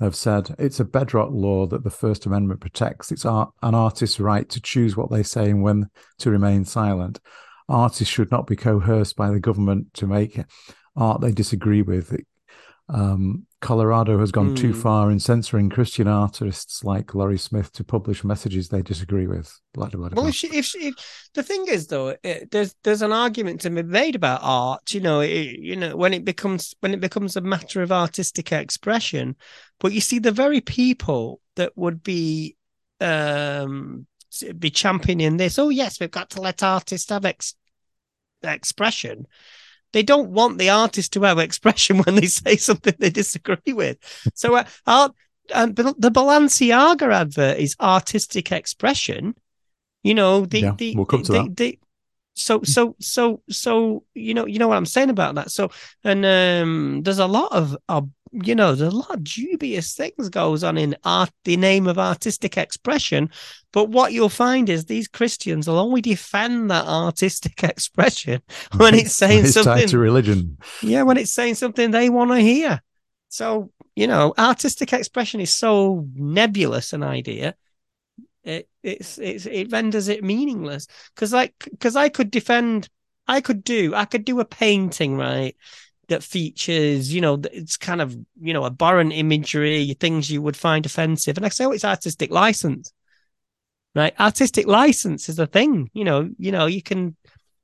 [0.00, 3.10] have said it's a bedrock law that the First Amendment protects.
[3.10, 7.20] It's art, an artist's right to choose what they say and when to remain silent.
[7.68, 10.40] Artists should not be coerced by the government to make
[10.98, 12.14] art they disagree with.
[12.90, 14.80] Um, Colorado has gone too Hmm.
[14.80, 19.52] far in censoring Christian artists like Lorie Smith to publish messages they disagree with.
[19.74, 22.74] Blah, blah, blah, Well, if, she, if, she, if the thing is though, it, there's
[22.84, 24.94] there's an argument to be made about art.
[24.94, 28.52] You know, it, you know when it becomes when it becomes a matter of artistic
[28.52, 29.36] expression.
[29.80, 32.56] But you see, the very people that would be
[33.00, 34.06] um
[34.58, 35.58] be championing this.
[35.58, 37.54] Oh yes, we've got to let artists have ex-
[38.42, 39.26] expression.
[39.92, 43.98] They don't want the artist to have expression when they say something they disagree with.
[44.34, 45.12] So, uh, art,
[45.54, 49.34] um, the Balenciaga advert is artistic expression.
[50.02, 51.56] You know, the Yeah, the, we'll come to the, that.
[51.56, 51.78] the-
[52.34, 55.50] so so so so you know you know what I'm saying about that.
[55.50, 55.70] So
[56.04, 58.02] and um there's a lot of uh,
[58.32, 61.98] you know there's a lot of dubious things goes on in art the name of
[61.98, 63.30] artistic expression.
[63.72, 68.42] But what you'll find is these Christians will only defend that artistic expression
[68.76, 70.58] when it's saying it's something tied to religion.
[70.82, 72.82] yeah, when it's saying something they want to hear.
[73.28, 77.54] So, you know, artistic expression is so nebulous an idea.
[78.44, 80.86] It it's, it's it renders it meaningless.
[81.14, 82.88] Cause like because I could defend
[83.26, 85.54] I could do I could do a painting, right?
[86.08, 90.86] That features, you know, it's kind of, you know, abhorrent imagery, things you would find
[90.86, 91.36] offensive.
[91.36, 92.92] And I say, oh, it's artistic license.
[93.94, 94.18] Right?
[94.18, 95.90] Artistic license is a thing.
[95.92, 97.16] You know, you know, you can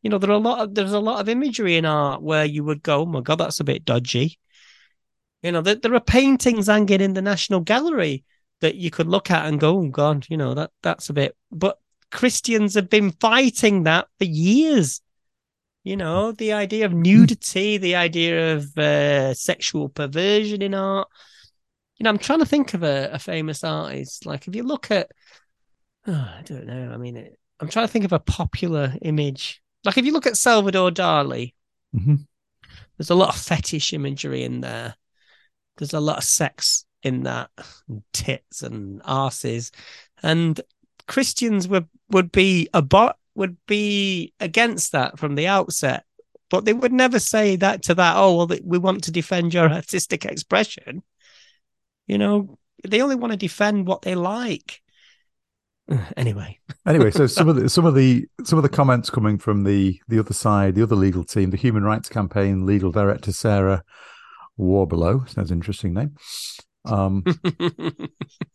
[0.05, 2.45] you know, there are a lot of there's a lot of imagery in art where
[2.45, 4.39] you would go, oh my god, that's a bit dodgy.
[5.43, 8.25] You know, there, there are paintings hanging in the National Gallery
[8.61, 11.35] that you could look at and go, oh god, you know, that that's a bit.
[11.51, 11.79] But
[12.11, 15.01] Christians have been fighting that for years.
[15.85, 21.09] You know, the idea of nudity, the idea of uh, sexual perversion in art.
[21.99, 24.27] You know, I'm trying to think of a, a famous artist.
[24.27, 25.11] Like, if you look at,
[26.07, 26.91] oh, I don't know.
[26.93, 29.63] I mean, it, I'm trying to think of a popular image.
[29.85, 31.53] Like, if you look at Salvador Dali,
[31.93, 32.17] hmm
[32.97, 34.95] there's a lot of fetish imagery in there.
[35.77, 37.51] There's a lot of sex in that,
[37.89, 39.73] and tits and asses
[40.25, 40.61] and
[41.07, 46.05] Christians would would be about would be against that from the outset,
[46.51, 48.17] but they would never say that to that.
[48.17, 51.03] Oh well, we want to defend your artistic expression.
[52.07, 54.81] You know, they only want to defend what they like.
[56.17, 59.65] Anyway, Anyway, so some of the some of the some of the comments coming from
[59.65, 63.83] the the other side, the other legal team, the Human Rights Campaign legal director Sarah
[64.59, 66.15] Warbelow, sounds an interesting name.
[66.85, 67.25] Um,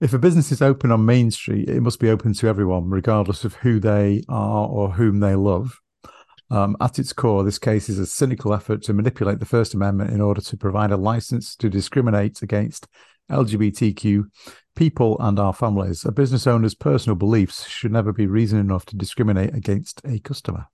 [0.00, 3.44] if a business is open on Main Street, it must be open to everyone, regardless
[3.44, 5.78] of who they are or whom they love.
[6.50, 10.10] Um, at its core, this case is a cynical effort to manipulate the First Amendment
[10.10, 12.88] in order to provide a license to discriminate against
[13.30, 14.24] LGBTQ
[14.74, 16.04] people and our families.
[16.04, 20.66] A business owner's personal beliefs should never be reason enough to discriminate against a customer.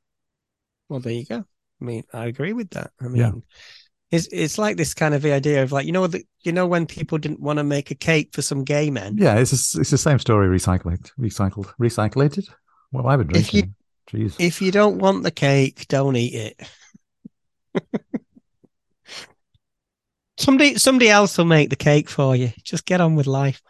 [0.89, 1.45] Well, there you go.
[1.81, 2.93] I mean, I agree with that.
[3.01, 3.33] I mean, Yeah.
[4.11, 6.67] It's it's like this kind of the idea of like you know the, you know
[6.67, 9.17] when people didn't want to make a cake for some gay men.
[9.19, 12.49] Yeah, it's a, it's the same story recycled, recycled, recycled.
[12.93, 13.73] Well, I've been If you-
[14.11, 14.37] Jeez.
[14.39, 16.55] If you don't want the cake, don't eat
[17.75, 17.83] it.
[20.39, 22.53] somebody somebody else will make the cake for you.
[22.63, 23.61] Just get on with life.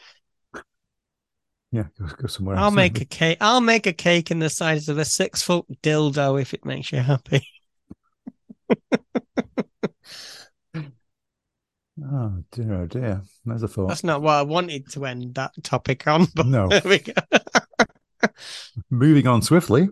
[1.72, 2.56] yeah, go, go somewhere.
[2.56, 2.74] I'll else.
[2.74, 3.38] make a cake.
[3.40, 6.92] I'll make a cake in the size of a six foot dildo if it makes
[6.92, 7.46] you happy.
[12.04, 13.22] Oh dear, oh dear.
[13.44, 13.88] There's a thought.
[13.88, 16.68] That's not what I wanted to end that topic on, but No.
[16.70, 17.14] there we go.
[18.90, 19.88] Moving on swiftly.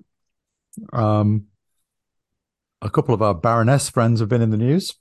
[0.92, 1.46] Um,
[2.82, 4.94] a couple of our Baroness friends have been in the news.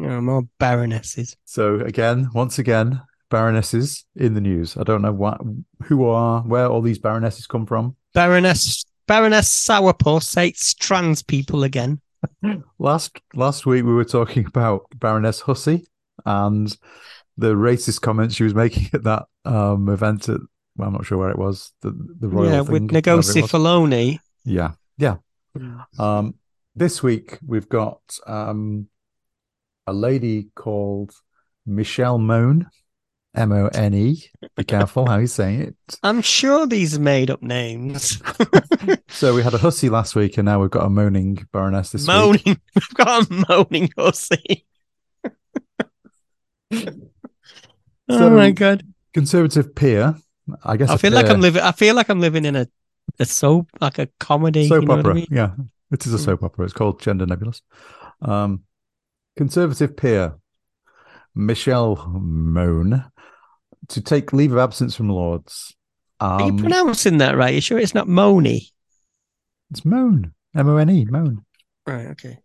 [0.00, 1.36] Oh, more baronesses.
[1.44, 4.76] So again, once again, Baronesses in the news.
[4.78, 5.38] I don't know what,
[5.84, 7.94] who are, where all these Baronesses come from.
[8.14, 12.00] Baroness Baroness Sourpuss hates trans people again.
[12.78, 15.86] Last last week we were talking about Baroness Hussey,
[16.24, 16.76] and
[17.36, 20.40] the racist comments she was making at that um, event at
[20.76, 23.24] well, I'm not sure where it was the the royal yeah, thing, with whatever it
[23.24, 23.50] Ngozi was.
[23.50, 24.20] Fulani.
[24.44, 25.16] Yeah, yeah.
[25.98, 26.34] Um,
[26.76, 28.88] this week we've got um,
[29.86, 31.12] a lady called
[31.66, 32.68] Michelle Mone,
[33.38, 34.24] M O N E.
[34.56, 35.76] Be careful how you say it.
[36.02, 38.20] I'm sure these are made up names.
[39.10, 42.02] So we had a hussy last week, and now we've got a moaning baroness this
[42.02, 42.08] week.
[42.16, 42.60] moaning.
[42.74, 44.66] We've got a moaning hussy.
[46.72, 46.92] oh
[48.10, 48.84] So- my god!
[49.14, 50.14] Conservative peer,
[50.64, 50.90] I guess.
[50.90, 51.62] I feel like I'm living.
[51.62, 52.68] I feel like I'm living in a
[53.18, 54.68] a soap, like a comedy.
[54.68, 55.10] soap you know opera.
[55.10, 55.26] I mean?
[55.30, 55.52] Yeah,
[55.90, 56.64] it is a soap opera.
[56.66, 57.62] It's called Gender Nebulous.
[58.20, 58.64] Um,
[59.36, 60.34] conservative peer
[61.34, 63.04] Michelle Mone
[63.88, 65.74] to take leave of absence from Lords.
[66.20, 67.54] Are you Um, pronouncing that right?
[67.54, 68.68] You sure it's not Moni?
[69.70, 70.32] it's Moan.
[70.56, 71.44] M O N E, Moan.
[71.86, 72.06] Right.
[72.08, 72.38] Okay.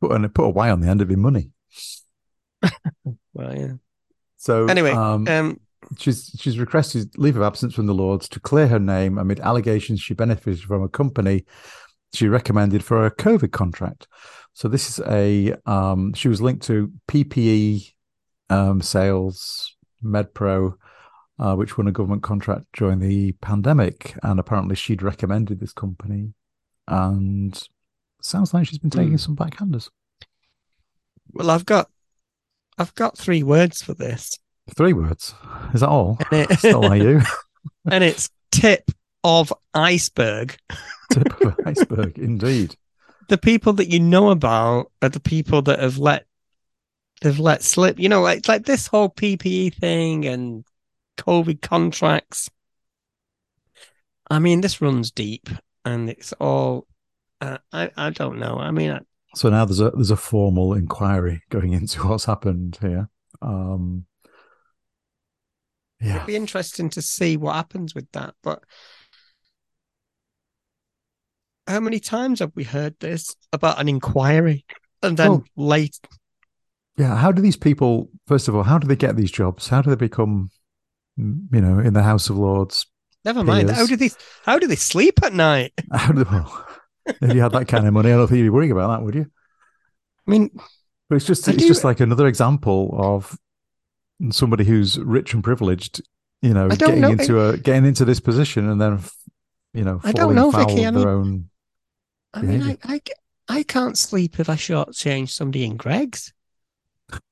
[0.00, 1.50] Put an, put a Y on the end of your money.
[3.34, 3.72] Well, yeah.
[4.36, 5.60] So Anyway, um, Um.
[5.98, 10.00] she's she's requested leave of absence from the Lords to clear her name amid allegations
[10.00, 11.44] she benefited from a company
[12.14, 14.06] she recommended for a COVID contract.
[14.52, 17.92] So this is a um, she was linked to PPE
[18.50, 19.74] um, sales,
[20.04, 20.74] MedPro,
[21.38, 26.34] uh, which won a government contract during the pandemic, and apparently she'd recommended this company,
[26.88, 27.60] and
[28.20, 29.16] sounds like she's been taking Hmm.
[29.16, 29.88] some backhanders.
[31.32, 31.90] Well, I've got,
[32.78, 34.38] I've got three words for this,
[34.76, 35.34] Three words.
[35.74, 36.18] Is that all?
[36.30, 37.20] and, it, Still like you.
[37.90, 38.90] and it's tip
[39.24, 40.56] of iceberg.
[41.10, 42.76] Tip of iceberg, indeed.
[43.28, 46.26] The people that you know about are the people that have let,
[47.22, 47.98] they've let slip.
[47.98, 50.64] You know, like like this whole PPE thing and
[51.16, 52.50] COVID contracts.
[54.30, 55.48] I mean, this runs deep,
[55.84, 56.86] and it's all.
[57.40, 58.56] Uh, I I don't know.
[58.58, 59.00] I mean, I,
[59.34, 63.08] So now there's a there's a formal inquiry going into what's happened here.
[63.40, 64.06] Um,
[66.00, 68.34] yeah, It'd be interesting to see what happens with that.
[68.42, 68.62] But
[71.66, 74.64] how many times have we heard this about an inquiry
[75.02, 75.98] and then Well- late?
[76.96, 77.16] Yeah.
[77.16, 78.10] How do these people?
[78.26, 79.68] First of all, how do they get these jobs?
[79.68, 80.50] How do they become,
[81.16, 82.86] you know, in the House of Lords?
[83.24, 83.70] Never mind.
[83.70, 84.10] How do they?
[84.44, 85.72] How do they sleep at night?
[85.92, 86.66] How do well,
[87.20, 89.04] if you had that kind of money, I don't think you'd be worrying about that,
[89.04, 89.26] would you?
[90.26, 90.50] I mean,
[91.08, 93.36] But it's just I it's do- just like another example of
[94.30, 96.00] somebody who's rich and privileged,
[96.42, 97.10] you know, getting know.
[97.10, 99.00] into a getting into this position and then,
[99.74, 100.84] you know, I falling don't know, foul Vicky.
[100.84, 101.48] of I their mean- own.
[102.34, 103.00] I mean, I, I,
[103.48, 106.32] I can't sleep if I shortchange somebody in Greggs.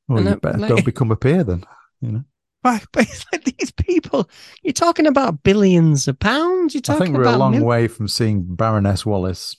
[0.09, 1.65] Well, you I- better like- don't become a peer then.
[2.01, 2.25] You know,
[2.63, 4.29] But, but it's like these people.
[4.63, 6.75] You're talking about billions of pounds.
[6.75, 9.57] You're I talking think we're about a long mil- way from seeing Baroness Wallace.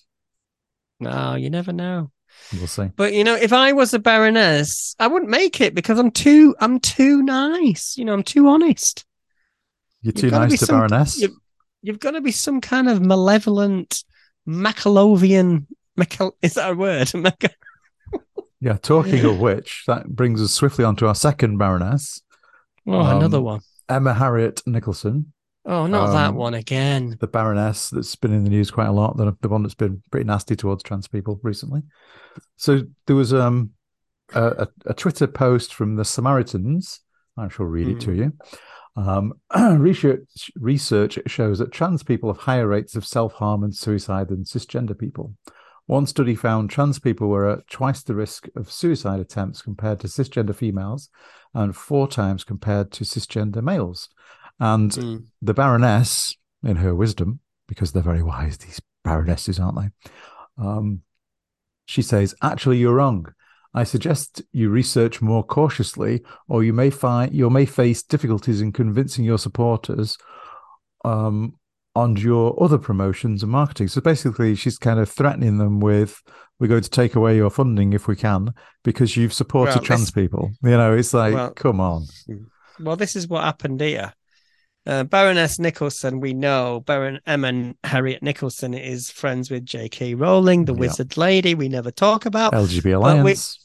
[1.00, 2.12] No, you never know.
[2.54, 2.90] We'll see.
[2.96, 6.56] But you know, if I was a baroness, I wouldn't make it because I'm too
[6.60, 7.96] I'm too nice.
[7.98, 9.06] You know, I'm too honest.
[10.02, 11.20] You're too nice to some- Baroness.
[11.22, 11.38] you-
[11.84, 14.04] You've got to be some kind of malevolent
[14.46, 15.66] Machiavellian.
[15.98, 17.12] Machiavel- is that a word?
[18.62, 18.78] Yeah.
[18.82, 22.22] Talking of which, that brings us swiftly onto our second Baroness,
[22.88, 23.62] oh, Um, another one.
[23.90, 25.34] Emma Harriet Nicholson,
[25.66, 27.18] Oh, not that um, one again.
[27.20, 29.18] the Baroness that's been in the news quite a lot.
[29.18, 31.82] The, the one that's been pretty nasty towards trans people recently.
[32.58, 33.72] So there was um
[34.34, 37.02] a, a, Twitter post from the Samaritans.
[37.38, 38.18] I shall read it to Mm.
[38.18, 38.34] you.
[38.96, 39.34] Um,
[39.80, 44.44] research research shows that trans people have higher rates of self harm and suicide than
[44.44, 45.36] cisgender people.
[45.92, 50.08] One study found trans people were at twice the risk of suicide attempts compared to
[50.08, 51.10] cisgender females,
[51.54, 54.08] and four times compared to cisgender males.
[54.58, 55.26] And Mm.
[55.42, 60.12] the Baroness, in her wisdom, because they're very wise, these baronesses, aren't they?
[60.58, 61.02] Um,
[61.84, 63.26] she says, "Actually, you're wrong.
[63.74, 68.72] I suggest you research more cautiously, or you may find you may face difficulties in
[68.72, 70.18] convincing your supporters
[71.04, 71.60] um,
[71.96, 76.22] on your other promotions and marketing." So basically, she's kind of threatening them with,
[76.60, 80.02] "We're going to take away your funding if we can because you've supported Well, trans
[80.02, 82.06] this- people." You know, it's like, Well- come on.
[82.80, 84.14] Well, this is what happened here.
[84.88, 90.16] Uh, Baroness Nicholson, we know Baron Emma Harriet Nicholson is friends with J.K.
[90.16, 90.80] Rowling, the Yeah.
[90.80, 92.54] wizard lady we never talk about.
[92.56, 93.60] LGBT we- Alliance.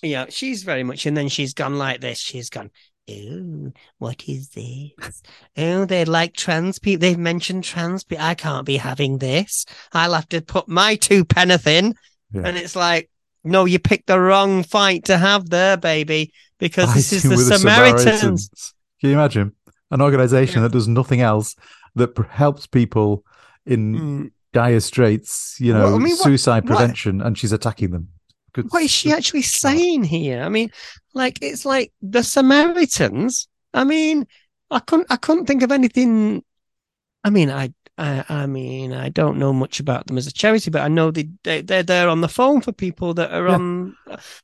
[0.00, 2.18] yeah, she's very much, and then she's gone like this.
[2.18, 2.70] She's gone,
[3.10, 5.22] oh, what is this?
[5.56, 7.00] Oh, they like trans people.
[7.00, 8.24] They've mentioned trans people.
[8.24, 9.66] I can't be having this.
[9.92, 11.94] I'll have to put my two penneth in.
[12.32, 12.42] Yeah.
[12.44, 13.10] And it's like,
[13.42, 17.58] no, you picked the wrong fight to have there, baby, because this is Fighting the
[17.58, 18.74] Samaritans.
[19.00, 19.52] Can you imagine
[19.90, 20.68] an organization Yeah.
[20.68, 21.56] that does nothing else
[21.96, 23.24] that helps people
[23.66, 24.30] in Mm.
[24.52, 25.56] dire straits?
[25.58, 28.08] You know, Well, I mean, what- suicide what- prevention, and she's attacking them.
[28.52, 30.42] Good what is she actually saying here?
[30.42, 30.70] I mean,
[31.14, 33.48] like it's like the Samaritans.
[33.72, 34.26] I mean,
[34.70, 36.42] I couldn't I couldn't think of anything.
[37.22, 40.70] I mean, I I, I mean, I don't know much about them as a charity,
[40.70, 43.54] but I know they, they they're there on the phone for people that are Yeah.
[43.54, 43.96] on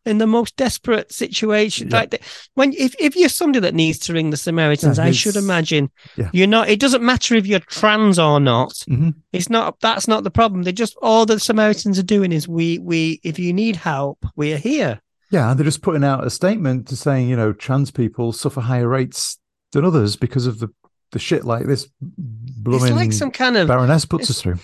[0.05, 1.89] in the most desperate situation.
[1.89, 1.97] Yeah.
[1.97, 2.21] Like they-
[2.55, 5.91] when if if you're somebody that needs to ring the Samaritans, Yeah, I should imagine
[6.33, 6.69] you're not.
[6.69, 8.73] It doesn't matter if you're trans or not.
[8.89, 9.15] Mhm.
[9.33, 9.81] It's not.
[9.81, 10.63] That's not the problem.
[10.65, 14.53] They just all the Samaritans are doing is we we if you need help, we
[14.53, 15.01] are here.
[15.31, 18.61] Yeah, and they're just putting out a statement to saying, you know, trans people suffer
[18.61, 19.39] higher rates
[19.73, 20.69] than others because of the
[21.17, 24.59] the shit like this blooming it's like some kind of Baroness puts us through.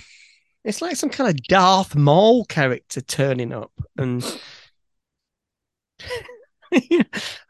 [0.65, 4.23] it's like some kind of Darth Maul character turning up and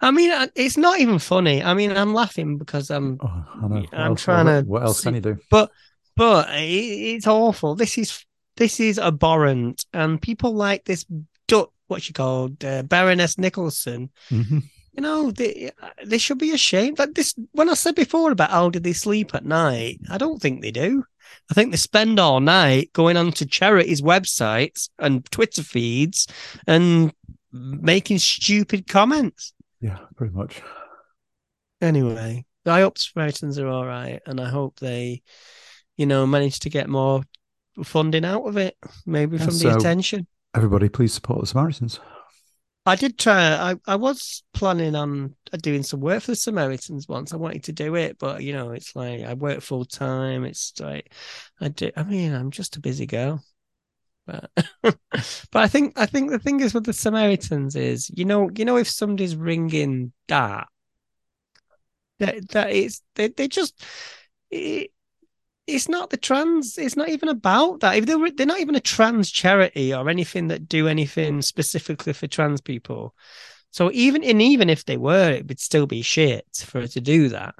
[0.00, 1.62] I mean it's not even funny.
[1.62, 3.44] I mean I'm laughing because I'm Oh,
[3.92, 5.38] I else- trying what, to What else can you do?
[5.50, 5.70] but
[6.16, 7.74] but it's awful.
[7.74, 8.24] This is
[8.56, 11.06] this is abhorrent and people like this
[11.88, 14.62] what she called uh, Baroness Nicholson Mhm.
[14.94, 18.50] You know they uh, they should be ashamed like this when i said before about
[18.50, 21.02] how do they sleep at night i don't think they do
[21.50, 26.26] i think they spend all night going onto charities websites and twitter feeds
[26.66, 27.12] and
[27.52, 30.60] making stupid comments Yeah, pretty much.
[31.80, 35.22] anyway i hope samaritans are all right and i hope they
[35.96, 37.22] you know manage to get more
[37.82, 38.76] funding out of it
[39.06, 41.98] maybe from so- the attention Everybody, please support the Samaritans.
[42.84, 43.72] I did try.
[43.72, 47.32] I, I was planning on uh, doing some work for the Samaritans once.
[47.32, 50.44] I wanted to do it, but you know, it's like I work full time.
[50.44, 51.12] It's like
[51.60, 51.92] I do.
[51.96, 53.44] I mean, I'm just a busy girl.
[54.26, 54.50] But
[54.82, 54.98] but
[55.54, 58.76] I think I think the thing is with the Samaritans is you know you know
[58.78, 60.68] if somebody's ringing that
[62.18, 63.82] that that it's they they just
[64.50, 64.91] it,
[65.66, 67.96] it's not the trans it's not even about that.
[67.96, 72.12] If they were they're not even a trans charity or anything that do anything specifically
[72.12, 73.14] for trans people.
[73.70, 77.28] So even and even if they were it would still be shit for to do
[77.30, 77.54] that.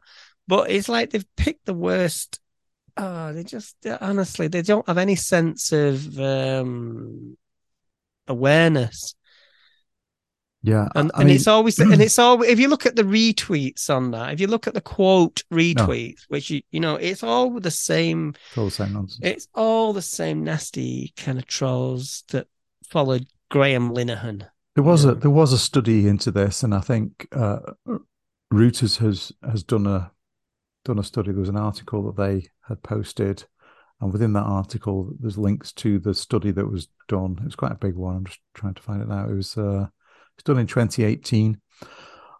[0.48, 2.40] But it's like they've picked the worst
[2.96, 7.36] oh they just honestly they don't have any sense of um
[8.28, 9.14] awareness
[10.64, 13.02] Yeah, and, I and mean, it's always and it's all if you look at the
[13.02, 17.24] retweets on that if you look at the quote retweets which you you know it's
[17.24, 19.20] all the same it's all the same nonsense.
[19.22, 22.46] it's all the same nasty kind of trolls that
[22.92, 24.46] followed Graham Linehan.
[24.74, 27.58] There was a there was a study into this, and I think uh,
[28.52, 30.12] Reuters has has done a
[30.84, 31.32] done a study.
[31.32, 33.44] There was an article that they had posted,
[34.00, 37.36] and within that article, there's links to the study that was done.
[37.40, 38.16] It was quite a big one.
[38.16, 39.28] I'm just trying to find it now.
[39.28, 39.88] It was uh,
[40.37, 41.61] it's done in 2018.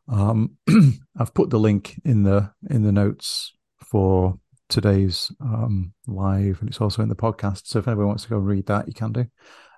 [0.09, 0.57] Um,
[1.19, 4.39] I've put the link in the in the notes for
[4.69, 7.67] today's um, live, and it's also in the podcast.
[7.67, 9.27] So if anybody wants to go read that, you can do.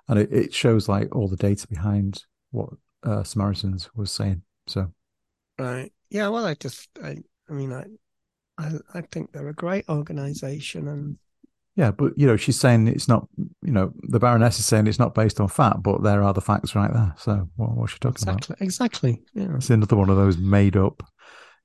[0.07, 2.69] And it, it shows like all the data behind what
[3.03, 4.43] uh, Samaritans was saying.
[4.67, 4.91] So
[5.57, 5.91] Right.
[6.09, 7.17] Yeah, well I just I
[7.49, 7.85] I mean I
[8.57, 11.17] I, I think they're a great organization and
[11.75, 13.27] yeah, but you know, she's saying it's not.
[13.61, 16.41] You know, the Baroness is saying it's not based on fact, but there are the
[16.41, 17.13] facts right there.
[17.17, 18.49] So what, what's she talking about?
[18.61, 19.21] exactly exactly.
[19.33, 19.55] Yeah.
[19.55, 21.03] It's another one of those made up.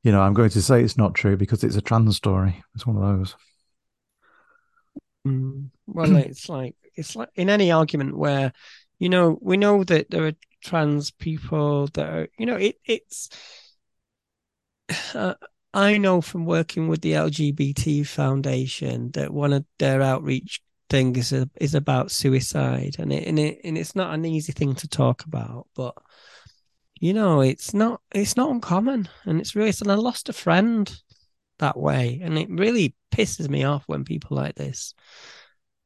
[0.03, 2.63] You know, I'm going to say it's not true because it's a trans story.
[2.75, 3.37] It's one of those.
[5.27, 5.71] Mm.
[5.87, 8.53] Well it's like it's like in any argument where
[8.99, 10.33] you know we know that there are
[10.63, 13.31] trans people that are you know it it's
[15.15, 15.35] uh,
[15.73, 21.47] I know from working with the LGBT Foundation that one of their outreach things is,
[21.61, 25.25] is about suicide, and it, and it and it's not an easy thing to talk
[25.25, 25.95] about, but
[27.01, 29.73] you know, it's not it's not uncommon, and it's really.
[29.81, 30.93] And I lost a friend
[31.61, 34.95] that way, and it really pisses me off when people like this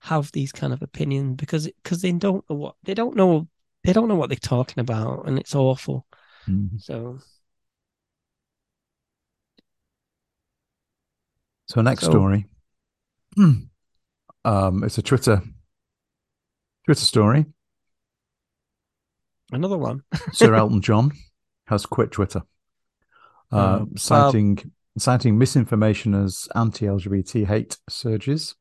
[0.01, 3.49] have these kind of opinions because because they don't know what they don't know
[3.85, 6.07] they don't know what they're talking about, and it's awful.
[6.49, 6.79] Mm-hmm.
[6.79, 7.19] So
[11.69, 12.47] So next So- story.
[13.37, 13.69] um,
[14.85, 15.43] it's a Twitter
[16.85, 17.47] Twitter story.
[19.51, 20.03] another one.
[20.33, 21.13] Sir Elton John
[21.67, 22.43] has quit Twitter,
[23.51, 28.55] uh, Oh, citing citing misinformation as anti-LGBT hate surges.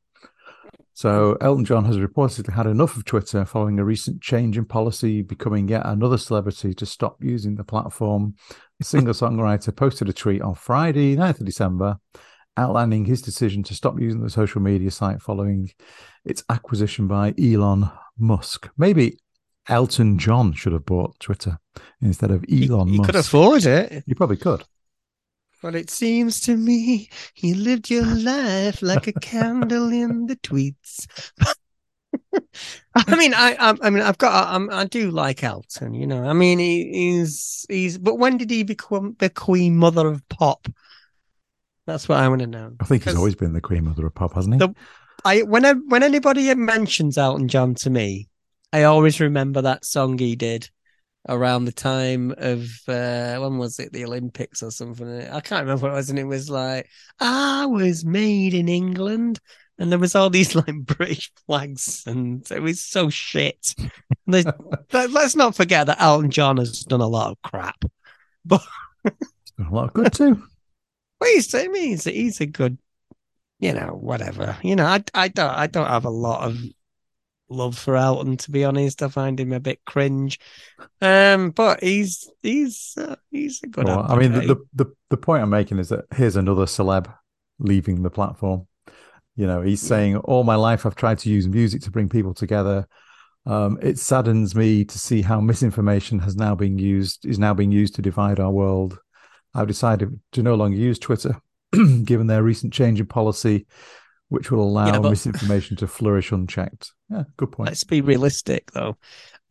[0.96, 5.22] So Elton John has reportedly had enough of Twitter following a recent change in policy,
[5.22, 8.36] becoming yet another celebrity to stop using the platform.
[8.80, 11.98] The singer-songwriter posted a tweet on Friday, 9th of December,
[12.58, 15.72] outlining his decision to stop using the social media site following
[16.26, 18.70] its acquisition by Elon Musk.
[18.78, 19.18] Maybe
[19.68, 21.58] Elton John should have bought Twitter
[22.02, 23.10] instead of Elon he Musk.
[23.10, 24.04] could afford it.
[24.06, 24.64] You probably could.
[25.62, 31.08] But it seems to me you lived your life like a candle in the tweets.
[32.96, 35.94] I mean, I, I, I mean, I've got, I, I do like Elton.
[35.94, 37.98] You know, I mean, he, he's, he's.
[37.98, 40.68] But when did he become the Queen Mother of Pop?
[41.86, 42.74] That's what I want to know.
[42.80, 44.60] I think he's always been the Queen Mother of Pop, hasn't he?
[44.60, 44.76] The-
[45.26, 48.28] I when I, when anybody mentions Elton John to me,
[48.74, 50.70] I always remember that song he did
[51.30, 55.08] around the time of uh when was it the Olympics or something?
[55.30, 59.40] I can't remember what it was, and it was like I was made in England,
[59.78, 63.74] and there was all these like British flags, and it was so shit.
[63.78, 63.92] And
[64.34, 64.54] there's-
[64.90, 67.84] but let's not forget that Elton John has done a lot of crap.
[68.46, 68.62] But
[69.06, 70.44] a lot of good too.
[71.24, 72.78] Well, he's, I mean, he's, he's a good,
[73.58, 74.58] you know, whatever.
[74.62, 76.58] You know, I, I don't, I don't have a lot of
[77.48, 79.02] love for Elton, to be honest.
[79.02, 80.38] I find him a bit cringe.
[81.02, 83.86] Um, but he's, he's, uh, he's a good.
[83.86, 87.14] Well, I mean, the, the, the, the point I'm making is that here's another celeb
[87.58, 88.68] leaving the platform.
[89.38, 92.34] You know, he's saying, All my life I've tried to use music to bring people
[92.34, 92.86] together.
[93.46, 97.72] Um, it saddens me to see how misinformation has now been used, is now being
[97.72, 99.00] used to divide our world.
[99.54, 101.36] I've decided to no longer use Twitter,
[102.04, 103.66] given their recent change in policy,
[104.30, 106.92] which will allow Yeah, but- misinformation to flourish unchecked.
[107.10, 107.70] Yeah, good point.
[107.70, 108.98] Let's be realistic, though.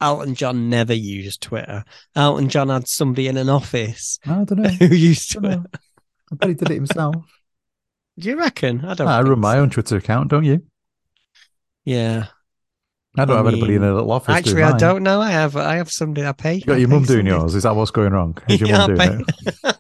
[0.01, 1.85] Elton John never used Twitter.
[2.17, 4.69] Elton John had somebody in an office I don't know.
[4.69, 5.57] who used I, Twitter.
[5.59, 5.65] know.
[6.33, 7.15] I bet he did it himself.
[8.19, 8.85] Do you reckon?
[8.85, 9.07] I don't.
[9.07, 9.61] I run my so.
[9.61, 10.63] own Twitter account, don't you?
[11.85, 12.27] Yeah.
[13.17, 14.35] I don't I have anybody in mean, a little office.
[14.35, 15.21] Actually, doing I don't know.
[15.21, 15.57] I have.
[15.57, 16.55] I have somebody I pay.
[16.55, 17.55] You got I your mum doing somebody- yours.
[17.55, 18.37] Is that what's going wrong?
[18.49, 19.55] Is your mum I doing it?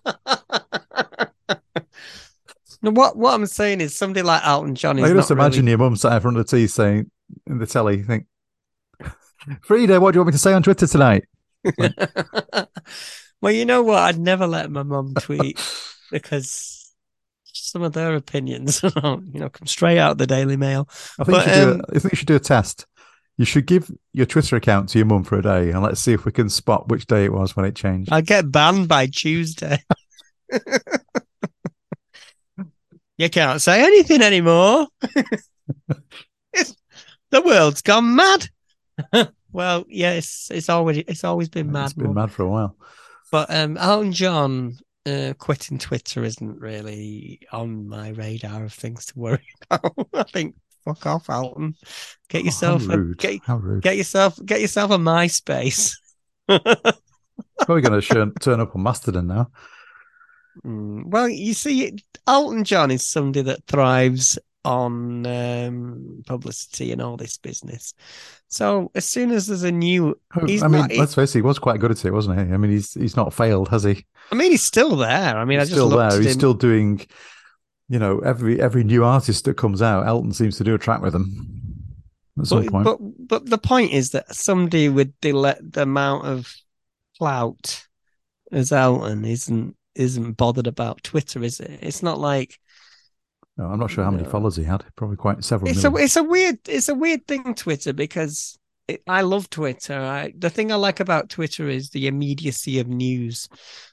[2.82, 5.78] no, what what I'm saying is somebody like Elton John is I just imagine your
[5.78, 7.10] mum sat in front of the TV saying
[7.46, 8.26] in the telly, you think,
[9.62, 11.24] Frida, what do you want me to say on Twitter tonight?
[11.64, 11.94] really...
[13.40, 13.98] well, you know what?
[13.98, 15.60] I'd never let my mum tweet
[16.10, 16.92] because
[17.44, 18.90] some of their opinions, you
[19.34, 20.88] know, come straight out of the Daily Mail.
[21.20, 22.86] I think, But, you should do um, a, I think you should do a test.
[23.38, 26.12] You should give your Twitter account to your mum for a day and let's see
[26.12, 28.12] if we can spot which day it was when it changed.
[28.12, 29.82] I'd get banned by Tuesday.
[33.22, 34.86] You can't say anything anymore.
[37.30, 38.48] The world's gone mad.
[39.52, 41.84] well, yes, it's already it's always been mad.
[41.84, 42.14] it's been Mum.
[42.16, 42.76] mad for a while.
[43.30, 49.18] But um, Elton John uh, quitting Twitter isn't really on my radar of things to
[49.18, 49.94] worry about.
[50.12, 51.74] I think fuck off, Elton.
[52.28, 53.40] Get Oh, yourself how a, get,
[53.80, 55.94] get yourself get yourself a MySpace.
[56.48, 59.50] Probably going to turn up on Mastodon now.
[60.64, 61.96] Mm, Well, you see,
[62.26, 67.94] Elton John is somebody that thrives on um, publicity and all this business.
[68.48, 71.58] So as soon as there's a new, I mean, not- let's face it, he was
[71.58, 72.52] quite good at it, wasn't he?
[72.54, 74.06] I mean, he's he's not failed, has he?
[74.30, 75.36] I mean, he's still there.
[75.36, 76.16] I mean, I he's just still there.
[76.16, 76.38] He's him.
[76.38, 77.04] still doing,
[77.88, 81.00] you know, every every new artist that comes out, Elton seems to do a track
[81.02, 81.48] with them
[82.38, 82.84] at some but, point.
[82.84, 82.98] but
[83.28, 86.54] but the point is that somebody with the the amount of
[87.18, 87.84] clout
[88.52, 91.78] as Elton isn't isn't bothered about Twitter, is it?
[91.82, 92.58] It's not like
[93.58, 94.30] No, I'm not sure how many No.
[94.30, 94.84] followers he had.
[94.96, 98.58] Probably quite several it's a it's a weird it's a weird thing Twitter because
[98.88, 99.94] it, I love Twitter.
[99.96, 103.48] I, the thing I like about Twitter is the immediacy of news.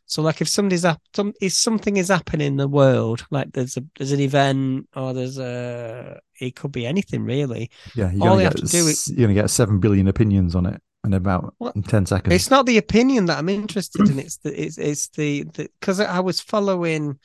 [0.07, 3.77] So like if somebody's up some if something is happening in the world, like there's
[3.77, 7.69] a there's an event or there's a it could be anything really.
[7.95, 10.07] yeah, you're all gonna you get have to do s- you're gonna get seven billion
[10.07, 12.33] opinions on it in about in ten seconds.
[12.33, 14.19] It's not the opinion that I'm interested in.
[14.19, 15.43] It's the it's it's the
[15.79, 17.19] because I was following,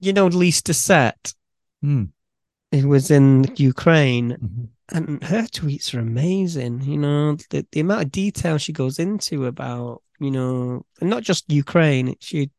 [0.00, 1.34] you know, Lyse Doucet.
[1.82, 4.68] Who was in Ukraine, Mhm.
[4.92, 6.82] and her tweets are amazing.
[6.82, 11.22] You know, the the amount of detail she goes into about you know, and not
[11.22, 12.14] just Ukraine.
[12.20, 12.50] She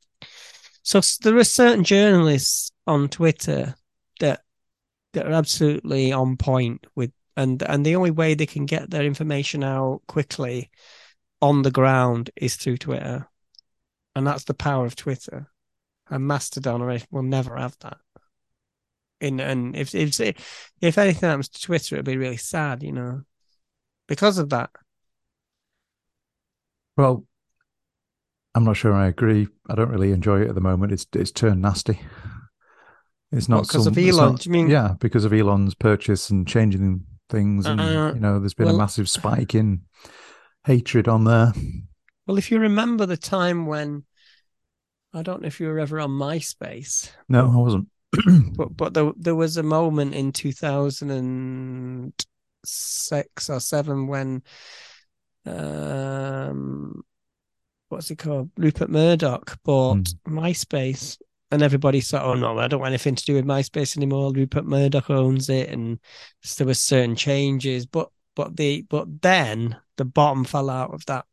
[0.83, 3.75] so there are certain journalists on Twitter
[4.21, 4.41] that
[5.13, 9.03] that are absolutely on point with, and and the only way they can get their
[9.05, 10.71] information out quickly
[11.41, 13.29] on the ground is through Twitter,
[14.15, 15.47] and that's the power of Twitter.
[16.09, 17.97] And Mastodon or will never have that.
[19.21, 20.19] In and if if
[20.81, 23.21] if anything happens to Twitter, it'd be really sad, you know,
[24.07, 24.71] because of that.
[26.95, 27.25] Well,
[28.55, 29.47] I'm not sure I agree.
[29.69, 30.91] I don't really enjoy it at the moment.
[30.91, 31.99] It's it's turned nasty.
[33.31, 34.31] It's not because of Elon?
[34.31, 38.19] not- Do you mean- yeah, because of Elon's purchase and changing things, and Uh, you
[38.19, 39.81] know, there's been a massive spike in
[40.65, 41.53] hatred on there.
[42.25, 44.03] Well, if you remember the time when
[45.13, 47.87] I don't know if you were ever on MySpace, No, I wasn't.
[48.57, 52.13] but but there there was a moment in two thousand and
[52.65, 54.41] six or seven when
[55.45, 57.01] um
[57.89, 61.17] what's it called Rupert Murdoch bought MySpace
[61.51, 64.65] and everybody thought oh no I don't want anything to do with MySpace anymore Rupert
[64.65, 65.99] Murdoch owns it and
[66.57, 71.25] there were certain changes but but the but then the bottom fell out of that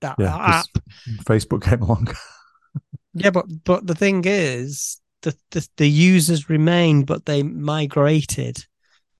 [0.00, 0.78] that Yeah, app.
[1.24, 2.08] Facebook came along.
[3.14, 8.58] Yeah, but but the thing is, the, the the users remained, but they migrated.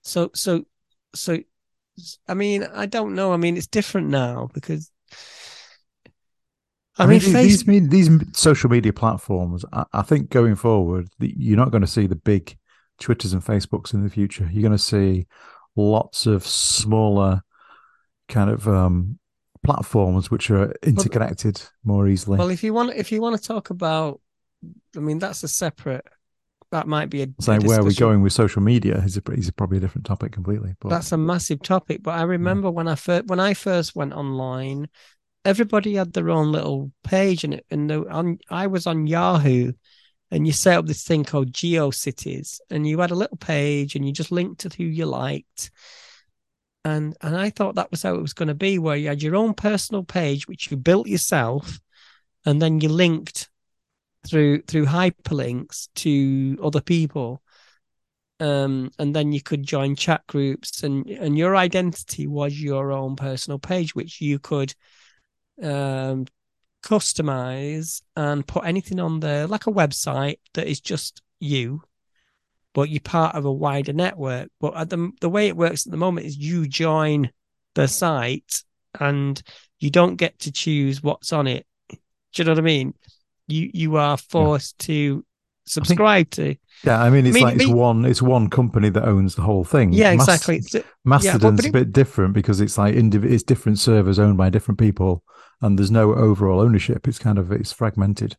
[0.02, 0.66] So so
[1.15, 1.39] so,
[2.28, 3.32] I mean, I don't know.
[3.32, 4.90] I mean, it's different now because.
[6.99, 9.65] I, mean, these, these these social media platforms.
[9.73, 12.57] I, I think going forward, you're not going to see the big
[13.01, 14.49] Twitters and Facebooks in the future.
[14.53, 15.27] You're going to see
[15.77, 17.43] lots of smaller
[18.29, 19.19] kind of um,
[19.65, 22.39] platforms which are interconnected more easily.
[22.39, 24.21] Well, if you want, if you want to talk about,
[24.97, 26.07] I mean, that's a separate.
[26.71, 27.27] That might be a.
[27.41, 27.95] so where we're discussion.
[27.99, 30.75] going with social media is, a, is probably a different topic completely.
[30.81, 32.03] But That's a massive topic.
[32.03, 34.89] But I remember when I first when I first went online,
[35.45, 39.73] everybody had their own little page, and and the, on I was on Yahoo,
[40.31, 44.07] and you set up this thing called GeoCities, and you had a little page, and
[44.07, 45.71] you just linked to who you liked.
[46.85, 49.23] And and I thought that was how it was going to be, where you had
[49.23, 51.81] your own personal page, which you built yourself,
[52.45, 53.49] and then you linked
[54.27, 57.43] through through hyperlinks to other people
[58.41, 63.16] um, and then you could join chat groups and and your identity was your own
[63.16, 64.75] personal page which you could
[65.62, 66.26] um,
[66.82, 71.82] customize and put anything on there like a website that is just you
[72.74, 74.48] but you're part of a wider network.
[74.60, 77.31] But at the the way it works at the moment is you join
[77.74, 78.64] the site
[78.98, 79.40] and
[79.78, 81.66] you don't get to choose what's on it.
[81.89, 81.97] Do
[82.35, 82.94] you know what i mean?
[83.47, 85.24] You you are forced to
[85.66, 86.56] subscribe to.
[86.82, 89.43] Yeah, I mean, it's mean- like it's me- one it's one company that owns the
[89.43, 89.93] whole thing.
[89.93, 90.82] yeah Mas- exactly.
[91.05, 94.51] Mastodon's but a it- bit different because it's like indiv- it's different servers owned by
[94.51, 95.22] different people,
[95.65, 97.09] and there's no overall ownership.
[97.09, 98.36] It's kind of it's fragmented,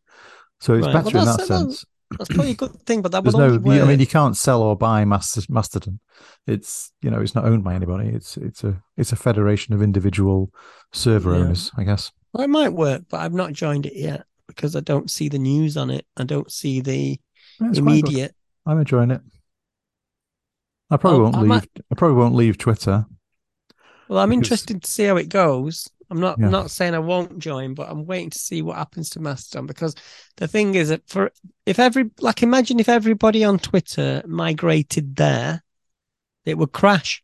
[0.60, 0.94] so it's Right.
[0.94, 1.86] Well, better in that sense.
[2.18, 3.76] That's probably a good thing, but that There's would no, only work.
[3.78, 6.00] you, I mean, you can't sell or buy Mast- Mastodon.
[6.46, 8.10] It's you know, it's not owned by anybody.
[8.10, 10.52] It's it's a it's a federation of individual
[10.94, 11.40] server Yeah.
[11.42, 12.12] owners, I guess.
[12.32, 15.40] well, it might work, but I've not joined it yet because I don't see the
[15.40, 16.06] news on it.
[16.16, 17.78] I don't see the Yeah, it's quite good.
[17.80, 18.36] immediate.
[18.68, 19.22] I'm enjoying it.
[20.92, 21.50] I probably Oh, won't I leave.
[21.50, 23.08] might- I probably won't leave Twitter.
[24.08, 25.90] Well, I'm because- interested to see how it goes.
[26.10, 26.50] I'm not Yeah.
[26.50, 29.96] not saying I won't join, but I'm waiting to see what happens to Mastodon because
[30.38, 31.32] the thing is that for
[31.66, 35.64] if every like imagine if everybody on Twitter migrated there,
[36.46, 37.24] it would crash.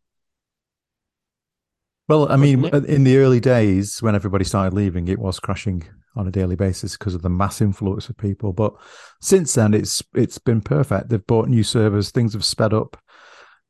[2.07, 5.83] Well, I mean, in the early days when everybody started leaving, it was crashing
[6.17, 8.51] on a daily basis because of the mass influx of people.
[8.51, 8.73] But
[9.21, 11.07] since then, it's it's been perfect.
[11.09, 12.11] They've bought new servers.
[12.11, 12.97] Things have sped up.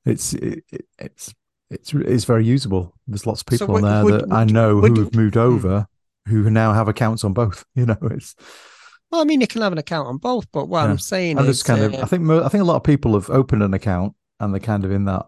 [0.05, 1.33] It's it, it- it's
[1.71, 2.93] it's it's very usable.
[3.07, 5.15] There's lots of So people on would- there would- that I know would- who have
[5.15, 5.87] moved over
[6.27, 7.65] who now have accounts on both.
[7.75, 8.35] You know, it's
[9.11, 10.91] Well, I mean, you can have an account on both, but what Yeah.
[10.91, 11.93] I'm saying I'm is, kind of.
[11.95, 14.59] uh, I think I think a lot of people have opened an account and they're
[14.59, 15.25] kind of in that.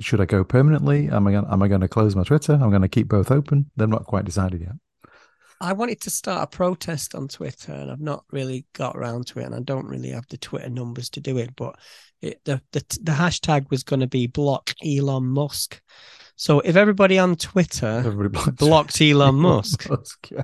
[0.00, 1.08] Should I go permanently?
[1.08, 1.46] Am I going?
[1.50, 2.52] Am I going to close my Twitter?
[2.52, 3.70] I'm going to keep both open.
[3.76, 4.72] They're not quite decided yet.
[5.58, 9.38] I wanted to start a protest on Twitter, and I've not really got around to
[9.38, 11.56] it, and I don't really have the Twitter numbers to do it.
[11.56, 11.76] But
[12.22, 15.80] it, the the the hashtag was going to be block Elon Musk.
[16.38, 20.42] So if everybody on Twitter Everybody blocked, Elon Musk, Musk, yeah.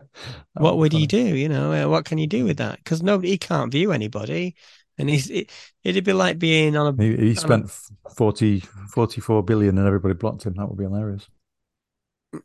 [0.54, 1.18] What would he do?
[1.36, 2.78] You know, uh, what can you do with that?
[2.78, 4.54] Because nobody he can't view anybody,
[4.96, 5.50] and he's it,
[5.84, 7.70] it'd be like being on a He, he I spent
[8.16, 10.54] 40, 44 billion and everybody blocked him.
[10.56, 11.28] That would be hilarious.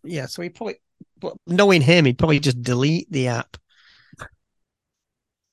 [0.03, 0.25] yeah.
[0.25, 0.75] So he probably,
[1.45, 3.55] knowing him, he'd probably just delete the app.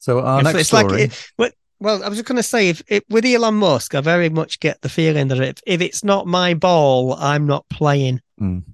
[0.00, 1.02] So our It's- next it's like story.
[1.02, 4.00] it- but- well, I was just going to say, if, if with Elon Musk, I
[4.00, 8.20] very much get the feeling that if, if it's not my ball, I'm not playing.
[8.40, 8.64] Mm.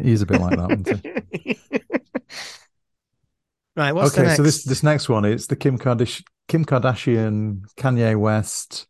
[0.00, 0.72] He's a bit like that.
[0.72, 1.56] Isn't he?
[3.76, 8.18] right, what's okay, so this this next one is the Kim Kardashian, Kim Kardashian, Kanye
[8.18, 8.88] West,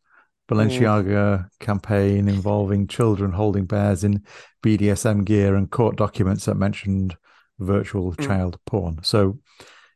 [0.48, 4.22] Balenciaga campaign involving children holding bears in
[4.64, 7.16] BDSM gear and court documents that mentioned
[7.58, 8.26] virtual Mm.
[8.26, 9.00] child porn.
[9.02, 9.38] So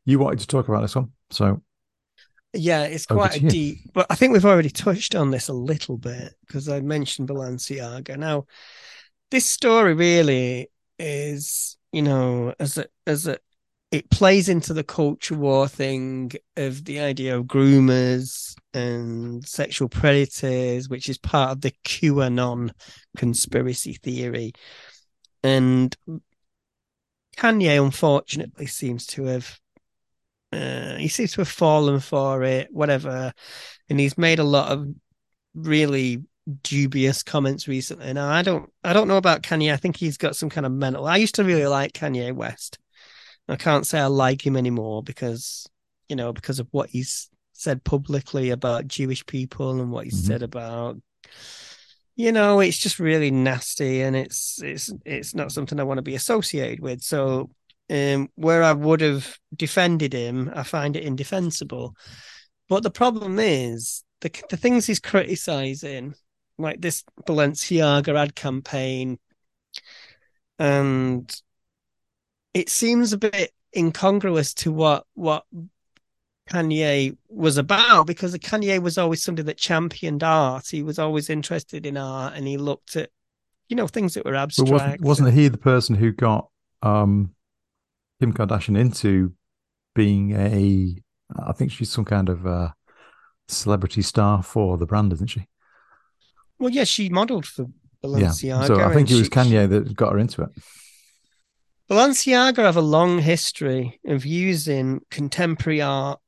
[0.05, 1.63] you wanted to talk about this one, so
[2.53, 5.53] yeah, it's oh, quite a deep, but I think we've already touched on this a
[5.53, 8.17] little bit because I mentioned Balenciaga.
[8.17, 8.47] Now,
[9.31, 13.39] this story really is, you know, as a as a
[13.91, 20.89] it plays into the culture war thing of the idea of groomers and sexual predators,
[20.89, 22.71] which is part of the QAnon
[23.17, 24.53] conspiracy theory.
[25.43, 25.97] And
[27.37, 29.59] Kanye, unfortunately, seems to have
[30.53, 33.33] uh, he seems to have fallen for it, whatever.
[33.89, 34.89] And he's made a lot of
[35.55, 36.23] really
[36.63, 38.13] dubious comments recently.
[38.13, 39.73] Now, I don't, I don't know about Kanye.
[39.73, 41.07] I think he's got some kind of mental.
[41.07, 42.79] I used to really like Kanye West.
[43.49, 45.69] I can't say I like him anymore because,
[46.09, 50.27] you know, because of what he's said publicly about Jewish people and what he's Mhm.
[50.27, 50.97] said about,
[52.17, 56.03] you know, it's just really nasty, and it's it's it's not something I want to
[56.03, 57.03] be associated with.
[57.03, 57.51] So,
[57.91, 61.97] um, where I would have defended him, I find it indefensible.
[62.69, 66.15] But the problem is the the things he's criticizing,
[66.57, 69.19] like this Balenciaga ad campaign,
[70.59, 71.35] and
[72.55, 75.45] it seems a bit incongruous to what what
[76.49, 80.69] Kanye was about because Kanye was always somebody that championed art.
[80.69, 83.11] He was always interested in art and he looked at,
[83.69, 84.71] you know, things that were abstract.
[84.71, 86.49] But wasn't, wasn't he the person who got
[86.83, 87.35] um,
[88.21, 89.33] Kim Kardashian into
[89.95, 90.95] being a,
[91.37, 92.69] I think she's some kind of uh,
[93.49, 95.47] celebrity star for the brand, isn't she?
[96.59, 97.67] Well, yeah, she modeled for
[98.05, 98.43] Balenciaga.
[98.43, 98.65] Yeah.
[98.67, 100.51] So I think it was she, Kanye that got her into it.
[101.91, 106.21] Balenciaga have a long history of using contemporary art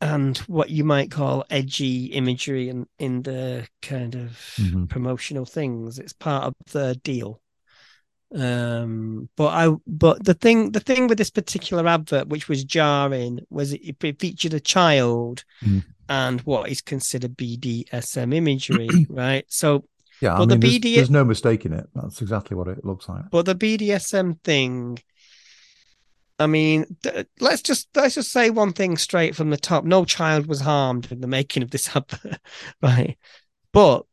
[0.00, 4.86] and what you might call edgy imagery in, in the kind of mm-hmm.
[4.86, 5.98] promotional things.
[5.98, 7.42] It's part of the deal.
[8.32, 13.40] Um, but I but the thing the thing with this particular advert, which was jarring,
[13.50, 15.84] was it, it featured a child mm.
[16.08, 19.44] and what is considered BDSM imagery, right?
[19.48, 19.84] So
[20.20, 21.88] yeah, I mean, the BD- there's, there's no mistaking it.
[21.94, 23.30] That's exactly what it looks like.
[23.30, 24.98] But the BDSM thing
[26.40, 30.06] I mean, th- let's just let's just say one thing straight from the top: no
[30.06, 32.40] child was harmed in the making of this advert,
[32.82, 33.18] right?
[33.72, 34.06] But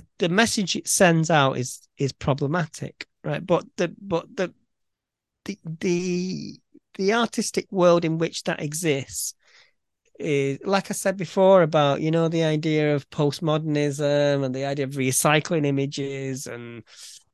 [0.00, 3.44] the, the message it sends out is is problematic, right?
[3.44, 4.52] But the but the
[5.44, 6.60] the the
[6.94, 9.34] the artistic world in which that exists
[10.18, 14.84] is like I said before about you know the idea of postmodernism and the idea
[14.84, 16.82] of recycling images and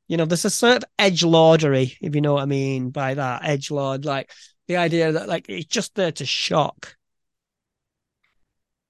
[0.09, 3.15] you know, there's a sort of edge lordery, if you know what I mean by
[3.15, 4.31] that edge lord, like
[4.69, 6.97] the idea that like it's just there to shock.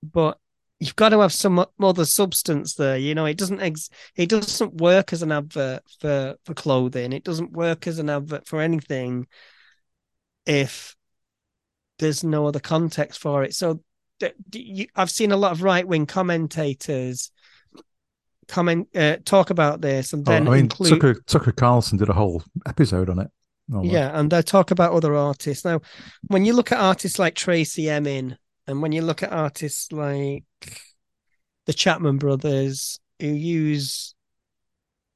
[0.03, 0.39] But
[0.85, 2.97] you've got to have some other substance there.
[2.97, 7.13] You know, it doesn't ex- it doesn't work as an advert for for clothing.
[7.13, 9.27] It doesn't work as an advert for anything
[10.47, 10.95] if
[11.99, 13.55] there's no other context for it.
[13.55, 13.81] So
[14.95, 17.31] I've seen a lot of right wing commentators
[18.47, 21.99] comment uh, talk about this and oh, then oh, I mean, include Tucker, Tucker Carlson
[21.99, 23.31] did a whole episode on it.
[23.73, 25.65] Oh, yeah, and they talk about other artists.
[25.65, 25.81] Now,
[26.27, 28.37] when you look at artists like Tracey Emin,
[28.67, 30.45] and when you look at artists like
[31.67, 34.15] the Chapman brothers, who use,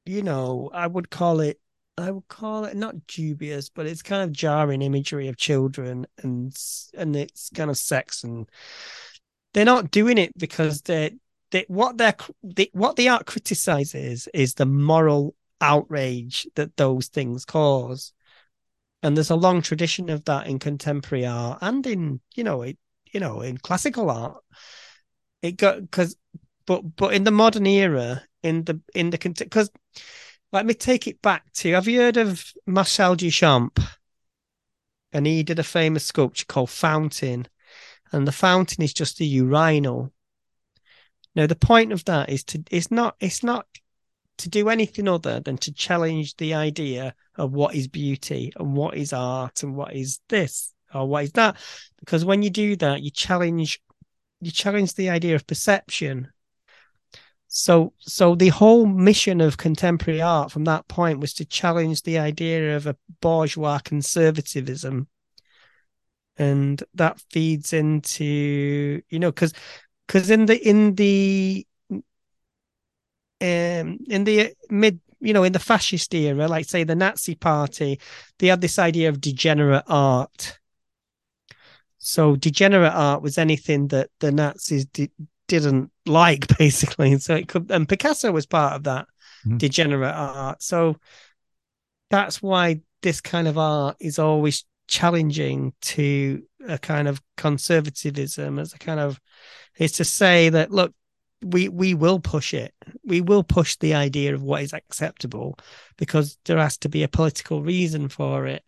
[0.05, 1.59] you know, I would call it,
[1.97, 6.55] I would call it not dubious, but it's kind of jarring imagery of children and
[6.97, 8.49] and it's kind of sex and
[9.53, 11.11] they're not doing it because they're
[11.51, 17.45] they, what they're they, what the art criticizes is the moral outrage that those things
[17.45, 18.13] cause.
[19.01, 22.77] And there's a long tradition of that in contemporary art and in you know it
[23.11, 24.43] you know in classical art
[25.41, 26.15] it got because
[26.65, 29.69] but but in the modern era in the in the because
[30.51, 33.79] let me take it back to have you heard of marcel duchamp?
[35.11, 37.47] And he did a famous sculpture called fountain
[38.11, 40.11] and the fountain is just a urinal.
[41.35, 43.65] Now the point of that is to it's not it's not
[44.37, 48.95] to do anything other than to challenge the idea of what is beauty and what
[48.95, 51.57] is art and what is this or what is that.
[51.99, 53.81] Because when you do that, you challenge
[54.41, 56.29] you challenge the idea of perception.
[57.47, 62.19] So so the whole mission of contemporary art from that point was to challenge the
[62.19, 65.07] idea of a bourgeois conservatism.
[66.37, 69.53] And that feeds into, you know, because
[70.07, 71.67] because in the in the
[73.41, 77.99] um in the mid you know in the fascist era like say the nazi party
[78.37, 80.58] they had this idea of degenerate art
[81.99, 85.11] so degenerate art was anything that the nazis di-
[85.49, 87.17] didn't like basically.
[87.17, 89.07] So it could and picasso was part of that
[89.45, 89.57] mm-hmm.
[89.57, 90.63] degenerate art.
[90.63, 90.95] So
[92.09, 98.73] that's why this kind of art is always challenging to a kind of conservatism as
[98.73, 99.19] a kind of
[99.77, 100.93] is to say that look
[101.41, 102.73] we we will push it.
[103.03, 105.57] We will push the idea of what is acceptable
[105.97, 108.63] because there has to be a political reason for it.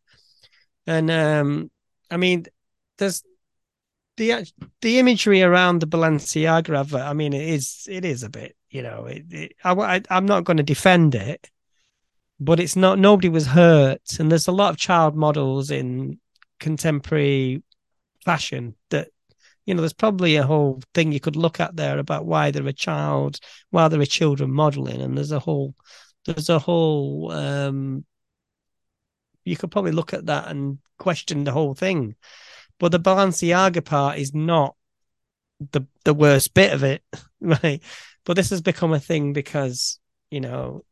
[0.85, 1.71] And um
[2.09, 2.45] i mean
[3.01, 3.23] there's
[4.17, 4.45] the
[4.81, 8.81] the imagery around the balenciaga advert i mean it is it is a bit you
[8.81, 11.49] know it, it I, i'm not going to defend it
[12.39, 16.19] but it's not nobody was hurt and there's a lot of child models in
[16.59, 17.63] contemporary
[18.23, 19.09] fashion that
[19.65, 22.67] you know, there's probably a whole thing you could look at there about why they're
[22.67, 25.75] a child, why they're a children modeling, and there's a whole,
[26.25, 28.03] there's a whole, um,
[29.45, 32.15] you could probably look at that and question the whole thing.
[32.81, 34.75] But the Balenciaga part is not
[35.71, 37.03] the the worst bit of it,
[37.39, 37.81] right?
[38.25, 39.99] but this has become a thing because
[40.31, 40.83] you know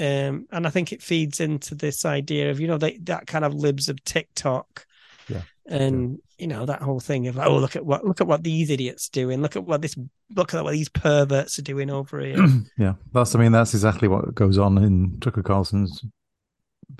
[0.00, 3.44] um and i think it feeds into this idea of you know that that kind
[3.44, 4.86] of libs of tiktok
[5.28, 5.42] Yeah.
[5.66, 8.70] and you know that whole thing of oh look at what look at what these
[8.70, 9.96] idiots doing look at what this
[10.34, 12.38] look at what these perverts are doing over here
[12.78, 13.34] yeah, that's.
[13.34, 16.02] I mean, that's exactly what goes on in Tucker Carlson's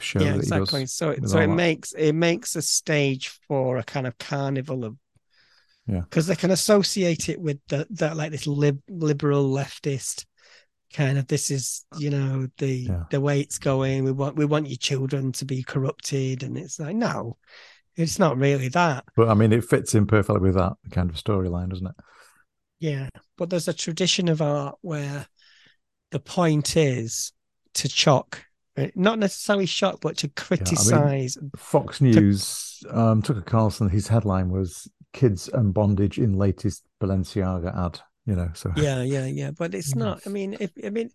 [0.01, 0.21] show.
[0.21, 1.55] yeah that exactly so it, so it that.
[1.55, 4.97] makes it makes a stage for a kind of carnival of
[5.87, 6.01] Yeah.
[6.01, 10.27] because they can associate it with the, the like this lib, liberal leftist
[10.95, 13.05] kind of this is you know the Yeah.
[13.11, 16.79] the way it's going we want we want your children to be corrupted and it's
[16.79, 17.37] like no
[17.97, 21.17] it's not really that But I mean, it fits in perfectly with that kind of
[21.17, 21.95] storyline, doesn't it?
[22.79, 25.27] yeah but there's a tradition of art where
[26.11, 27.33] the point is
[27.75, 28.48] to uh,
[28.95, 35.49] not necessarily shock but to criticize Fox News, um, Tucker Carlson, his headline was "Kids
[35.49, 39.99] and Bondage in Latest Balenciaga Ad." You know, so yeah yeah yeah but it's Mhm.
[40.01, 41.11] not i mean if i mean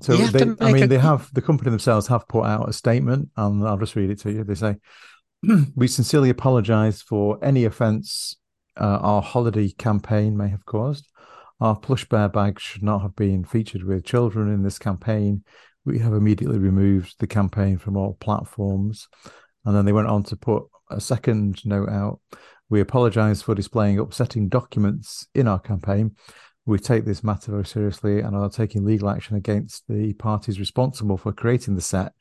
[0.00, 3.28] So they, I mean, a- they have the company themselves have put out a statement,
[3.36, 4.44] and I'll just read it to you.
[4.44, 4.76] They say,
[5.76, 8.36] "We sincerely apologise for any offence
[8.80, 11.06] uh, our holiday campaign may have caused.
[11.60, 15.44] Our plush bear bags should not have been featured with children in this campaign.
[15.84, 19.08] We have immediately removed the campaign from all platforms."
[19.64, 22.20] And then they went on to put a second note out.
[22.68, 26.16] We apologise for displaying upsetting documents in our campaign.
[26.66, 31.16] We take this matter very seriously and are taking legal action against the parties responsible
[31.16, 32.12] for creating the set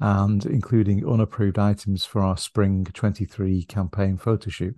[0.00, 4.76] and including unapproved items for our Spring 23 campaign photo shoot.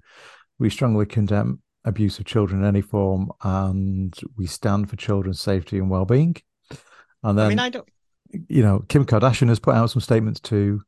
[0.59, 5.79] We strongly condemn abuse of children in any form and we stand for children's safety
[5.79, 6.37] and well-being.
[7.23, 7.89] And then i mean i don't
[8.31, 10.83] you know, Kim Kardashian has put out some statements too.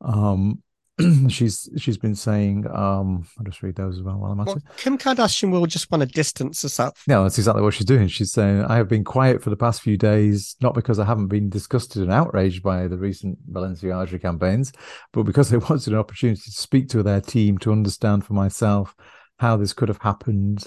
[0.00, 0.62] Um,
[1.28, 4.56] she's she's been saying, um, I'll just read those as well while I'm at well,
[4.56, 4.62] it.
[4.78, 8.08] kim kardashian will just want to distance herself No, that's exactly what she's doing.
[8.08, 11.28] She's saying, I have been quiet for the past few days, not because I haven't
[11.28, 14.72] been disgusted and outraged by the recent Balenciaga campaigns,
[15.12, 18.96] but because I wanted an opportunity to speak to their team to understand for myself
[19.38, 20.66] how this could have happened.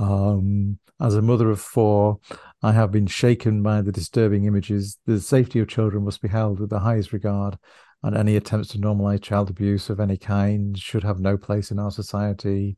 [0.00, 2.18] Um, as a mother of four,
[2.62, 4.98] I have been shaken by the disturbing images.
[5.06, 7.58] The safety of children must be held with the highest regard,
[8.02, 11.78] and any attempts to normalize child abuse of any kind should have no place in
[11.78, 12.76] our society.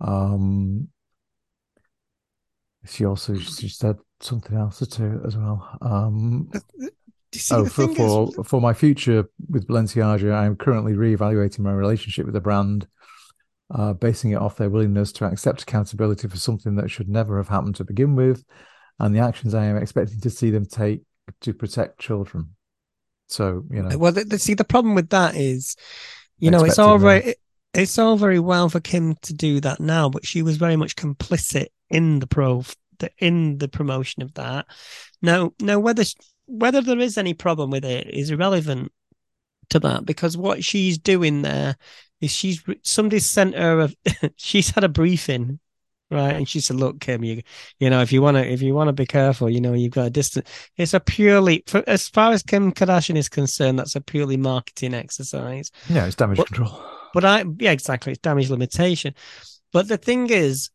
[0.00, 0.88] Um,
[2.84, 5.76] she also she said something else too as well.
[5.80, 6.50] Um,
[7.32, 11.72] see oh, for, for is, for my future with Balenciaga, I am currently reevaluating my
[11.72, 12.86] relationship with the brand,
[13.74, 17.48] uh, basing it off their willingness to accept accountability for something that should never have
[17.48, 18.44] happened to begin with,
[18.98, 21.02] and the actions I am expecting to see them take
[21.40, 22.54] to protect children.
[23.28, 25.76] So you know, well, the, the- see, the problem with that is,
[26.38, 27.34] you know, it's all very,
[27.72, 30.96] it's all very well for Kim to do that now, but she was very much
[30.96, 32.64] complicit in the pro,
[32.98, 34.66] the, in the promotion of that.
[35.22, 36.04] Now, now whether
[36.46, 38.92] whether there is any problem with it is irrelevant
[39.70, 41.76] to that because what she's doing there
[42.22, 45.58] is she's somebody sent her a, she's had a briefing
[46.10, 46.34] right?
[46.36, 47.42] And she said look kim you
[47.78, 49.92] you know if you want to if you want to be careful you know you've
[49.92, 50.46] got a distance
[50.76, 54.92] it's a purely for, as far as kim kardashian is concerned that's a purely marketing
[54.94, 55.70] exercise.
[55.88, 56.82] Yeah, it's damage But- control.
[57.14, 59.14] but i yeah exactly it's damage limitation.
[59.72, 60.68] But the thing is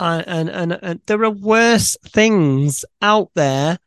[0.00, 3.78] uh, and, and and there are worse things out there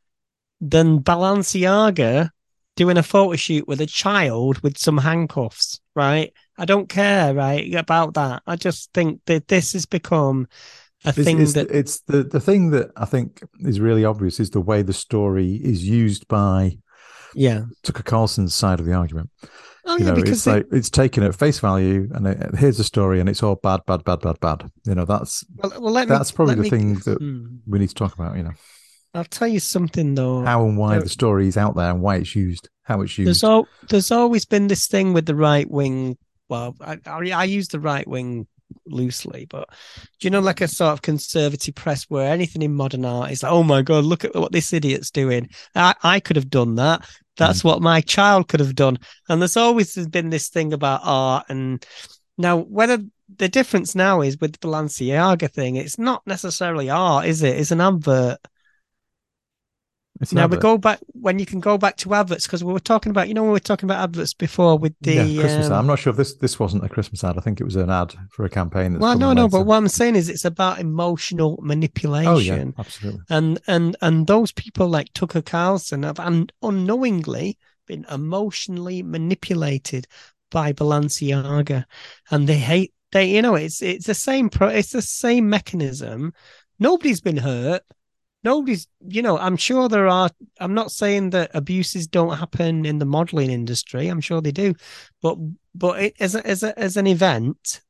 [0.61, 2.29] than balenciaga
[2.77, 6.31] doing a photo shoot with a child with some handcuffs right
[6.61, 10.47] i don't care right about that i just think that this has become
[11.05, 14.39] a It's, thing it's, that it's the the thing that I think is really obvious
[14.39, 16.77] is the way the story is used by
[17.33, 19.29] yeah Tucker Carlson's side of the argument.
[19.85, 22.37] oh you yeah know, because it's they- like it's taken at face value, and it,
[22.61, 24.69] here's the story, and it's all bad, bad, bad, bad, bad.
[24.85, 27.45] You know, that's well, well, let me- that's probably the me- thing that Hmm.
[27.65, 28.37] we need to talk about.
[28.37, 28.55] You know,
[29.15, 32.01] i'll tell you something though how and why there- the story is out there and
[32.03, 33.27] why it's used, how it's used.
[33.27, 36.17] There's all there's always been this thing with the right wing.
[36.51, 38.45] Well, I, I I use the right wing
[38.85, 39.69] loosely, but
[40.19, 43.41] do you know like a sort of conservative press where anything in modern art is
[43.41, 45.49] like, oh my god, look at what this idiot's doing.
[45.75, 47.07] I, I could have done that.
[47.37, 47.65] That's mm.
[47.65, 48.99] what my child could have done.
[49.29, 51.85] And there's always been this thing about art and
[52.37, 52.99] now whether
[53.37, 57.57] the difference now is with the Balenciaga thing, it's not necessarily art, is it?
[57.57, 58.39] It's an advert.
[60.21, 62.79] It's Now we go back when you can go back to adverts because we were
[62.79, 65.71] talking about you know we were talking about adverts before with the yeah, Christmas ad.
[65.71, 67.37] um, I'm not sure if this this wasn't a Christmas ad.
[67.37, 68.93] I think it was an ad for a campaign.
[68.93, 69.57] That's well no no later.
[69.57, 73.21] but what I'm saying is it's about emotional manipulation oh yeah, absolutely.
[73.29, 77.57] and and and those people like Tucker Carlson have un- unknowingly
[77.87, 80.07] been emotionally manipulated
[80.51, 81.85] by Balenciaga
[82.29, 86.31] and they hate they you know it's it's the same pro it's the same mechanism
[86.81, 87.83] Nobody's been hurt.
[88.43, 90.29] Nobody's, you know, I'm sure there are.
[90.59, 94.07] I'm not saying that abuses don't happen in the modeling industry.
[94.07, 94.73] I'm sure they do,
[95.21, 95.37] but
[95.75, 97.81] but it, as a, as a, as an event,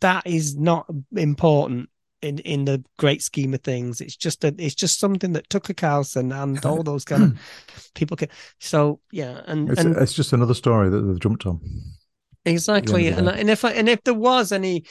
[0.00, 1.90] that is not important
[2.22, 4.00] in in the great scheme of things.
[4.00, 8.16] It's just a it's just something that Tucker Carlson and all those kind of people
[8.16, 8.28] can.
[8.58, 11.60] So yeah, and it's, and it's just another story that they've jumped on.
[12.44, 14.84] Exactly, and and if I, and if there was any.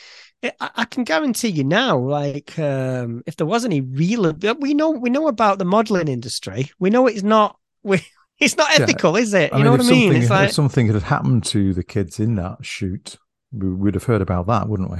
[0.59, 4.89] I, I can guarantee you now, like um, if there was any real, we know
[4.89, 6.69] we know about the modeling industry.
[6.79, 8.05] We know it's not we
[8.39, 9.51] it's not ethical, is it?
[9.51, 10.15] You I mean, know what I mean?
[10.15, 13.17] It's if something had happened to the kids in that shoot,
[13.51, 14.97] we would have heard about that, wouldn't we?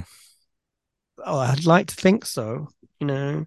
[1.26, 2.70] Oh, I'd like to think so,
[3.00, 3.46] you know.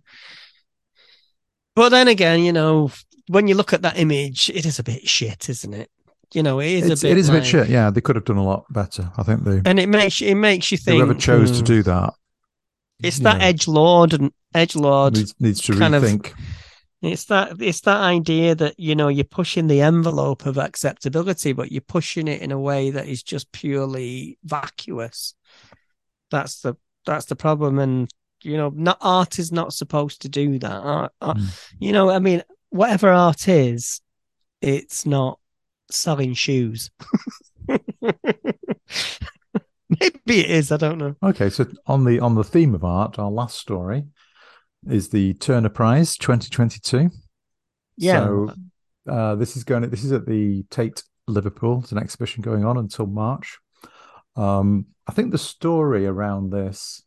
[1.74, 2.90] But then again, you know,
[3.28, 5.90] when you look at that image, it is a bit shit, isn't it?
[6.34, 7.12] You know, it is It's, a bit.
[7.12, 7.68] it is a bit shit.
[7.68, 9.10] Yeah, they could have done a lot better.
[9.16, 10.96] I think they and it makes it makes you think.
[10.96, 12.14] whoever chose to hmm, do that
[13.02, 15.14] it's that edge lord and edge lord.
[15.14, 16.32] needs, needs to kind of- rethink.
[17.02, 21.70] It's that it's that idea that you know you're pushing the envelope of acceptability, but
[21.70, 25.34] you're pushing it in a way that is just purely vacuous.
[26.30, 26.74] That's the
[27.04, 28.10] that's the problem, and
[28.42, 30.72] you know, not art is not supposed to do that.
[30.72, 31.70] Art, art- Mm.
[31.78, 34.00] You know, I mean, whatever art is,
[34.62, 35.38] it's not
[35.90, 36.90] selling shoes.
[40.00, 40.72] Maybe it is.
[40.72, 41.14] I don't know.
[41.22, 44.04] Okay, so on the on the theme of art, our last story
[44.88, 47.10] is the Turner Prize 2022.
[47.96, 48.24] Yeah.
[48.24, 48.52] So
[49.08, 49.88] uh, this is going.
[49.88, 51.80] This is at the Tate Liverpool.
[51.82, 53.58] It's an exhibition going on until March.
[54.34, 57.02] Um, I think the story around this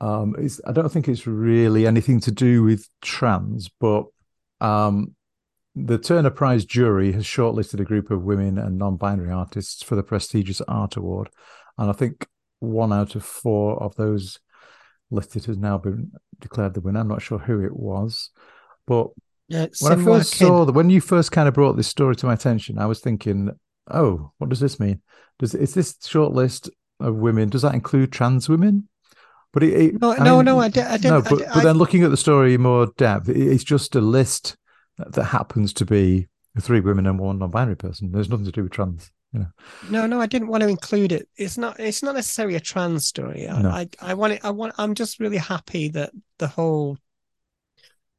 [0.00, 0.60] um, is.
[0.66, 4.06] I don't think it's really anything to do with trans, but
[4.60, 5.14] um,
[5.86, 10.02] the Turner Prize jury has shortlisted a group of women and non-binary artists for the
[10.02, 11.30] prestigious Art Award,
[11.76, 12.26] and I think
[12.60, 14.40] one out of four of those
[15.10, 17.00] listed has now been declared the winner.
[17.00, 18.30] I'm not sure who it was,
[18.86, 19.08] but
[19.48, 22.26] yeah, when I first saw that, when you first kind of brought this story to
[22.26, 23.50] my attention, I was thinking,
[23.90, 25.00] "Oh, what does this mean?
[25.38, 26.68] Does is this short list
[27.00, 27.48] of women?
[27.48, 28.88] Does that include trans women?"
[29.52, 31.62] But it, it- No, I no, mean, no, I I didn't- I but, di- but
[31.62, 34.56] then looking at the story in more depth, it- it's just a list
[34.98, 36.28] that, happens to be
[36.60, 38.12] three women and one non-binary person.
[38.12, 39.10] There's nothing to do with trans.
[39.32, 39.46] You know,
[39.90, 41.28] No, no, I didn't want to include it.
[41.36, 41.78] It's not.
[41.78, 43.46] It's not necessarily a trans story.
[43.48, 43.70] I, No.
[43.70, 44.40] I, I want it.
[44.44, 44.74] I want.
[44.78, 46.98] I'm just really happy that the whole.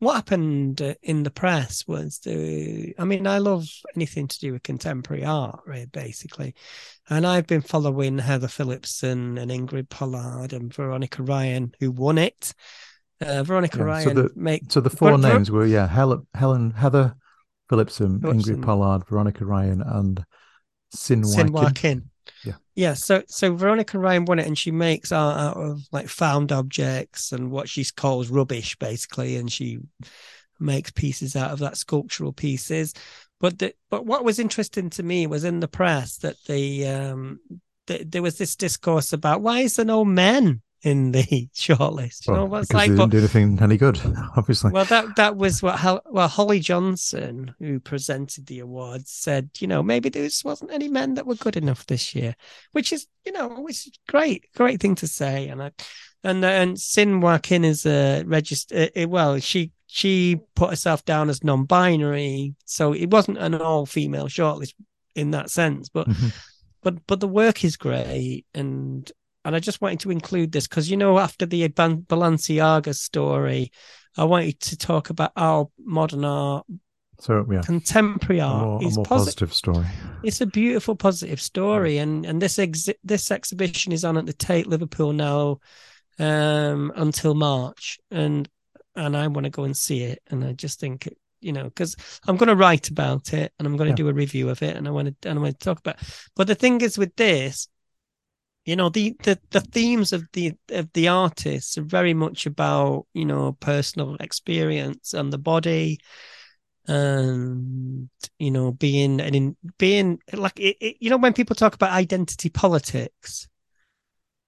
[0.01, 2.93] What happened in the press was the.
[2.97, 5.91] I mean, I love anything to do with contemporary art, right?
[5.91, 6.53] Basically,
[7.09, 12.53] and I've been following Heather Phillipson and Ingrid Pollard and Veronica Ryan, who won it.
[13.21, 16.25] Uh, Veronica Yeah, so Ryan the- make so the four Ver- names were yeah, Helen,
[16.33, 17.15] Helen, Heather
[17.69, 18.55] Phillipson, Phillipson.
[18.55, 20.23] Ingrid Pollard, Veronica Ryan, and
[20.91, 21.53] Sin Sin
[22.43, 22.53] Yeah.
[22.75, 22.93] Yeah.
[22.93, 27.31] So so Veronica Ryan won it and she makes art out of like found objects
[27.31, 29.79] and what she calls rubbish, basically, and she
[30.59, 32.93] makes pieces out of that sculptural pieces.
[33.39, 37.39] But the, but what was interesting to me was in the press that the um
[37.87, 41.23] th- there was this discourse about why is there no men in the
[41.55, 42.27] shortlist?
[42.27, 43.99] You know, Well, what's because like they didn't do anything any good,
[44.37, 44.71] obviously.
[44.71, 49.49] well, that that was what Hol- well Holly Johnson, who presented the awards, said.
[49.59, 52.35] You know, maybe there just wasn't any men that were good enough this year,
[52.71, 55.47] which is you know, which is great, great thing to say.
[55.49, 55.71] And I,
[56.23, 58.89] and and Sin Wai Kin is a register.
[58.95, 64.73] Uh, well, she she put herself down as non-binary, so it wasn't an all-female shortlist
[65.15, 65.89] in that sense.
[65.89, 66.33] But Mhm.
[66.83, 69.11] but but the work is great and
[69.45, 73.71] and I just wanted to include this because you know after the Ban- Balenciaga story,
[74.17, 76.65] I wanted to talk about how modern art,
[77.19, 79.49] So yeah, contemporary a art more, a is more positive.
[79.49, 79.85] positive story.
[80.23, 84.33] It's a beautiful, positive story, and and this exi- this exhibition is on at the
[84.33, 85.59] Tate Liverpool now
[86.19, 88.47] um, until March, and
[88.95, 91.63] and I want to go and see it, and I just think it, you know
[91.63, 91.95] because
[92.27, 94.07] I'm going to write about it, and I'm going to Yeah.
[94.07, 95.97] do a review of it, and I want to and I want to talk about.
[96.35, 97.67] But the thing is with this,
[98.69, 103.07] you know, the the the themes of the of the artists are very much about
[103.15, 105.97] you know personal experience and the body
[106.87, 111.73] and you know being and in being like it, it, you know when people talk
[111.73, 113.47] about identity politics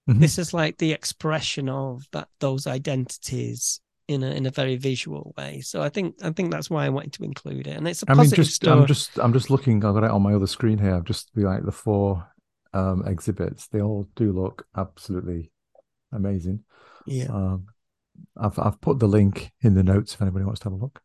[0.09, 0.19] Mhm.
[0.19, 5.33] this is like the expression of that those identities in a in a very visual
[5.37, 8.01] way so i think i think that's why i wanted to include it and it's
[8.01, 9.85] a I mean, just story I'm just I'm just looking.
[9.85, 10.95] I've got it on my other screen here.
[10.95, 12.30] I've just be like the four
[12.73, 13.67] um, exhibits.
[13.67, 15.51] They all do look absolutely
[16.11, 16.63] amazing.
[17.05, 17.67] yeah Um,
[18.37, 21.01] I've I've put the link in the notes if anybody wants to have a look.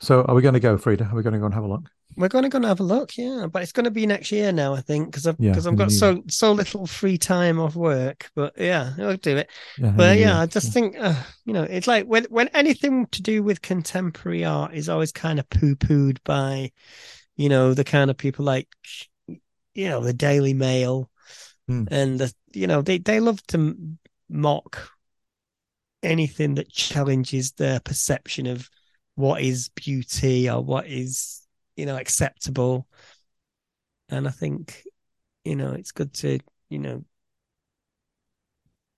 [0.00, 1.04] So are we going to go, Frida?
[1.04, 1.88] Are we going to go and have a look?
[2.16, 3.46] We're going to go and have a look, yeah.
[3.50, 5.76] But it's going to be next year now, I think, because I've Yeah, because I've
[5.76, 8.30] got so so little free time off work.
[8.34, 9.50] But yeah, I'll do it.
[9.78, 9.92] Yeah.
[9.96, 11.14] But yeah, new- I just think uh,
[11.44, 15.38] you know, it's like when when anything to do with contemporary art is always kind
[15.40, 16.70] of poo pooed by,
[17.36, 18.68] you know, the kind of people like,
[19.74, 21.10] you know, the Daily Mail,
[21.66, 21.84] Hmm.
[21.90, 23.76] and the you know they they love to
[24.28, 24.90] mock
[26.02, 28.68] anything that challenges their perception of
[29.14, 31.46] what is beauty or what is
[31.76, 32.86] you know acceptable,
[34.08, 34.82] and I think
[35.44, 36.38] you know it's good to
[36.68, 37.04] you know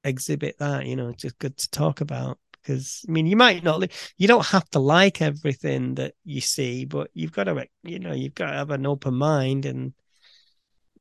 [0.04, 3.64] exhibit that you know it's just good to talk about because i mean you might
[3.64, 7.98] not you don't have to like everything that you see but you've got to you
[7.98, 9.92] know you've got to have an open mind and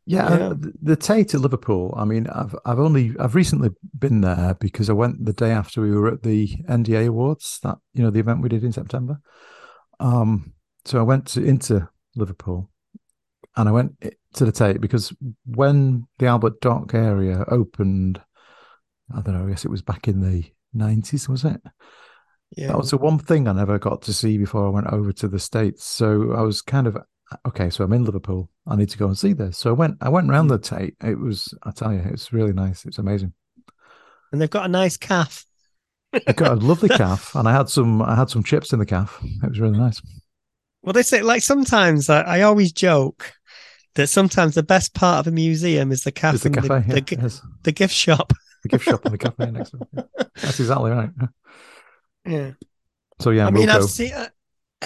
[0.07, 0.49] Yeah, Yeah.
[0.49, 1.93] the- the Tate at Liverpool.
[1.97, 5.81] I mean, I've I've only I've recently been there because I went the day after
[5.81, 7.59] we were at the NDA Awards.
[7.63, 9.19] That you know the event we did in September.
[9.99, 10.53] Um,
[10.85, 12.69] so I went to into Liverpool,
[13.55, 13.93] and I went
[14.33, 15.11] to the Tate because
[15.45, 18.21] when the Albert Dock area opened,
[19.15, 19.45] I don't know.
[19.47, 21.61] I guess it was back in the nineties, was it?
[22.55, 25.11] yeah That was the one thing I never got to see before I went over
[25.13, 25.83] to the States.
[25.83, 26.95] So I was kind of
[27.47, 27.69] okay.
[27.69, 28.49] So I'm in Liverpool.
[28.67, 29.57] I need to go and see this.
[29.57, 29.97] So I went.
[30.01, 30.53] I went round mm.
[30.53, 30.95] the Tate.
[31.03, 31.53] It was.
[31.63, 32.85] I tell you, it's really nice.
[32.85, 33.33] It's amazing.
[34.31, 35.45] and they've got a nice calf
[36.27, 38.01] I got a lovely calf, and I had some.
[38.01, 39.19] I had some chips in the calf.
[39.43, 40.01] It was really nice.
[40.81, 43.33] well they say like sometimes i, I always joke
[43.95, 46.67] that sometimes the best part of a museum is the cafe, It's the cafe.
[46.67, 47.41] the, yeah, the, yes.
[47.63, 48.33] the gift shop
[48.63, 50.05] the gift shop and the cafe next to it.
[50.35, 51.09] That's exactly right.
[52.25, 52.51] yeah
[53.19, 53.69] So yeah, I mean.
[53.69, 54.13] I've seen.
[54.13, 54.27] Uh,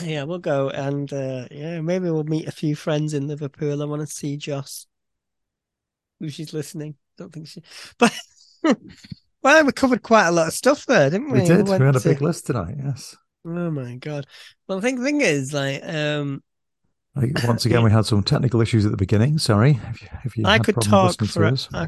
[0.04, 3.82] Yeah, we'll go, and uh, yeah, maybe we'll meet a few friends in Liverpool.
[3.82, 4.88] I want to see Joss.
[6.20, 7.64] If she's listening, don't think she.
[7.98, 8.14] But
[9.42, 11.42] well, we covered quite a lot of stuff there, didn't we?
[11.42, 11.66] we did.
[11.66, 12.76] We went had a big list tonight.
[12.78, 13.16] Yes.
[13.46, 14.28] Oh my god!
[14.68, 16.44] Well, the thing, thing is, like, um,
[17.16, 19.38] Like, once again, we had some technical issues at the beginning.
[19.38, 21.56] Sorry if you, if you I could talk for.
[21.74, 21.88] I,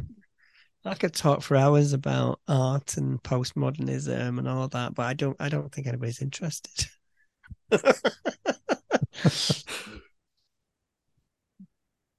[0.84, 5.38] I could talk for hours about art and postmodernism and all that, but I don't.
[5.40, 6.88] I don't think anybody's interested.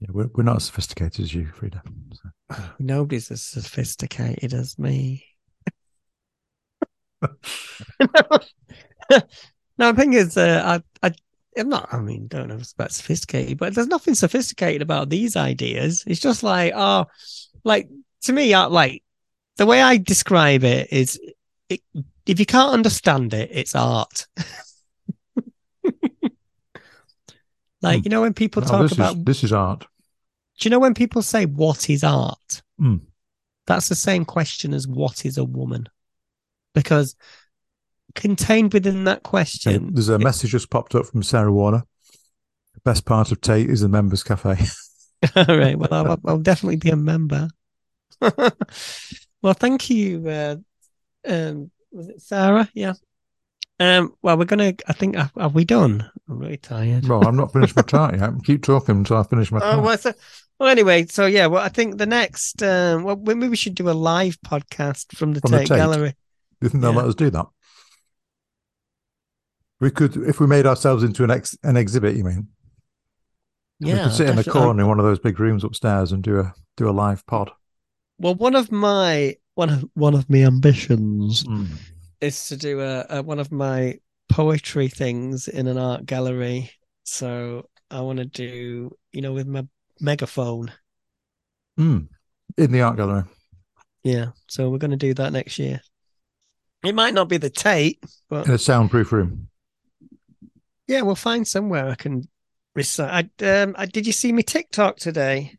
[0.03, 1.81] Yeah, we're, we're not as sophisticated as you, Frida.
[2.13, 2.63] So.
[2.81, 5.25] Nobody's as sophisticated as me.
[7.23, 7.29] no,
[9.79, 11.13] the thing is, uh, I, I,
[11.57, 11.89] I'm not.
[11.93, 16.03] I mean, don't know about sophisticated, but there's nothing sophisticated about these ideas.
[16.05, 17.07] It's just like, oh,
[17.63, 17.89] like
[18.23, 19.05] to me, I, like
[19.57, 21.21] the way I describe it is,
[21.69, 21.81] it,
[22.27, 24.27] if you can't understand it, it's art.
[27.83, 28.03] like Hmm.
[28.05, 29.87] you know when people No, talk this about is this is art.
[30.59, 32.63] do you know when people say what is art?
[32.79, 32.97] Hmm.
[33.67, 35.89] That's the same question as what is a woman?
[36.75, 37.17] Because
[38.15, 41.85] contained within that Okay, question, there's a message just popped up from Sarah Warner.
[42.75, 44.57] The best part of Tate is the members cafe.
[45.37, 45.79] all right.
[45.79, 47.49] Well, I'll, I'll definitely be a member.
[48.21, 50.29] well, thank you.
[50.29, 50.57] Uh,
[51.27, 52.69] um, was it Sarah?
[52.75, 52.95] Yeah.
[53.79, 54.15] Um.
[54.23, 54.75] Well, we're gonna.
[54.89, 55.17] I think.
[55.17, 56.11] Are, are we done?
[56.33, 57.07] I'm really tired.
[57.07, 58.31] well, I'm not finished my tart yet.
[58.45, 60.13] Keep talking until I finish my Oh, well, so,
[60.59, 63.91] well, anyway, so yeah, well, I think the next, um, well, maybe we should do
[63.91, 65.77] a live podcast from the From the Tate Tate?
[65.77, 66.11] Gallery.
[66.11, 66.99] Do you think they'll yeah.
[66.99, 67.47] let us do that?
[69.81, 72.17] We could, if we made ourselves into an ex, an exhibit.
[72.17, 72.49] You mean?
[73.81, 76.23] Yeah, we could sit in a corner in one of those big rooms upstairs and
[76.23, 77.51] do a do a live pod.
[78.19, 81.67] Well, one of my one of one of my ambitions Mm.
[82.21, 83.99] is to do a, a one of my
[84.33, 86.71] poetry things in an art gallery.
[87.05, 89.67] So I want to do, you know, with my
[90.01, 90.73] megaphone.
[91.79, 92.09] Mm.
[92.57, 93.25] In the art gallery.
[94.03, 94.29] Yeah.
[94.49, 95.81] So we're going to do that next year.
[96.83, 99.49] It might not be the Tate, but in a soundproof room.
[100.89, 102.27] yeah, we'll find somewhere I can
[102.75, 103.31] recite.
[103.41, 105.57] I, um, I, did you see me TikTok today?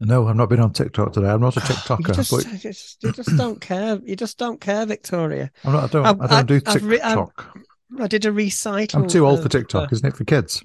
[0.00, 1.28] No, I've not been on TikTok today.
[1.28, 3.98] I'm not a You TikToker, just, but you just, you just don't care.
[4.04, 5.50] You just don't care, Victoria.
[5.64, 5.84] I'm not.
[5.84, 6.06] I don't.
[6.06, 7.58] I've- I don't do I've re- TikTok.
[7.98, 9.02] I did a recital.
[9.02, 10.16] I'm too old for TikTok, uh, isn't it?
[10.16, 10.62] For kids.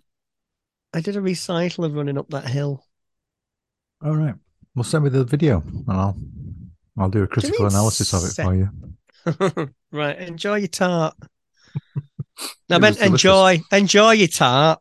[0.93, 2.85] I did a recital of running up that hill.
[4.03, 4.35] All right.
[4.76, 6.18] Well, send me the video, and I'll
[6.97, 9.69] I'll do a critical mean analysis of it for you.
[9.91, 11.15] right, enjoy your tart.
[12.69, 14.80] No, I meant enjoy, enjoy your tart.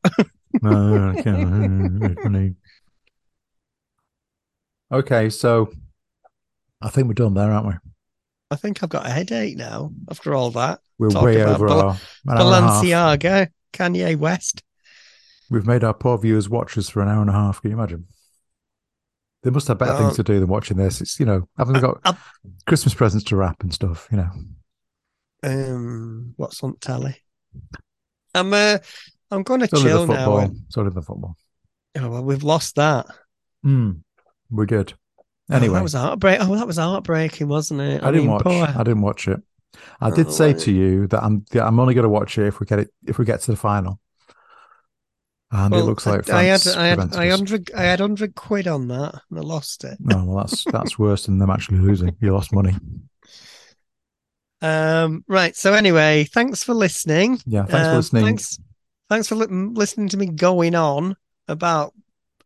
[0.60, 2.58] No, I can't.
[4.93, 5.70] Okay, so
[6.81, 7.73] I think we're done there, aren't we?
[8.51, 10.81] I think I've got a headache now after all that.
[10.98, 11.90] We're Talk way about over Bal- our
[12.27, 12.82] an hour and a half.
[12.85, 14.62] Balenciaga, Kanye West.
[15.51, 17.60] We've made our poor viewers watch us for an hour and a half.
[17.62, 18.06] Can you imagine?
[19.43, 21.01] They must have better things to do than watching this.
[21.01, 22.16] It's you know, haven't they got I-
[22.66, 24.06] Christmas presents to wrap and stuff?
[24.10, 24.31] You know,
[25.43, 27.16] Um, what's on telly?
[28.35, 28.78] I'm uh,
[29.31, 30.14] I'm going to It's only the chill now.
[30.16, 30.39] football.
[30.39, 31.36] and- It's only the football.
[31.98, 33.06] Oh, well, we've lost that.
[33.66, 34.02] Mm,
[34.52, 34.94] we're good.
[35.50, 36.38] Oh, Anyway, that was heartbreak.
[36.40, 38.02] Oh, that was heartbreaking, wasn't it?
[38.02, 38.42] I, didn't mean, watch.
[38.44, 39.40] poor- I didn't watch it.
[40.00, 42.46] I did Oh, say to you that I'm yeah, I'm only going to watch it
[42.46, 43.98] if we get it if we get to the final.
[45.50, 48.68] And it looks like I, I had I had I hundred I had hundred quid
[48.68, 49.98] on that and I lost it.
[50.00, 52.16] No, well, that's that's worse than them actually losing.
[52.20, 52.74] You lost money.
[54.60, 55.56] Um, right.
[55.56, 57.40] So anyway, thanks for listening.
[57.46, 58.24] Yeah, thanks for Um, listening.
[58.24, 58.58] Thanks,
[59.08, 61.16] thanks for li- listening to me going on
[61.48, 61.92] about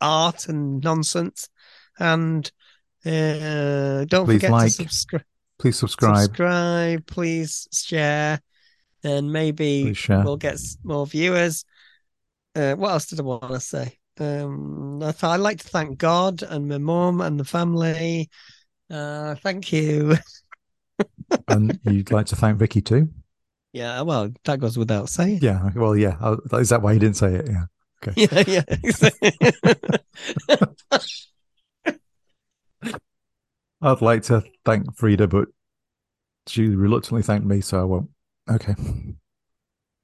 [0.00, 1.50] art and nonsense.
[1.98, 2.50] And
[3.04, 5.24] uh, don't Please forget like, to subscribe.
[5.58, 6.24] Please subscribe.
[6.24, 8.40] Subscribe, please share,
[9.02, 11.64] and maybe we'll get more viewers.
[12.54, 13.98] Uh, what else did I want to say?
[14.18, 18.30] Um, I I'd like to thank God and my mum and the family.
[18.90, 20.16] Uh, thank you.
[21.48, 23.08] and you'd like to thank Vicky too.
[23.72, 25.40] Yeah, well, that goes without saying.
[25.42, 25.68] Yeah.
[25.74, 26.16] Well, yeah.
[26.20, 27.48] Uh, Is that why you didn't say it?
[27.48, 27.66] Yeah.
[28.02, 28.26] Okay.
[28.46, 28.62] Yeah,
[30.90, 30.98] yeah.
[33.82, 35.48] I'd like to thank Frida, but
[36.46, 38.10] she reluctantly thanked me, so I won't.
[38.50, 38.74] Okay.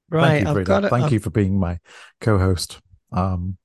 [0.09, 0.87] right, thank you, Frida.
[0.87, 0.89] it.
[0.89, 1.79] Thank I've- you for being my
[2.21, 2.79] co-host.
[3.11, 3.57] Um,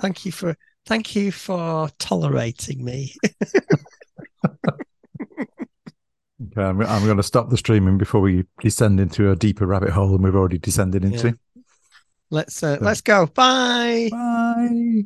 [0.00, 0.56] Thank you for
[0.86, 3.14] thank you for tolerating me.
[3.54, 3.72] okay,
[6.56, 10.10] I'm, I'm going to stop the streaming before we descend into a deeper rabbit hole
[10.10, 11.38] than we've already descended into.
[12.30, 13.26] Let's uh, let's go.
[13.26, 14.08] Bye.
[14.10, 15.04] Bye.